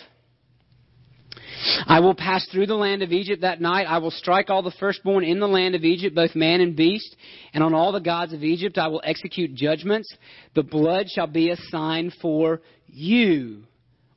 I 1.86 2.00
will 2.00 2.14
pass 2.14 2.46
through 2.50 2.66
the 2.66 2.74
land 2.74 3.02
of 3.02 3.12
Egypt 3.12 3.42
that 3.42 3.60
night. 3.60 3.84
I 3.84 3.98
will 3.98 4.10
strike 4.10 4.50
all 4.50 4.62
the 4.62 4.74
firstborn 4.78 5.24
in 5.24 5.40
the 5.40 5.48
land 5.48 5.74
of 5.74 5.84
Egypt, 5.84 6.14
both 6.14 6.34
man 6.34 6.60
and 6.60 6.76
beast, 6.76 7.16
and 7.52 7.64
on 7.64 7.74
all 7.74 7.92
the 7.92 8.00
gods 8.00 8.32
of 8.32 8.44
Egypt 8.44 8.78
I 8.78 8.88
will 8.88 9.02
execute 9.04 9.54
judgments. 9.54 10.12
The 10.54 10.62
blood 10.62 11.06
shall 11.08 11.26
be 11.26 11.50
a 11.50 11.56
sign 11.70 12.12
for 12.22 12.60
you 12.86 13.64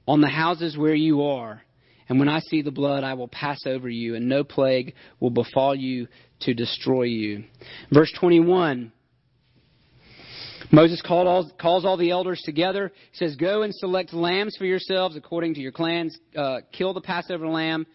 on 0.07 0.21
the 0.21 0.27
houses 0.27 0.77
where 0.77 0.93
you 0.93 1.23
are. 1.23 1.61
And 2.11 2.19
when 2.19 2.27
I 2.27 2.41
see 2.41 2.61
the 2.61 2.71
blood, 2.71 3.05
I 3.05 3.13
will 3.13 3.29
pass 3.29 3.61
over 3.65 3.87
you, 3.87 4.15
and 4.15 4.27
no 4.27 4.43
plague 4.43 4.95
will 5.21 5.29
befall 5.29 5.73
you 5.73 6.09
to 6.41 6.53
destroy 6.53 7.03
you. 7.03 7.45
Verse 7.89 8.11
21. 8.19 8.91
Moses 10.73 11.01
all, 11.07 11.49
calls 11.57 11.85
all 11.85 11.95
the 11.95 12.11
elders 12.11 12.41
together. 12.43 12.91
He 13.13 13.17
says, 13.17 13.37
Go 13.37 13.61
and 13.61 13.73
select 13.73 14.13
lambs 14.13 14.57
for 14.57 14.65
yourselves 14.65 15.15
according 15.15 15.53
to 15.53 15.61
your 15.61 15.71
clans. 15.71 16.19
Uh, 16.35 16.57
kill 16.73 16.93
the 16.93 16.99
Passover 16.99 17.47
lamb 17.47 17.87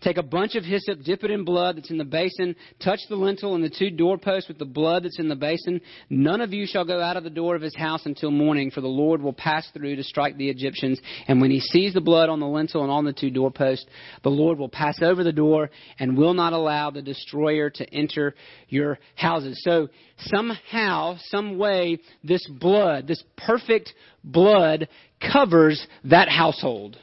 Take 0.00 0.16
a 0.16 0.22
bunch 0.22 0.54
of 0.54 0.64
hyssop, 0.64 1.02
dip 1.02 1.24
it 1.24 1.30
in 1.30 1.44
blood 1.44 1.76
that's 1.76 1.90
in 1.90 1.98
the 1.98 2.04
basin, 2.04 2.56
touch 2.82 3.00
the 3.08 3.16
lintel 3.16 3.54
and 3.54 3.62
the 3.62 3.70
two 3.70 3.90
doorposts 3.90 4.48
with 4.48 4.58
the 4.58 4.64
blood 4.64 5.04
that's 5.04 5.18
in 5.18 5.28
the 5.28 5.36
basin. 5.36 5.80
None 6.10 6.40
of 6.40 6.52
you 6.52 6.66
shall 6.66 6.84
go 6.84 7.00
out 7.00 7.16
of 7.16 7.24
the 7.24 7.30
door 7.30 7.56
of 7.56 7.62
his 7.62 7.74
house 7.74 8.06
until 8.06 8.30
morning, 8.30 8.70
for 8.70 8.80
the 8.80 8.88
Lord 8.88 9.22
will 9.22 9.32
pass 9.32 9.68
through 9.72 9.96
to 9.96 10.04
strike 10.04 10.36
the 10.36 10.48
Egyptians. 10.48 11.00
And 11.28 11.40
when 11.40 11.50
he 11.50 11.60
sees 11.60 11.94
the 11.94 12.00
blood 12.00 12.28
on 12.28 12.40
the 12.40 12.46
lintel 12.46 12.82
and 12.82 12.90
on 12.90 13.04
the 13.04 13.12
two 13.12 13.30
doorposts, 13.30 13.86
the 14.22 14.30
Lord 14.30 14.58
will 14.58 14.68
pass 14.68 15.00
over 15.02 15.24
the 15.24 15.32
door 15.32 15.70
and 15.98 16.16
will 16.16 16.34
not 16.34 16.52
allow 16.52 16.90
the 16.90 17.02
destroyer 17.02 17.70
to 17.70 17.94
enter 17.94 18.34
your 18.68 18.98
houses. 19.14 19.62
So 19.64 19.88
somehow, 20.18 21.16
some 21.28 21.58
way, 21.58 21.98
this 22.24 22.46
blood, 22.48 23.06
this 23.06 23.22
perfect 23.36 23.92
blood, 24.24 24.88
covers 25.32 25.86
that 26.04 26.28
household. 26.28 26.98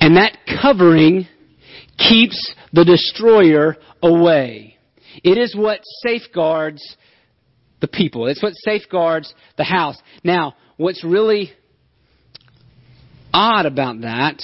And 0.00 0.16
that 0.16 0.38
covering 0.62 1.26
keeps 1.96 2.54
the 2.72 2.84
destroyer 2.84 3.76
away. 4.02 4.76
It 5.24 5.38
is 5.38 5.56
what 5.56 5.80
safeguards 6.02 6.96
the 7.80 7.88
people. 7.88 8.26
It's 8.26 8.42
what 8.42 8.52
safeguards 8.54 9.32
the 9.56 9.64
house. 9.64 9.96
Now, 10.22 10.54
what's 10.76 11.04
really 11.04 11.50
odd 13.32 13.66
about 13.66 14.02
that 14.02 14.42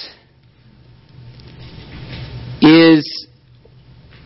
is 2.61 3.27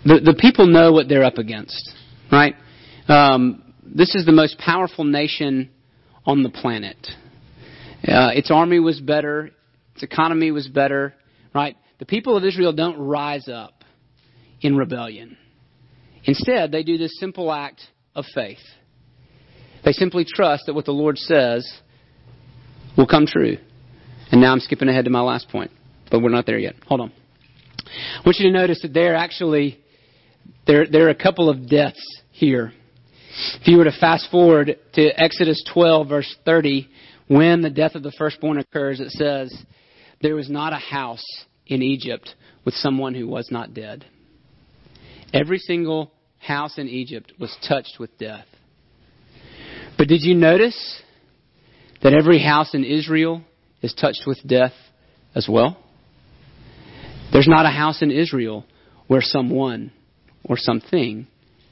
the, 0.05 0.19
the 0.19 0.35
people 0.39 0.67
know 0.67 0.91
what 0.91 1.07
they're 1.07 1.23
up 1.23 1.37
against, 1.37 1.91
right? 2.31 2.55
Um, 3.07 3.73
this 3.83 4.15
is 4.15 4.25
the 4.25 4.31
most 4.31 4.57
powerful 4.57 5.03
nation 5.03 5.69
on 6.25 6.43
the 6.43 6.49
planet. 6.49 6.97
Uh, 8.07 8.31
its 8.33 8.51
army 8.51 8.79
was 8.79 9.01
better, 9.01 9.51
its 9.99 10.03
economy 10.13 10.49
was 10.51 10.65
better, 10.65 11.13
right? 11.53 11.75
The 11.99 12.05
people 12.05 12.37
of 12.37 12.45
Israel 12.45 12.71
don't 12.71 12.97
rise 12.97 13.49
up 13.49 13.83
in 14.61 14.77
rebellion. 14.77 15.37
Instead, 16.23 16.71
they 16.71 16.83
do 16.83 16.97
this 16.97 17.19
simple 17.19 17.51
act 17.51 17.81
of 18.15 18.23
faith. 18.33 18.59
They 19.83 19.91
simply 19.91 20.25
trust 20.25 20.67
that 20.67 20.73
what 20.73 20.85
the 20.85 20.93
Lord 20.93 21.17
says 21.17 21.69
will 22.95 23.07
come 23.07 23.25
true. 23.25 23.57
And 24.31 24.39
now 24.39 24.53
I'm 24.53 24.61
skipping 24.61 24.87
ahead 24.87 25.03
to 25.03 25.11
my 25.11 25.19
last 25.19 25.49
point, 25.49 25.71
but 26.09 26.21
we're 26.21 26.29
not 26.29 26.45
there 26.45 26.59
yet. 26.59 26.75
Hold 26.87 27.01
on. 27.01 27.11
I 27.85 28.21
want 28.25 28.37
you 28.39 28.49
to 28.49 28.57
notice 28.57 28.81
that 28.83 28.93
there 28.93 29.15
actually 29.15 29.81
there 30.65 30.87
there 30.87 31.07
are 31.07 31.09
a 31.09 31.15
couple 31.15 31.49
of 31.49 31.69
deaths 31.69 32.21
here. 32.31 32.71
If 33.59 33.67
you 33.67 33.77
were 33.77 33.83
to 33.83 33.99
fast 33.99 34.31
forward 34.31 34.77
to 34.93 35.21
Exodus 35.21 35.61
12 35.73 36.07
verse 36.07 36.35
30, 36.45 36.87
when 37.27 37.61
the 37.61 37.69
death 37.69 37.95
of 37.95 38.03
the 38.03 38.11
firstborn 38.17 38.57
occurs, 38.57 38.99
it 38.99 39.11
says, 39.11 39.55
"There 40.21 40.35
was 40.35 40.49
not 40.49 40.73
a 40.73 40.77
house 40.77 41.25
in 41.65 41.81
Egypt 41.81 42.35
with 42.65 42.73
someone 42.73 43.13
who 43.13 43.27
was 43.27 43.49
not 43.51 43.73
dead. 43.73 44.05
Every 45.33 45.59
single 45.59 46.11
house 46.39 46.77
in 46.77 46.87
Egypt 46.87 47.33
was 47.39 47.55
touched 47.67 47.97
with 47.99 48.17
death. 48.17 48.45
But 49.97 50.07
did 50.07 50.23
you 50.23 50.35
notice 50.35 51.01
that 52.01 52.13
every 52.13 52.39
house 52.39 52.73
in 52.73 52.83
Israel 52.83 53.43
is 53.81 53.93
touched 53.93 54.23
with 54.25 54.39
death 54.45 54.73
as 55.35 55.47
well? 55.47 55.77
There's 57.31 57.47
not 57.47 57.65
a 57.65 57.69
house 57.69 58.01
in 58.01 58.11
Israel 58.11 58.65
where 59.07 59.21
someone 59.21 59.91
or 60.43 60.57
something 60.57 61.27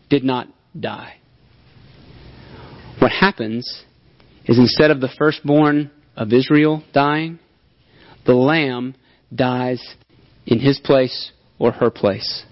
did 0.09 0.23
not 0.23 0.47
die. 0.79 1.15
What 2.99 3.11
happens 3.11 3.83
is 4.45 4.57
instead 4.57 4.91
of 4.91 5.01
the 5.01 5.09
firstborn 5.17 5.91
of 6.15 6.33
Israel 6.33 6.83
dying, 6.93 7.39
the 8.27 8.35
lamb 8.35 8.93
dies 9.33 9.81
in 10.45 10.59
his 10.59 10.79
place 10.79 11.31
or 11.57 11.71
her 11.71 11.89
place. 11.89 12.45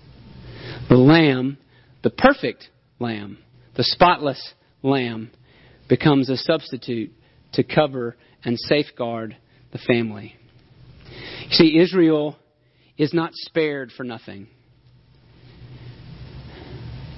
The 0.89 0.97
lamb, 0.97 1.57
the 2.01 2.09
perfect 2.09 2.69
lamb, 2.99 3.38
the 3.76 3.84
spotless 3.84 4.53
lamb, 4.82 5.30
becomes 5.88 6.30
a 6.30 6.38
substitute 6.38 7.11
to 7.53 7.63
cover 7.63 8.15
and 8.43 8.57
safeguard 8.57 9.38
the 9.71 9.78
family. 9.78 10.36
You 11.43 11.51
see, 11.51 11.78
Israel 11.78 12.38
is 12.97 13.13
not 13.13 13.32
spared 13.34 13.91
for 13.91 14.03
nothing. 14.03 14.47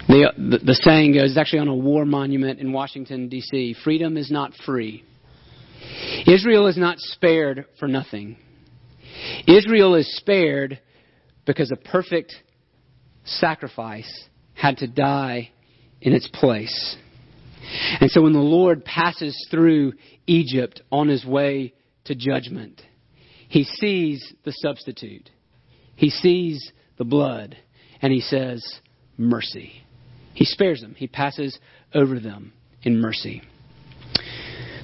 The, 0.08 0.32
the, 0.38 0.58
the 0.60 0.74
saying 0.74 1.14
goes, 1.14 1.38
actually 1.38 1.60
on 1.60 1.68
a 1.68 1.76
war 1.76 2.06
monument 2.06 2.60
in 2.60 2.72
Washington, 2.72 3.30
D.C. 3.30 3.76
Freedom 3.84 4.18
is 4.18 4.32
not 4.32 4.54
free. 4.66 5.04
Israel 6.26 6.68
is 6.68 6.78
not 6.78 6.98
spared 7.00 7.66
for 7.80 7.88
nothing. 7.88 8.38
Israel 9.48 9.96
is 9.96 10.18
spared 10.18 10.80
because 11.46 11.72
a 11.72 11.76
perfect 11.76 12.34
sacrifice 13.26 14.26
had 14.54 14.78
to 14.78 14.88
die 14.88 15.52
in 16.02 16.14
its 16.14 16.28
place. 16.28 16.98
And 18.00 18.10
so 18.12 18.22
when 18.22 18.34
the 18.34 18.40
Lord 18.40 18.86
passes 18.86 19.48
through 19.52 19.94
Egypt 20.26 20.82
on 20.92 21.08
his 21.08 21.26
way 21.26 21.74
to 22.06 22.16
judgment, 22.16 22.82
he 23.50 23.64
sees 23.64 24.34
the 24.44 24.54
substitute. 24.54 25.30
He 25.96 26.10
sees 26.10 26.72
the 26.98 27.06
blood, 27.06 27.58
and 28.02 28.14
he 28.14 28.22
says, 28.22 28.64
Mercy. 29.18 29.84
He 30.34 30.46
spares 30.46 30.82
them, 30.82 30.94
he 30.96 31.08
passes 31.08 31.58
over 31.94 32.20
them 32.20 32.54
in 32.84 33.02
mercy. 33.02 33.42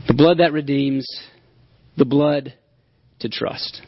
The 0.07 0.15
blood 0.15 0.39
that 0.39 0.51
redeems, 0.51 1.07
the 1.95 2.05
blood 2.05 2.55
to 3.19 3.29
trust. 3.29 3.81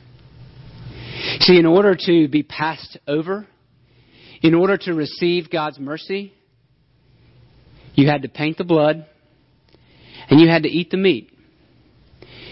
See, 1.39 1.57
in 1.57 1.65
order 1.65 1.95
to 2.05 2.27
be 2.27 2.43
passed 2.43 2.97
over, 3.07 3.47
in 4.41 4.53
order 4.53 4.77
to 4.77 4.93
receive 4.93 5.49
God's 5.49 5.79
mercy, 5.79 6.33
you 7.93 8.07
had 8.07 8.21
to 8.23 8.29
paint 8.29 8.57
the 8.57 8.63
blood 8.63 9.05
and 10.29 10.39
you 10.39 10.47
had 10.47 10.63
to 10.63 10.69
eat 10.69 10.91
the 10.91 10.97
meat. 10.97 11.31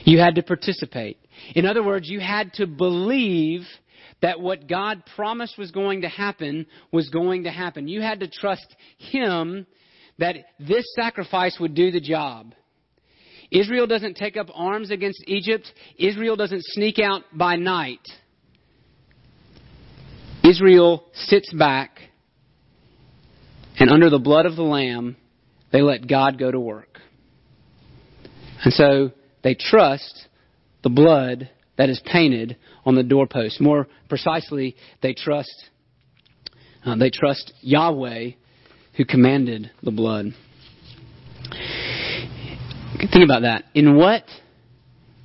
You 0.03 0.19
had 0.19 0.35
to 0.35 0.43
participate. 0.43 1.17
In 1.55 1.65
other 1.65 1.83
words, 1.83 2.09
you 2.09 2.19
had 2.19 2.53
to 2.53 2.67
believe 2.67 3.61
that 4.21 4.39
what 4.39 4.67
God 4.67 5.03
promised 5.15 5.57
was 5.57 5.71
going 5.71 6.01
to 6.01 6.09
happen 6.09 6.65
was 6.91 7.09
going 7.09 7.43
to 7.43 7.51
happen. 7.51 7.87
You 7.87 8.01
had 8.01 8.19
to 8.21 8.27
trust 8.27 8.67
Him 8.97 9.65
that 10.19 10.35
this 10.59 10.85
sacrifice 10.95 11.57
would 11.59 11.73
do 11.73 11.91
the 11.91 12.01
job. 12.01 12.53
Israel 13.51 13.87
doesn't 13.87 14.15
take 14.15 14.37
up 14.37 14.47
arms 14.53 14.91
against 14.91 15.23
Egypt. 15.27 15.71
Israel 15.97 16.35
doesn't 16.35 16.63
sneak 16.65 16.99
out 16.99 17.23
by 17.33 17.55
night. 17.55 18.07
Israel 20.43 21.05
sits 21.13 21.51
back, 21.53 21.99
and 23.79 23.89
under 23.89 24.09
the 24.09 24.19
blood 24.19 24.45
of 24.45 24.55
the 24.55 24.63
Lamb, 24.63 25.15
they 25.71 25.81
let 25.81 26.07
God 26.07 26.37
go 26.37 26.51
to 26.51 26.59
work. 26.59 26.99
And 28.63 28.73
so 28.73 29.11
they 29.43 29.55
trust 29.55 30.27
the 30.83 30.89
blood 30.89 31.49
that 31.77 31.89
is 31.89 32.01
painted 32.05 32.57
on 32.85 32.95
the 32.95 33.03
doorpost. 33.03 33.59
More 33.59 33.87
precisely, 34.09 34.75
they 35.01 35.13
trust 35.13 35.69
uh, 36.85 36.95
they 36.97 37.09
trust 37.09 37.53
Yahweh 37.61 38.31
who 38.97 39.05
commanded 39.05 39.71
the 39.81 39.91
blood. 39.91 40.33
Think 42.97 43.23
about 43.23 43.43
that. 43.43 43.63
In 43.73 43.95
what 43.95 44.23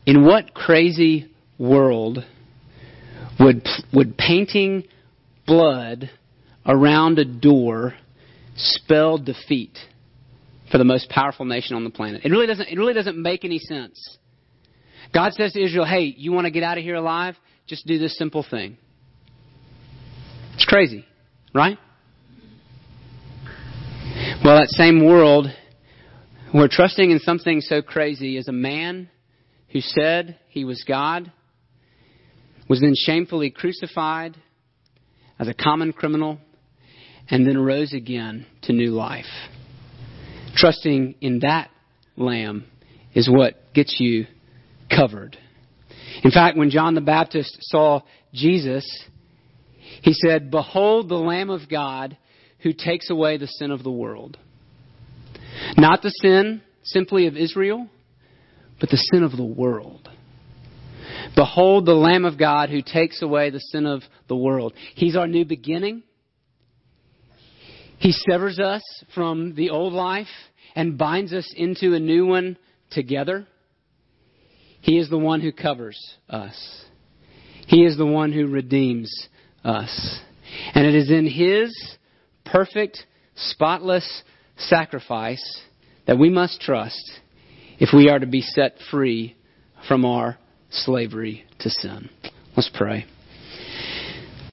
in 0.07 0.25
what 0.25 0.55
crazy 0.55 1.31
world 1.59 2.25
would 3.41 3.67
would 3.93 4.17
painting 4.17 4.85
blood 5.49 6.11
around 6.65 7.19
a 7.19 7.25
door 7.25 7.95
spelled 8.55 9.25
defeat 9.25 9.77
for 10.71 10.79
the 10.79 10.85
most 10.85 11.09
powerful 11.09 11.47
nation 11.47 11.75
on 11.75 11.83
the 11.83 11.91
planet. 11.91 12.21
It 12.25 12.31
really 12.31 12.47
doesn't, 12.47 12.69
it 12.69 12.77
really 12.77 12.95
doesn't 12.95 13.21
make 13.21 13.45
any 13.45 13.59
sense. 13.59 14.19
God 15.13 15.33
says 15.33 15.55
to 15.55 15.65
Israel, 15.65 15.87
hey, 15.87 16.15
you 16.17 16.33
want 16.33 16.45
to 16.45 16.51
get 16.51 16.63
out 16.63 16.77
of 16.77 16.85
here 16.85 16.97
alive? 16.97 17.35
Just 17.67 17.87
do 17.87 17.99
this 17.99 18.17
simple 18.17 18.45
thing. 18.49 18.77
It's 20.55 20.67
crazy, 20.67 21.07
right? 21.55 21.79
Well, 24.45 24.59
that 24.59 24.69
same 24.69 25.05
world, 25.05 25.47
we're 26.53 26.69
trusting 26.69 27.11
in 27.11 27.21
something 27.21 27.61
so 27.61 27.81
crazy 27.81 28.37
as 28.37 28.49
a 28.49 28.53
man 28.53 29.09
who 29.71 29.81
said 29.81 30.39
he 30.49 30.65
was 30.65 30.85
God 30.87 31.33
was 32.69 32.81
then 32.81 32.95
shamefully 32.95 33.51
crucified 33.51 34.37
as 35.39 35.49
a 35.49 35.55
common 35.55 35.93
criminal, 35.93 36.39
and 37.31 37.47
then 37.47 37.59
rose 37.59 37.93
again 37.93 38.47
to 38.63 38.73
new 38.73 38.91
life. 38.91 39.27
Trusting 40.55 41.17
in 41.21 41.41
that 41.41 41.71
lamb 42.17 42.65
is 43.15 43.29
what 43.31 43.73
gets 43.75 43.97
you 44.01 44.27
covered. 44.95 45.37
In 46.25 46.31
fact, 46.31 46.57
when 46.57 46.71
John 46.71 46.95
the 46.95 47.01
Baptist 47.01 47.59
saw 47.61 48.01
Jesus, 48.33 48.85
he 50.03 50.13
said, 50.13 50.51
Behold 50.51 51.09
the 51.09 51.17
Lamb 51.17 51.51
of 51.51 51.69
God 51.69 52.17
who 52.61 52.73
takes 52.73 53.11
away 53.11 53.37
the 53.37 53.47
sin 53.47 53.71
of 53.71 53.83
the 53.83 53.91
world. 53.91 54.37
Not 55.77 56.03
the 56.03 56.11
sin 56.11 56.63
simply 56.83 57.27
of 57.27 57.37
Israel, 57.37 57.89
but 58.81 58.91
the 58.91 58.97
sin 59.13 59.23
of 59.23 59.37
the 59.37 59.45
world. 59.45 60.09
Behold 61.35 61.87
the 61.87 61.95
Lamb 61.95 62.25
of 62.25 62.39
God 62.39 62.71
who 62.71 62.83
takes 62.83 63.23
away 63.23 63.51
the 63.51 63.61
sin 63.61 63.87
of 63.87 64.03
the 64.29 64.37
world. 64.37 64.73
He's 64.95 65.17
our 65.17 65.27
new 65.27 65.45
beginning. 65.45 66.03
He 67.99 68.13
severs 68.13 68.59
us 68.59 68.83
from 69.15 69.55
the 69.55 69.71
old 69.71 69.93
life 69.93 70.29
and 70.75 70.99
binds 70.99 71.33
us 71.33 71.53
into 71.57 71.95
a 71.95 72.01
new 72.01 72.27
one 72.27 72.57
together. 72.91 73.47
He 74.81 74.99
is 74.99 75.11
the 75.11 75.19
one 75.19 75.41
who 75.41 75.53
covers 75.53 75.99
us. 76.29 76.85
He 77.67 77.85
is 77.85 77.99
the 77.99 78.07
one 78.07 78.33
who 78.33 78.47
redeems 78.47 79.29
us. 79.65 80.21
And 80.75 80.87
it 80.87 80.95
is 80.95 81.11
in 81.11 81.27
His 81.27 81.97
perfect, 82.45 83.05
spotless 83.35 84.23
sacrifice 84.57 85.61
that 86.07 86.19
we 86.19 86.31
must 86.31 86.61
trust 86.61 87.11
if 87.79 87.91
we 87.93 88.09
are 88.09 88.19
to 88.19 88.27
be 88.27 88.41
set 88.41 88.77
free 88.91 89.37
from 89.87 90.05
our 90.05 90.39
slavery 90.71 91.45
to 91.61 91.71
sin. 91.71 92.09
Let's 92.57 92.71
pray. 92.75 93.07